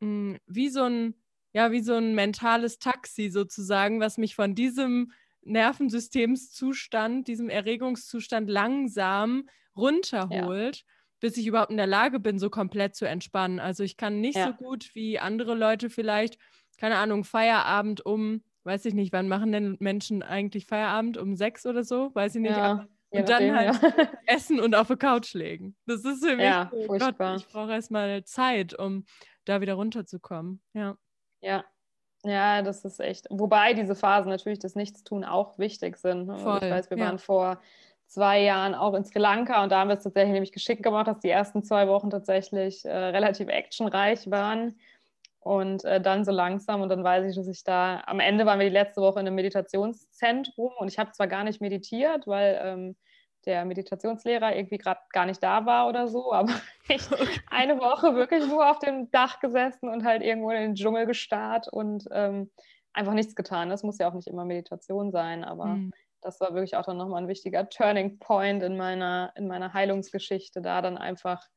[0.02, 1.16] hm, wie so ein,
[1.54, 5.12] ja, wie so ein mentales Taxi sozusagen, was mich von diesem
[5.44, 10.78] Nervensystemszustand, diesem Erregungszustand langsam runterholt.
[10.78, 10.84] Ja
[11.22, 13.60] bis ich überhaupt in der Lage bin, so komplett zu entspannen.
[13.60, 14.48] Also ich kann nicht ja.
[14.48, 16.38] so gut wie andere Leute vielleicht,
[16.78, 21.18] keine Ahnung, Feierabend um, weiß ich nicht, wann machen denn Menschen eigentlich Feierabend?
[21.18, 22.14] Um sechs oder so?
[22.14, 22.58] Weiß ich nicht.
[22.58, 24.08] Ja, und dann halt ja.
[24.26, 25.76] essen und auf der Couch legen.
[25.86, 29.06] Das ist für mich, ja, oh Gott, ich brauche erstmal Zeit, um
[29.46, 30.62] da wieder runterzukommen.
[30.74, 30.98] Ja.
[31.42, 31.64] Ja,
[32.24, 33.28] ja, das ist echt.
[33.30, 36.28] Wobei diese Phasen natürlich des Nichtstun auch wichtig sind.
[36.28, 36.38] Ne?
[36.38, 37.06] Voll, ich weiß, wir ja.
[37.06, 37.60] waren vor
[38.12, 41.08] zwei Jahren auch in Sri Lanka und da haben wir es tatsächlich nämlich geschickt gemacht,
[41.08, 44.78] dass die ersten zwei Wochen tatsächlich äh, relativ actionreich waren
[45.40, 48.60] und äh, dann so langsam und dann weiß ich, dass ich da, am Ende waren
[48.60, 52.60] wir die letzte Woche in einem Meditationszentrum und ich habe zwar gar nicht meditiert, weil
[52.62, 52.96] ähm,
[53.46, 56.52] der Meditationslehrer irgendwie gerade gar nicht da war oder so, aber
[56.90, 57.02] ich
[57.50, 61.70] eine Woche wirklich nur auf dem Dach gesessen und halt irgendwo in den Dschungel gestarrt
[61.72, 62.52] und ähm,
[62.92, 63.70] einfach nichts getan.
[63.70, 66.98] Das muss ja auch nicht immer Meditation sein, aber mhm das war wirklich auch dann
[66.98, 71.48] nochmal ein wichtiger Turning Point in meiner, in meiner Heilungsgeschichte, da dann einfach,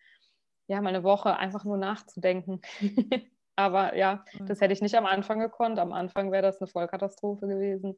[0.66, 2.61] ja, mal eine Woche einfach nur nachzudenken.
[3.57, 5.78] Aber ja, das hätte ich nicht am Anfang gekonnt.
[5.78, 7.97] Am Anfang wäre das eine Vollkatastrophe gewesen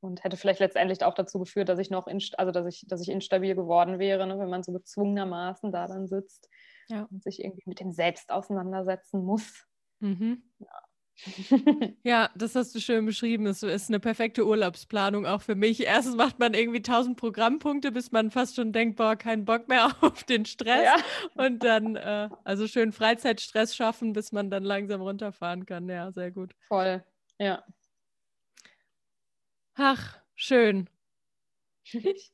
[0.00, 3.08] und hätte vielleicht letztendlich auch dazu geführt, dass ich noch, also dass ich, dass ich
[3.08, 6.48] instabil geworden wäre, ne, wenn man so gezwungenermaßen da dann sitzt
[6.88, 7.08] ja.
[7.10, 9.66] und sich irgendwie mit dem Selbst auseinandersetzen muss.
[10.00, 10.42] Mhm.
[10.58, 10.82] Ja.
[12.02, 13.46] ja, das hast du schön beschrieben.
[13.46, 15.80] Es ist eine perfekte Urlaubsplanung auch für mich.
[15.84, 19.92] Erstens macht man irgendwie tausend Programmpunkte, bis man fast schon denkt, boah, keinen Bock mehr
[20.00, 20.84] auf den Stress.
[20.84, 20.96] Ja.
[21.34, 25.88] Und dann, äh, also schön Freizeitstress schaffen, bis man dann langsam runterfahren kann.
[25.88, 26.54] Ja, sehr gut.
[26.68, 27.04] Voll,
[27.38, 27.62] ja.
[29.74, 30.88] Ach, schön.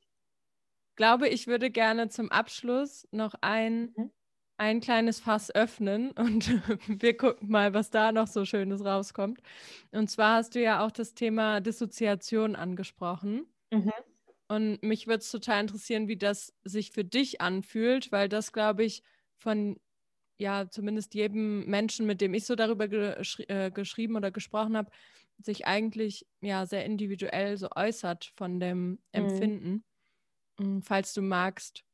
[0.90, 4.10] Ich glaube, ich würde gerne zum Abschluss noch ein mhm
[4.58, 6.50] ein kleines Fass öffnen und
[6.88, 9.40] wir gucken mal, was da noch so Schönes rauskommt.
[9.92, 13.46] Und zwar hast du ja auch das Thema Dissoziation angesprochen.
[13.72, 13.92] Mhm.
[14.48, 18.84] Und mich würde es total interessieren, wie das sich für dich anfühlt, weil das, glaube
[18.84, 19.02] ich,
[19.36, 19.78] von
[20.40, 24.90] ja, zumindest jedem Menschen, mit dem ich so darüber geschri äh, geschrieben oder gesprochen habe,
[25.38, 28.98] sich eigentlich ja sehr individuell so äußert von dem mhm.
[29.12, 29.84] Empfinden.
[30.58, 30.82] Mhm.
[30.82, 31.84] Falls du magst,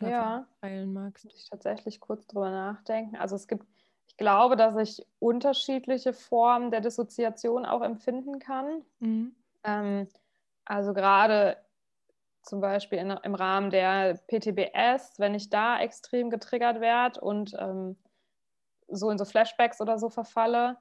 [0.00, 1.24] ja, teilen magst.
[1.24, 3.16] Muss ich tatsächlich kurz drüber nachdenken.
[3.16, 3.66] Also es gibt,
[4.06, 8.82] ich glaube, dass ich unterschiedliche Formen der Dissoziation auch empfinden kann.
[9.00, 9.34] Mhm.
[9.64, 10.08] Ähm,
[10.64, 11.56] also gerade
[12.42, 17.96] zum Beispiel in, im Rahmen der PTBS, wenn ich da extrem getriggert werde und ähm,
[18.88, 20.76] so in so Flashbacks oder so verfalle,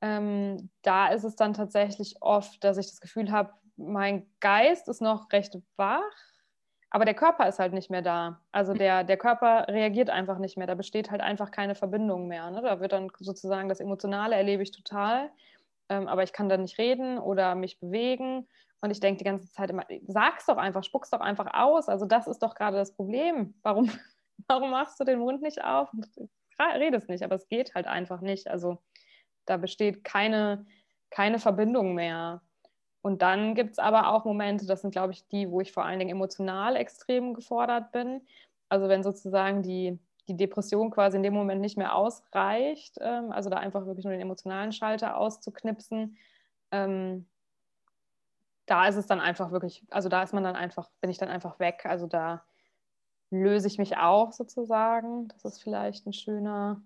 [0.00, 5.02] ähm, da ist es dann tatsächlich oft, dass ich das Gefühl habe, mein Geist ist
[5.02, 6.00] noch recht wach
[6.94, 8.40] aber der Körper ist halt nicht mehr da.
[8.52, 8.78] Also hm.
[8.78, 10.68] der, der Körper reagiert einfach nicht mehr.
[10.68, 12.48] Da besteht halt einfach keine Verbindung mehr.
[12.52, 12.62] Ne?
[12.62, 15.28] Da wird dann sozusagen das Emotionale erlebe ich total.
[15.88, 18.46] Ähm, aber ich kann dann nicht reden oder mich bewegen.
[18.80, 21.88] Und ich denke die ganze Zeit immer, sag's doch einfach, spuck's doch einfach aus.
[21.88, 23.54] Also das ist doch gerade das Problem.
[23.64, 23.90] Warum,
[24.46, 25.88] warum machst du den Mund nicht auf?
[26.60, 28.46] Redest nicht, aber es geht halt einfach nicht.
[28.46, 28.78] Also
[29.46, 30.64] da besteht keine,
[31.10, 32.40] keine Verbindung mehr.
[33.04, 35.84] Und dann gibt es aber auch Momente, das sind, glaube ich, die, wo ich vor
[35.84, 38.22] allen Dingen emotional extrem gefordert bin.
[38.70, 43.50] Also wenn sozusagen die, die Depression quasi in dem Moment nicht mehr ausreicht, ähm, also
[43.50, 46.16] da einfach wirklich nur den emotionalen Schalter auszuknipsen,
[46.70, 47.28] ähm,
[48.64, 51.28] da ist es dann einfach wirklich, also da ist man dann einfach, bin ich dann
[51.28, 51.84] einfach weg.
[51.84, 52.42] Also da
[53.28, 55.28] löse ich mich auch sozusagen.
[55.28, 56.80] Das ist vielleicht ein schöner,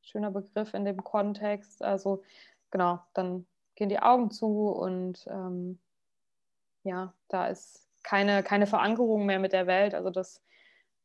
[0.00, 1.82] schöner Begriff in dem Kontext.
[1.82, 2.22] Also
[2.70, 5.78] genau, dann gehen die Augen zu und ähm,
[6.82, 9.94] ja, da ist keine, keine Verankerung mehr mit der Welt.
[9.94, 10.42] Also das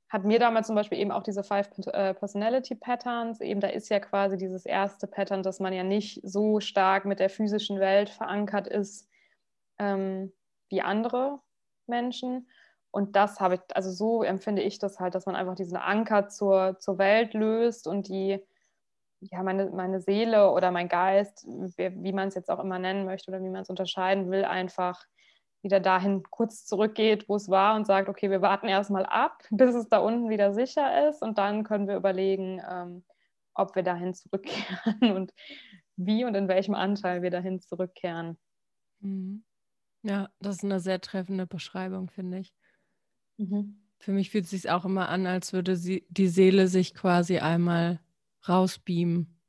[0.10, 3.90] hat mir damals zum Beispiel eben auch diese Five äh, Personality Patterns, eben da ist
[3.90, 8.10] ja quasi dieses erste Pattern, dass man ja nicht so stark mit der physischen Welt
[8.10, 9.10] verankert ist
[9.80, 10.34] ähm,
[10.70, 11.40] wie andere
[11.88, 12.50] Menschen.
[12.92, 16.28] Und das habe ich, also so empfinde ich das halt, dass man einfach diesen Anker
[16.28, 18.46] zur, zur Welt löst und die,
[19.22, 23.06] ja, meine, meine Seele oder mein Geist, wie, wie man es jetzt auch immer nennen
[23.06, 25.06] möchte oder wie man es unterscheiden will, einfach
[25.62, 29.76] wieder dahin kurz zurückgeht, wo es war und sagt, okay, wir warten erstmal ab, bis
[29.76, 33.04] es da unten wieder sicher ist und dann können wir überlegen, ähm,
[33.54, 35.34] ob wir dahin zurückkehren und
[35.98, 38.38] wie und in welchem Anteil wir dahin zurückkehren.
[39.02, 39.44] Mhm.
[40.04, 42.54] Ja, das ist eine sehr treffende Beschreibung, finde ich.
[43.38, 43.78] Mhm.
[44.00, 47.38] Für mich fühlt es sich auch immer an, als würde sie, die Seele sich quasi
[47.38, 48.00] einmal
[48.48, 49.40] rausbeamen.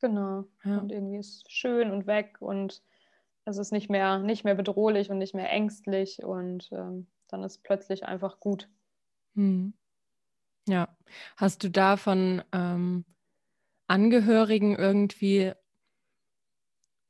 [0.00, 0.44] Genau.
[0.64, 0.78] Ja.
[0.78, 2.82] Und irgendwie ist es schön und weg und
[3.44, 7.62] es ist nicht mehr, nicht mehr bedrohlich und nicht mehr ängstlich und ähm, dann ist
[7.62, 8.68] plötzlich einfach gut.
[9.34, 9.74] Hm.
[10.68, 10.96] Ja.
[11.36, 13.04] Hast du da von ähm,
[13.86, 15.52] Angehörigen irgendwie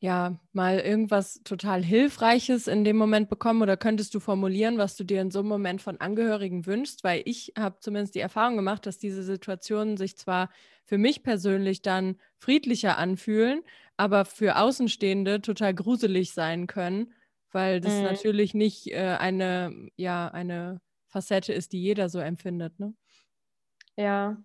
[0.02, 5.04] ja mal irgendwas total Hilfreiches in dem Moment bekommen oder könntest du formulieren, was du
[5.04, 7.04] dir in so einem Moment von Angehörigen wünschst?
[7.04, 10.50] Weil ich habe zumindest die Erfahrung gemacht, dass diese Situationen sich zwar
[10.84, 13.62] für mich persönlich dann friedlicher anfühlen,
[13.96, 17.12] aber für Außenstehende total gruselig sein können,
[17.52, 18.02] weil das mhm.
[18.02, 22.80] natürlich nicht äh, eine, ja, eine Facette ist, die jeder so empfindet.
[22.80, 22.92] Ne?
[23.96, 24.42] Ja,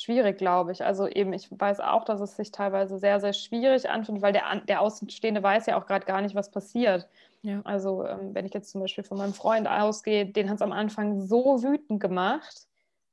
[0.00, 0.84] schwierig, glaube ich.
[0.84, 4.60] Also eben, ich weiß auch, dass es sich teilweise sehr, sehr schwierig anfühlt, weil der,
[4.66, 7.08] der Außenstehende weiß ja auch gerade gar nicht, was passiert.
[7.42, 7.60] Ja.
[7.64, 10.72] Also ähm, wenn ich jetzt zum Beispiel von meinem Freund ausgehe, den hat es am
[10.72, 12.66] Anfang so wütend gemacht,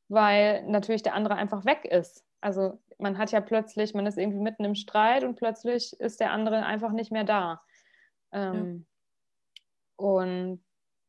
[0.07, 2.23] weil natürlich der andere einfach weg ist.
[2.39, 6.31] Also man hat ja plötzlich, man ist irgendwie mitten im Streit und plötzlich ist der
[6.31, 7.61] andere einfach nicht mehr da.
[8.31, 8.85] Ähm,
[9.97, 10.05] ja.
[10.05, 10.63] Und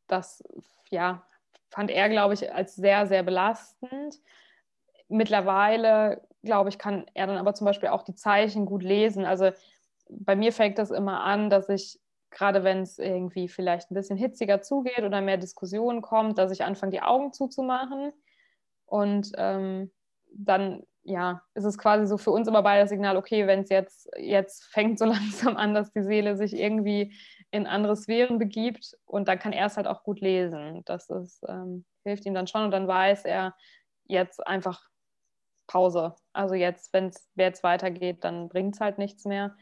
[0.06, 0.42] das,
[0.90, 1.22] ja,
[1.70, 4.18] fand er, glaube ich, als sehr, sehr belastend
[5.12, 9.24] mittlerweile, glaube ich, kann er dann aber zum Beispiel auch die Zeichen gut lesen.
[9.24, 9.50] Also
[10.08, 14.16] bei mir fängt das immer an, dass ich, gerade wenn es irgendwie vielleicht ein bisschen
[14.16, 18.12] hitziger zugeht oder mehr Diskussionen kommt, dass ich anfange, die Augen zuzumachen.
[18.86, 19.90] Und ähm,
[20.34, 23.70] dann, ja, ist es quasi so für uns immer beide das Signal, okay, wenn es
[23.70, 27.14] jetzt, jetzt fängt so langsam an, dass die Seele sich irgendwie
[27.50, 30.82] in andere Sphären begibt und dann kann er es halt auch gut lesen.
[30.86, 33.54] Das ist, ähm, hilft ihm dann schon und dann weiß er
[34.04, 34.88] jetzt einfach
[35.72, 36.14] Pause.
[36.34, 39.56] Also jetzt, wenn es weitergeht, dann bringt es halt nichts mehr.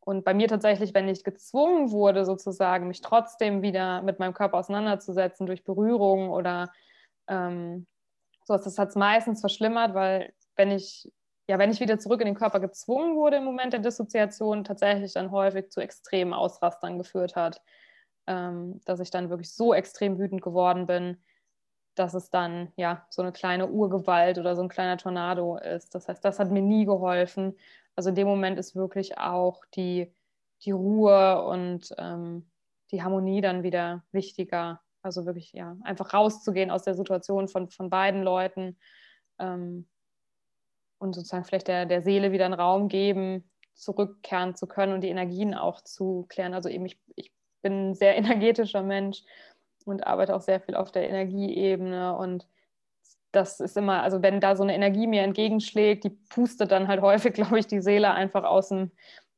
[0.00, 4.58] Und bei mir tatsächlich, wenn ich gezwungen wurde, sozusagen, mich trotzdem wieder mit meinem Körper
[4.58, 6.72] auseinanderzusetzen durch Berührung oder
[7.28, 7.86] ähm,
[8.44, 11.10] sowas, das hat es meistens verschlimmert, weil wenn ich,
[11.48, 15.12] ja, wenn ich wieder zurück in den Körper gezwungen wurde im Moment der Dissoziation, tatsächlich
[15.14, 17.62] dann häufig zu extremen Ausrastern geführt hat,
[18.26, 21.22] ähm, dass ich dann wirklich so extrem wütend geworden bin,
[21.94, 25.94] dass es dann ja so eine kleine Urgewalt oder so ein kleiner Tornado ist.
[25.94, 27.56] Das heißt, das hat mir nie geholfen.
[27.96, 30.12] Also in dem Moment ist wirklich auch die,
[30.62, 32.50] die Ruhe und ähm,
[32.90, 34.80] die Harmonie dann wieder wichtiger.
[35.02, 38.78] Also wirklich, ja, einfach rauszugehen aus der Situation von, von beiden Leuten
[39.38, 39.86] ähm,
[40.98, 45.08] und sozusagen vielleicht der, der Seele wieder einen Raum geben, zurückkehren zu können und die
[45.08, 46.54] Energien auch zu klären.
[46.54, 49.22] Also eben, ich, ich bin ein sehr energetischer Mensch
[49.84, 52.46] und arbeite auch sehr viel auf der Energieebene und
[53.32, 57.00] das ist immer, also wenn da so eine Energie mir entgegenschlägt, die pustet dann halt
[57.02, 58.92] häufig, glaube ich, die Seele einfach aus dem,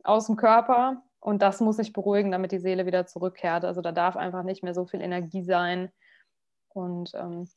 [0.04, 3.64] aus dem Körper und das muss ich beruhigen, damit die Seele wieder zurückkehrt.
[3.64, 5.90] Also da darf einfach nicht mehr so viel Energie sein
[6.68, 7.48] und ähm,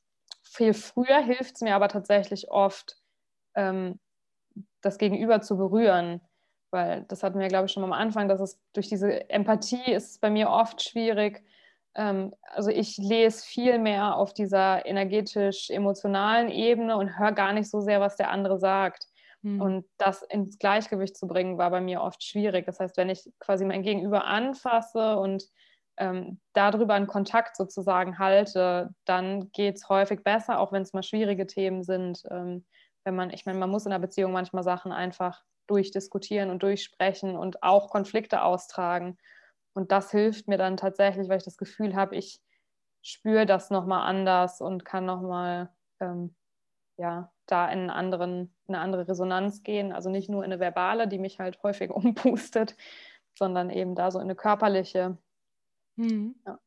[0.41, 2.97] viel früher hilft es mir aber tatsächlich oft,
[3.55, 3.99] ähm,
[4.81, 6.21] das Gegenüber zu berühren,
[6.71, 10.11] weil das hatten wir, glaube ich, schon am Anfang, dass es durch diese Empathie ist
[10.11, 11.43] es bei mir oft schwierig,
[11.93, 17.99] also ich lese viel mehr auf dieser energetisch-emotionalen Ebene und höre gar nicht so sehr,
[17.99, 19.07] was der andere sagt.
[19.41, 19.61] Mhm.
[19.61, 22.65] Und das ins Gleichgewicht zu bringen, war bei mir oft schwierig.
[22.65, 25.43] Das heißt, wenn ich quasi mein Gegenüber anfasse und
[25.97, 31.03] ähm, darüber einen Kontakt sozusagen halte, dann geht es häufig besser, auch wenn es mal
[31.03, 32.23] schwierige Themen sind.
[32.29, 32.65] Ähm,
[33.03, 37.35] wenn man, ich meine, man muss in einer Beziehung manchmal Sachen einfach durchdiskutieren und durchsprechen
[37.35, 39.17] und auch Konflikte austragen.
[39.79, 42.41] Und das hilft mir dann tatsächlich, weil ich das Gefühl habe, ich
[43.01, 45.69] spüre das nochmal anders und kann nochmal
[46.01, 46.35] ähm,
[46.97, 49.93] ja, da in, einen anderen, in eine andere Resonanz gehen.
[49.93, 52.75] Also nicht nur in eine verbale, die mich halt häufig umpustet,
[53.35, 55.17] sondern eben da so in eine körperliche.
[55.95, 56.35] Mhm.
[56.45, 56.59] Ja.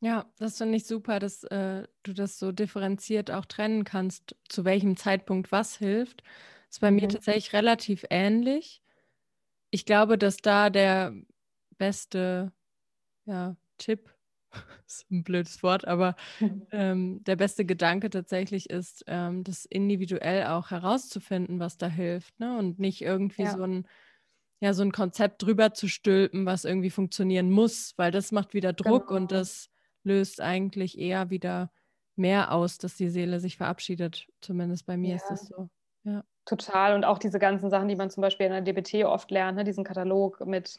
[0.00, 4.64] Ja, das finde ich super, dass äh, du das so differenziert auch trennen kannst, zu
[4.64, 6.22] welchem Zeitpunkt was hilft.
[6.68, 6.98] Das ist bei mhm.
[6.98, 8.82] mir tatsächlich relativ ähnlich.
[9.70, 11.12] Ich glaube, dass da der
[11.78, 12.52] beste
[13.24, 14.14] ja, Tipp,
[14.86, 16.16] ist ein blödes Wort, aber
[16.72, 22.38] ähm, der beste Gedanke tatsächlich ist, ähm, das individuell auch herauszufinden, was da hilft.
[22.38, 22.58] Ne?
[22.58, 23.56] Und nicht irgendwie ja.
[23.56, 23.86] so ein
[24.60, 28.72] ja, so ein Konzept drüber zu stülpen, was irgendwie funktionieren muss, weil das macht wieder
[28.72, 29.20] Druck genau.
[29.20, 29.68] und das
[30.02, 31.70] löst eigentlich eher wieder
[32.14, 34.26] mehr aus, dass die Seele sich verabschiedet.
[34.40, 35.16] Zumindest bei mir ja.
[35.16, 35.68] ist das so.
[36.04, 36.24] Ja.
[36.46, 36.94] Total.
[36.94, 39.64] Und auch diese ganzen Sachen, die man zum Beispiel in der DBT oft lernt, ne?
[39.64, 40.78] diesen Katalog mit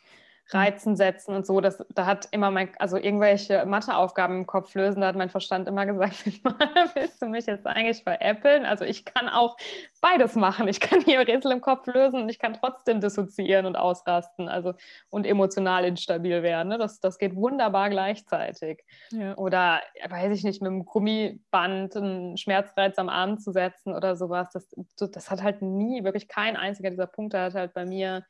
[0.49, 1.60] Reizen setzen und so.
[1.60, 5.68] Das, da hat immer mein, also irgendwelche Matheaufgaben im Kopf lösen, da hat mein Verstand
[5.68, 6.26] immer gesagt,
[6.95, 8.65] willst du mich jetzt eigentlich veräppeln?
[8.65, 9.57] Also ich kann auch
[9.99, 10.68] beides machen.
[10.68, 14.74] Ich kann hier Rätsel im Kopf lösen und ich kann trotzdem dissoziieren und ausrasten, also
[15.10, 16.69] und emotional instabil werden.
[16.69, 16.78] Ne?
[16.78, 18.84] Das, das geht wunderbar gleichzeitig.
[19.11, 19.36] Ja.
[19.38, 24.49] Oder weiß ich nicht, mit einem Gummiband einen Schmerzreiz am Arm zu setzen oder sowas.
[24.53, 24.68] Das,
[24.98, 28.24] das hat halt nie, wirklich kein einziger dieser Punkte hat halt bei mir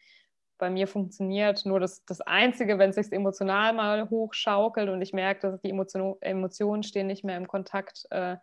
[0.57, 1.65] bei mir funktioniert.
[1.65, 5.69] Nur das, das Einzige, wenn es sich emotional mal hochschaukelt und ich merke, dass die
[5.69, 8.38] Emotion, Emotionen stehen nicht mehr im Kontakt äh,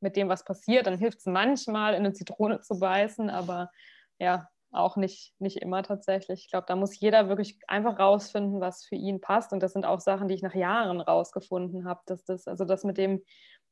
[0.00, 3.70] mit dem, was passiert, dann hilft es manchmal, in eine Zitrone zu beißen, aber
[4.18, 6.40] ja, auch nicht, nicht immer tatsächlich.
[6.40, 9.52] Ich glaube, da muss jeder wirklich einfach rausfinden, was für ihn passt.
[9.52, 12.84] Und das sind auch Sachen, die ich nach Jahren rausgefunden habe, dass das, also das
[12.84, 13.22] mit dem,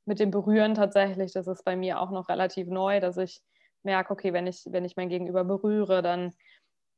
[0.05, 3.43] mit dem Berühren tatsächlich, das ist bei mir auch noch relativ neu, dass ich
[3.83, 6.33] merke, okay, wenn ich, wenn ich mein Gegenüber berühre, dann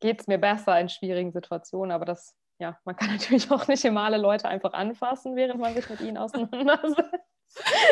[0.00, 1.92] geht es mir besser in schwierigen Situationen.
[1.92, 5.74] Aber das, ja, man kann natürlich auch nicht immer alle Leute einfach anfassen, während man
[5.74, 7.02] sich mit ihnen auseinandersetzt.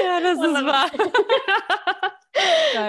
[0.04, 0.90] Ja, das ist wahr.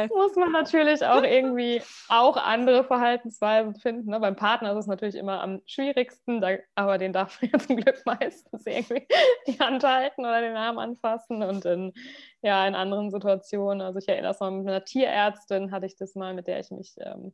[0.10, 4.12] muss man natürlich auch irgendwie auch andere Verhaltensweisen finden.
[4.12, 4.20] Ne?
[4.20, 7.78] Beim Partner ist es natürlich immer am schwierigsten, da, aber den darf man ja zum
[7.78, 9.08] Glück meistens irgendwie
[9.48, 11.44] die Hand halten oder den Arm anfassen.
[11.44, 11.94] Und in,
[12.42, 16.16] ja, in anderen Situationen, also ich erinnere es mal mit einer Tierärztin, hatte ich das
[16.16, 17.34] mal, mit der ich mich ähm,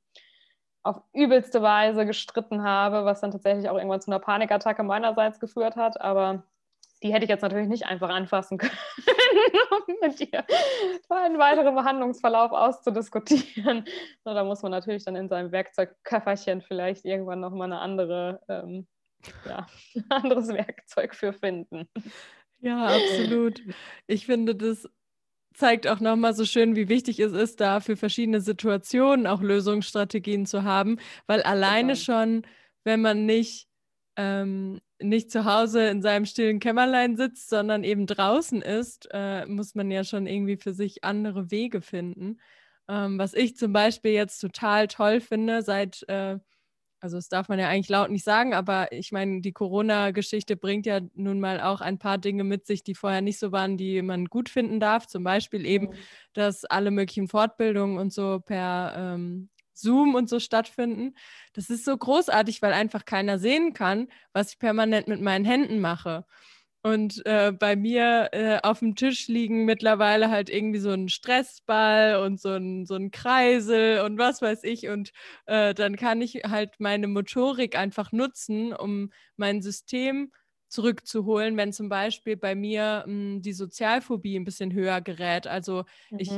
[0.84, 5.76] auf übelste Weise gestritten habe, was dann tatsächlich auch irgendwann zu einer Panikattacke meinerseits geführt
[5.76, 6.00] hat.
[6.00, 6.44] Aber
[7.04, 8.74] die hätte ich jetzt natürlich nicht einfach anfassen können,
[9.72, 10.44] um mit ihr
[11.10, 13.86] einen weiteren Behandlungsverlauf auszudiskutieren.
[14.24, 18.88] So, da muss man natürlich dann in seinem Werkzeugköfferchen vielleicht irgendwann nochmal eine andere, ähm,
[19.46, 19.66] ja,
[20.10, 21.88] anderes Werkzeug für finden.
[22.62, 23.62] Ja, absolut.
[24.08, 24.90] Ich finde das
[25.54, 30.46] zeigt auch nochmal so schön, wie wichtig es ist, da für verschiedene Situationen auch Lösungsstrategien
[30.46, 30.98] zu haben,
[31.28, 32.44] weil alleine schon,
[32.84, 33.68] wenn man nicht,
[34.16, 39.76] ähm, nicht zu Hause in seinem stillen Kämmerlein sitzt, sondern eben draußen ist, äh, muss
[39.76, 42.40] man ja schon irgendwie für sich andere Wege finden.
[42.88, 46.40] Ähm, was ich zum Beispiel jetzt total toll finde, seit äh,
[47.00, 50.86] also das darf man ja eigentlich laut nicht sagen, aber ich meine, die Corona-Geschichte bringt
[50.86, 54.02] ja nun mal auch ein paar Dinge mit sich, die vorher nicht so waren, die
[54.02, 55.08] man gut finden darf.
[55.08, 55.94] Zum Beispiel eben, mhm.
[56.34, 61.16] dass alle möglichen Fortbildungen und so per ähm, Zoom und so stattfinden.
[61.54, 65.80] Das ist so großartig, weil einfach keiner sehen kann, was ich permanent mit meinen Händen
[65.80, 66.26] mache.
[66.82, 72.24] Und äh, bei mir äh, auf dem Tisch liegen mittlerweile halt irgendwie so ein Stressball
[72.24, 74.88] und so ein, so ein Kreisel und was weiß ich.
[74.88, 75.12] Und
[75.46, 80.32] äh, dann kann ich halt meine Motorik einfach nutzen, um mein System
[80.70, 85.48] zurückzuholen, wenn zum Beispiel bei mir mh, hm, die Sozialphobie ein bisschen höher gerät.
[85.48, 86.20] Also mhm.
[86.20, 86.32] ich,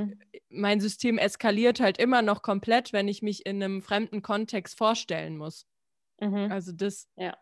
[0.49, 5.37] mein System eskaliert halt immer noch komplett, wenn ich mich in einem fremden Kontext vorstellen
[5.37, 5.67] muss.
[6.19, 6.51] Mhm.
[6.51, 7.35] Also das ja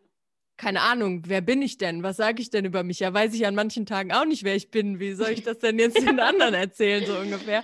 [0.60, 2.04] keine Ahnung, wer bin ich denn?
[2.04, 3.00] Was sage ich denn über mich?
[3.00, 5.00] Ja, weiß ich an manchen Tagen auch nicht, wer ich bin.
[5.00, 7.64] Wie soll ich das denn jetzt den anderen erzählen, so ungefähr?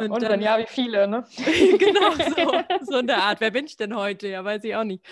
[0.00, 1.24] Und, und dann, dann, ja, wie viele, ne?
[1.78, 2.10] genau,
[2.80, 3.40] so, so in der Art.
[3.40, 4.26] Wer bin ich denn heute?
[4.26, 5.04] Ja, weiß ich auch nicht.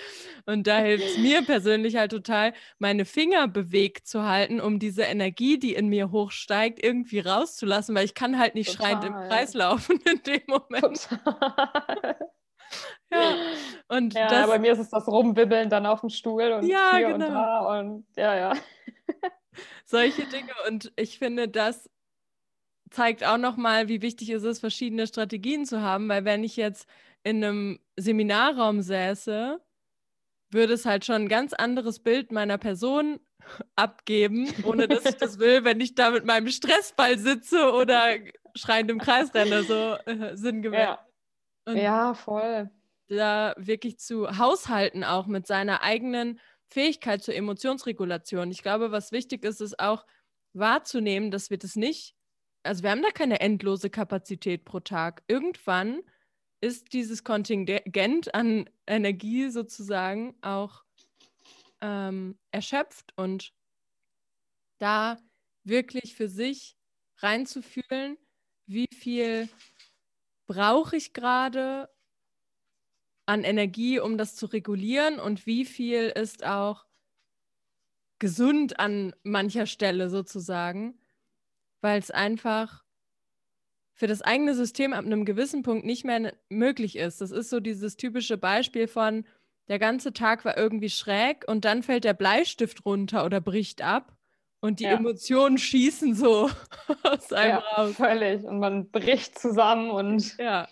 [0.46, 5.02] Und da hilft es mir persönlich halt total, meine Finger bewegt zu halten, um diese
[5.02, 9.00] Energie, die in mir hochsteigt, irgendwie rauszulassen, weil ich kann halt nicht total.
[9.00, 11.08] schreiend im Kreis laufen in dem Moment.
[13.12, 13.36] Ja,
[13.92, 16.96] und ja, das, bei mir ist es das Rumwibbeln dann auf dem Stuhl und ja,
[16.96, 17.14] hier genau.
[17.14, 18.52] und da und ja, ja.
[19.84, 21.90] Solche Dinge und ich finde, das
[22.90, 26.88] zeigt auch nochmal, wie wichtig es ist, verschiedene Strategien zu haben, weil wenn ich jetzt
[27.22, 29.60] in einem Seminarraum säße,
[30.50, 33.20] würde es halt schon ein ganz anderes Bild meiner Person
[33.76, 38.14] abgeben, ohne dass ich das will, wenn ich da mit meinem Stressball sitze oder
[38.54, 40.80] schreiend im Kreis renne, so äh, sinngemäß.
[40.80, 41.74] Ja.
[41.74, 42.70] Ja, voll.
[43.08, 48.50] Da wirklich zu haushalten, auch mit seiner eigenen Fähigkeit zur Emotionsregulation.
[48.50, 50.06] Ich glaube, was wichtig ist, ist auch
[50.54, 52.14] wahrzunehmen, dass wir das nicht,
[52.62, 55.22] also wir haben da keine endlose Kapazität pro Tag.
[55.28, 56.02] Irgendwann
[56.60, 60.84] ist dieses Kontingent an Energie sozusagen auch
[61.80, 63.52] ähm, erschöpft und
[64.78, 65.18] da
[65.64, 66.76] wirklich für sich
[67.18, 68.16] reinzufühlen,
[68.66, 69.48] wie viel
[70.46, 71.88] brauche ich gerade
[73.32, 76.84] an Energie, um das zu regulieren und wie viel ist auch
[78.18, 80.98] gesund an mancher Stelle sozusagen,
[81.80, 82.84] weil es einfach
[83.94, 87.22] für das eigene System ab einem gewissen Punkt nicht mehr möglich ist.
[87.22, 89.24] Das ist so dieses typische Beispiel von,
[89.68, 94.14] der ganze Tag war irgendwie schräg und dann fällt der Bleistift runter oder bricht ab
[94.60, 94.92] und die ja.
[94.92, 96.50] Emotionen schießen so
[97.02, 97.94] aus einem ja, raus.
[97.96, 98.44] Völlig.
[98.44, 100.68] Und man bricht zusammen und ja.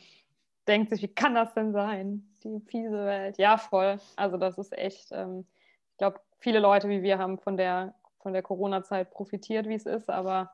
[0.69, 2.29] Denkt sich, wie kann das denn sein?
[2.45, 3.39] Die fiese Welt.
[3.39, 3.99] Ja, voll.
[4.17, 5.47] Also das ist echt, ähm,
[5.93, 9.87] ich glaube, viele Leute wie wir haben von der, von der Corona-Zeit profitiert, wie es
[9.87, 10.09] ist.
[10.09, 10.53] Aber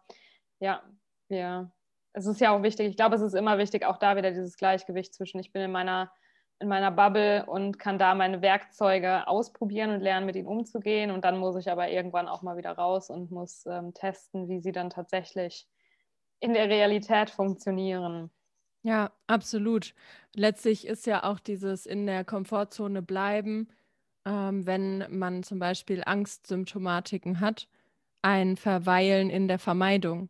[0.59, 0.83] ja,
[1.29, 1.71] wir,
[2.13, 4.57] es ist ja auch wichtig, ich glaube, es ist immer wichtig, auch da wieder dieses
[4.57, 6.11] Gleichgewicht zwischen, ich bin in meiner
[6.59, 11.11] in meiner Bubble und kann da meine Werkzeuge ausprobieren und lernen, mit ihnen umzugehen.
[11.11, 14.61] Und dann muss ich aber irgendwann auch mal wieder raus und muss ähm, testen, wie
[14.61, 15.69] sie dann tatsächlich
[16.41, 18.31] in der Realität funktionieren.
[18.87, 19.95] Ja, absolut.
[20.37, 23.69] Letztlich ist ja auch dieses in der Komfortzone bleiben,
[24.25, 27.67] ähm, wenn man zum Beispiel Angstsymptomatiken hat,
[28.23, 30.29] ein Verweilen in der Vermeidung.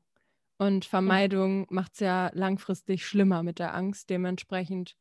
[0.59, 4.09] Und Vermeidung macht es ja langfristig schlimmer mit der Angst.
[4.09, 4.97] Dementsprechend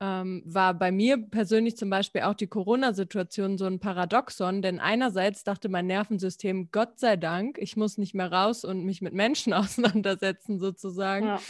[0.00, 5.44] ähm, war bei mir persönlich zum Beispiel auch die Corona-Situation so ein Paradoxon, denn einerseits
[5.44, 9.52] dachte mein Nervensystem, Gott sei Dank, ich muss nicht mehr raus und mich mit Menschen
[9.54, 11.40] auseinandersetzen sozusagen, ja.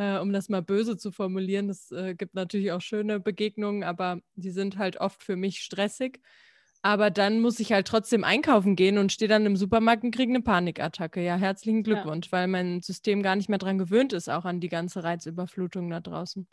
[0.00, 1.68] Äh, um das mal böse zu formulieren.
[1.68, 6.22] Es äh, gibt natürlich auch schöne Begegnungen, aber die sind halt oft für mich stressig.
[6.82, 10.32] Aber dann muss ich halt trotzdem einkaufen gehen und stehe dann im Supermarkt und kriege
[10.32, 11.20] eine Panikattacke.
[11.22, 12.32] Ja, herzlichen Glückwunsch, ja.
[12.32, 16.00] weil mein System gar nicht mehr dran gewöhnt ist, auch an die ganze Reizüberflutung da
[16.00, 16.48] draußen.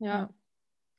[0.00, 0.06] ja.
[0.06, 0.30] ja.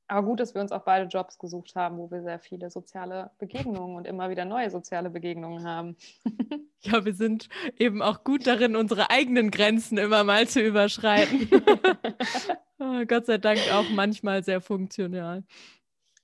[0.05, 3.31] Aber gut, dass wir uns auch beide Jobs gesucht haben, wo wir sehr viele soziale
[3.39, 5.95] Begegnungen und immer wieder neue soziale Begegnungen haben.
[6.85, 11.49] ja, wir sind eben auch gut darin, unsere eigenen Grenzen immer mal zu überschreiten.
[12.80, 15.43] Ah, Gott sei Dank auch manchmal sehr funktional.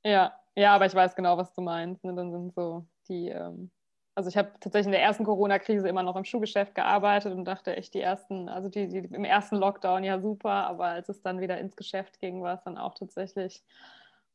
[0.04, 2.04] Ja, ja, aber ich weiß genau, was du meinst.
[2.04, 2.14] Ne?
[2.14, 3.72] Dann sind so die ähm,
[4.20, 7.78] also ich habe tatsächlich in der ersten Corona-Krise immer noch im Schuhgeschäft gearbeitet und dachte
[7.78, 11.40] echt, die ersten, also die, die im ersten Lockdown ja super, aber als es dann
[11.40, 13.64] wieder ins Geschäft ging, war es dann auch tatsächlich,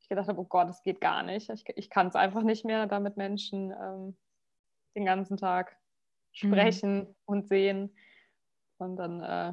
[0.01, 1.51] ich gedacht habe, oh Gott, das geht gar nicht.
[1.51, 4.17] Ich, ich kann es einfach nicht mehr, da mit Menschen ähm,
[4.97, 5.77] den ganzen Tag
[6.35, 7.15] sprechen mhm.
[7.25, 7.97] und sehen.
[8.77, 9.53] Und dann äh,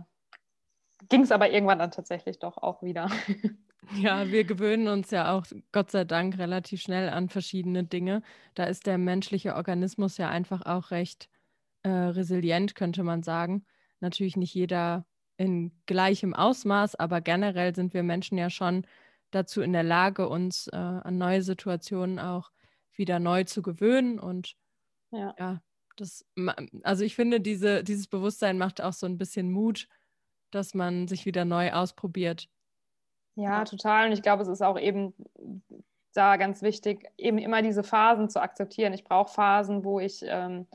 [1.10, 3.10] ging es aber irgendwann dann tatsächlich doch auch wieder.
[3.95, 8.22] Ja, wir gewöhnen uns ja auch, Gott sei Dank, relativ schnell an verschiedene Dinge.
[8.53, 11.30] Da ist der menschliche Organismus ja einfach auch recht
[11.84, 13.66] äh, resilient, könnte man sagen.
[13.99, 15.06] Natürlich nicht jeder
[15.36, 18.86] in gleichem Ausmaß, aber generell sind wir Menschen ja schon
[19.32, 22.52] dazu in der Lage, uns äh, an neue Situationen auch
[22.94, 24.20] wieder neu zu gewöhnen.
[24.20, 24.56] Und
[25.12, 25.62] ja, ja
[25.98, 26.26] das,
[26.84, 29.88] also ich finde, diese, dieses Bewusstsein macht auch so ein bisschen Mut,
[30.52, 32.48] dass man sich wieder neu ausprobiert.
[33.36, 34.08] Ja, total.
[34.08, 35.14] Und ich glaube, es ist auch eben
[36.14, 38.94] da ganz wichtig, eben immer diese Phasen zu akzeptieren.
[38.94, 40.68] Ich brauche Phasen, wo ich ähm,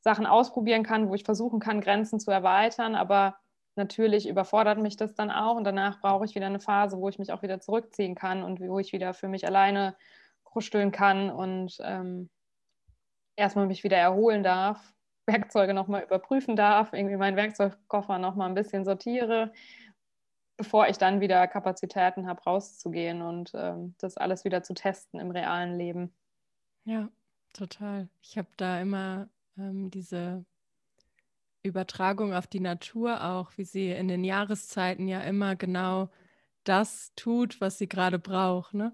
[0.00, 3.36] Sachen ausprobieren kann, wo ich versuchen kann, Grenzen zu erweitern, aber
[3.76, 5.56] natürlich überfordert mich das dann auch.
[5.56, 8.60] Und danach brauche ich wieder eine Phase, wo ich mich auch wieder zurückziehen kann und
[8.60, 9.96] wo ich wieder für mich alleine
[10.44, 11.30] krusteln kann.
[11.30, 12.28] Und ähm,
[13.36, 14.94] erstmal mich wieder erholen darf,
[15.26, 19.52] Werkzeuge nochmal überprüfen darf, irgendwie meinen Werkzeugkoffer nochmal ein bisschen sortiere
[20.62, 25.32] bevor ich dann wieder Kapazitäten habe, rauszugehen und ähm, das alles wieder zu testen im
[25.32, 26.12] realen Leben.
[26.84, 27.08] Ja,
[27.52, 28.08] total.
[28.20, 30.44] Ich habe da immer ähm, diese
[31.64, 36.10] Übertragung auf die Natur auch, wie sie in den Jahreszeiten ja immer genau
[36.62, 38.74] das tut, was sie gerade braucht.
[38.74, 38.92] Ne?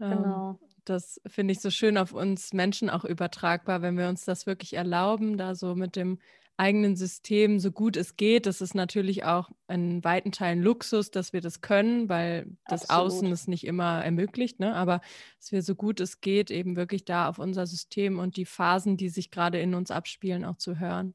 [0.00, 0.58] Ähm, genau.
[0.86, 4.74] Das finde ich so schön auf uns Menschen auch übertragbar, wenn wir uns das wirklich
[4.74, 6.18] erlauben, da so mit dem
[6.56, 8.46] eigenen System so gut es geht.
[8.46, 13.12] Das ist natürlich auch in weiten Teilen Luxus, dass wir das können, weil das Absolut.
[13.12, 14.60] Außen es nicht immer ermöglicht.
[14.60, 14.74] Ne?
[14.74, 15.00] Aber
[15.38, 18.96] dass wir so gut es geht, eben wirklich da auf unser System und die Phasen,
[18.96, 21.14] die sich gerade in uns abspielen, auch zu hören.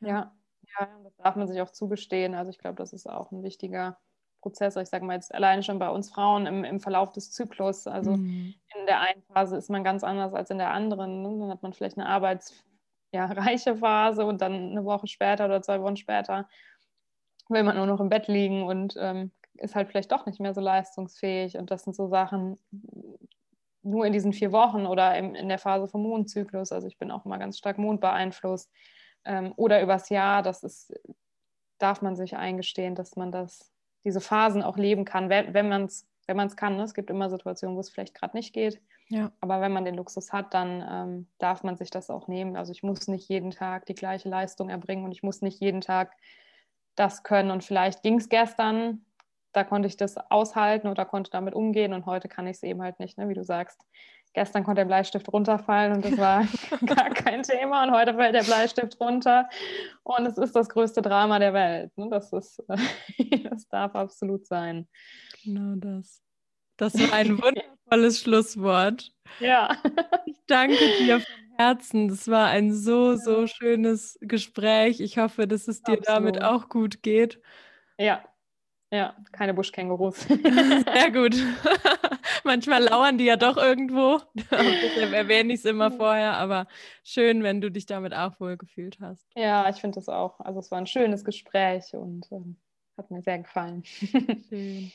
[0.00, 0.34] Ja,
[0.78, 2.34] ja, das darf man sich auch zugestehen.
[2.34, 3.98] Also ich glaube, das ist auch ein wichtiger
[4.40, 4.76] Prozess.
[4.76, 7.86] Ich sage mal jetzt alleine schon bei uns Frauen im, im Verlauf des Zyklus.
[7.86, 8.54] Also mhm.
[8.78, 11.22] in der einen Phase ist man ganz anders als in der anderen.
[11.22, 11.38] Ne?
[11.40, 12.64] Dann hat man vielleicht eine Arbeits
[13.12, 13.28] ja,
[13.76, 16.48] Phase und dann eine Woche später oder zwei Wochen später
[17.48, 20.54] will man nur noch im Bett liegen und ähm, ist halt vielleicht doch nicht mehr
[20.54, 21.56] so leistungsfähig.
[21.56, 22.58] Und das sind so Sachen
[23.82, 26.72] nur in diesen vier Wochen oder im, in der Phase vom Mondzyklus.
[26.72, 28.70] Also ich bin auch immer ganz stark mondbeeinflusst.
[29.24, 30.92] Ähm, oder übers Jahr, das ist,
[31.78, 33.72] darf man sich eingestehen, dass man das,
[34.08, 36.76] diese Phasen auch leben kann, wenn, wenn man es wenn kann.
[36.76, 36.82] Ne?
[36.82, 38.80] Es gibt immer Situationen, wo es vielleicht gerade nicht geht.
[39.08, 39.32] Ja.
[39.40, 42.56] Aber wenn man den Luxus hat, dann ähm, darf man sich das auch nehmen.
[42.56, 45.80] Also ich muss nicht jeden Tag die gleiche Leistung erbringen und ich muss nicht jeden
[45.80, 46.12] Tag
[46.94, 47.50] das können.
[47.50, 49.04] Und vielleicht ging es gestern,
[49.52, 52.82] da konnte ich das aushalten oder konnte damit umgehen und heute kann ich es eben
[52.82, 53.28] halt nicht, ne?
[53.28, 53.80] wie du sagst.
[54.34, 56.44] Gestern konnte der Bleistift runterfallen und das war
[56.86, 59.48] gar kein Thema und heute fällt der Bleistift runter
[60.02, 61.96] und es ist das größte Drama der Welt.
[61.96, 62.08] Ne?
[62.10, 62.62] Das, ist,
[63.44, 64.88] das darf absolut sein.
[65.44, 66.22] Genau das.
[66.76, 69.10] Das war ein wundervolles Schlusswort.
[69.40, 69.76] Ja.
[70.26, 72.08] Ich danke dir von Herzen.
[72.08, 75.00] Das war ein so, so schönes Gespräch.
[75.00, 76.08] Ich hoffe, dass es dir Absolut.
[76.08, 77.40] damit auch gut geht.
[77.98, 78.22] Ja,
[78.90, 80.20] ja, keine Buschkängurus.
[80.22, 81.36] Sehr gut.
[82.44, 84.20] Manchmal lauern die ja doch irgendwo.
[84.34, 86.66] Deshalb erwähne ich es immer vorher, aber
[87.04, 89.26] schön, wenn du dich damit auch wohl gefühlt hast.
[89.36, 90.40] Ja, ich finde das auch.
[90.40, 92.40] Also es war ein schönes Gespräch und äh,
[92.96, 93.84] hat mir sehr gefallen.
[93.84, 94.90] schön.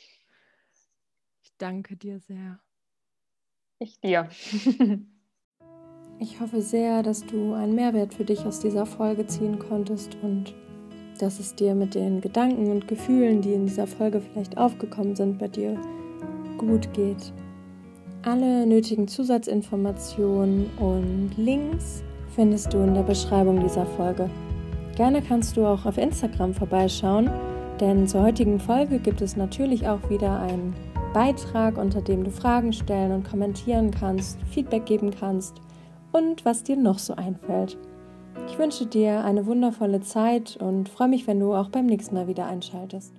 [1.44, 2.60] Ich danke dir sehr.
[3.78, 4.28] Ich dir.
[6.20, 10.56] ich hoffe sehr, dass du einen Mehrwert für dich aus dieser Folge ziehen konntest und
[11.20, 15.40] dass es dir mit den Gedanken und Gefühlen, die in dieser Folge vielleicht aufgekommen sind,
[15.40, 15.80] bei dir
[16.58, 17.34] gut geht.
[18.24, 22.04] Alle nötigen Zusatzinformationen und Links
[22.36, 24.30] findest du in der Beschreibung dieser Folge.
[24.96, 27.30] Gerne kannst du auch auf Instagram vorbeischauen,
[27.80, 30.74] denn zur heutigen Folge gibt es natürlich auch wieder einen
[31.14, 35.56] Beitrag, unter dem du Fragen stellen und kommentieren kannst, Feedback geben kannst
[36.12, 37.78] und was dir noch so einfällt.
[38.48, 42.28] Ich wünsche dir eine wundervolle Zeit und freue mich, wenn du auch beim nächsten Mal
[42.28, 43.14] wieder einschaltest.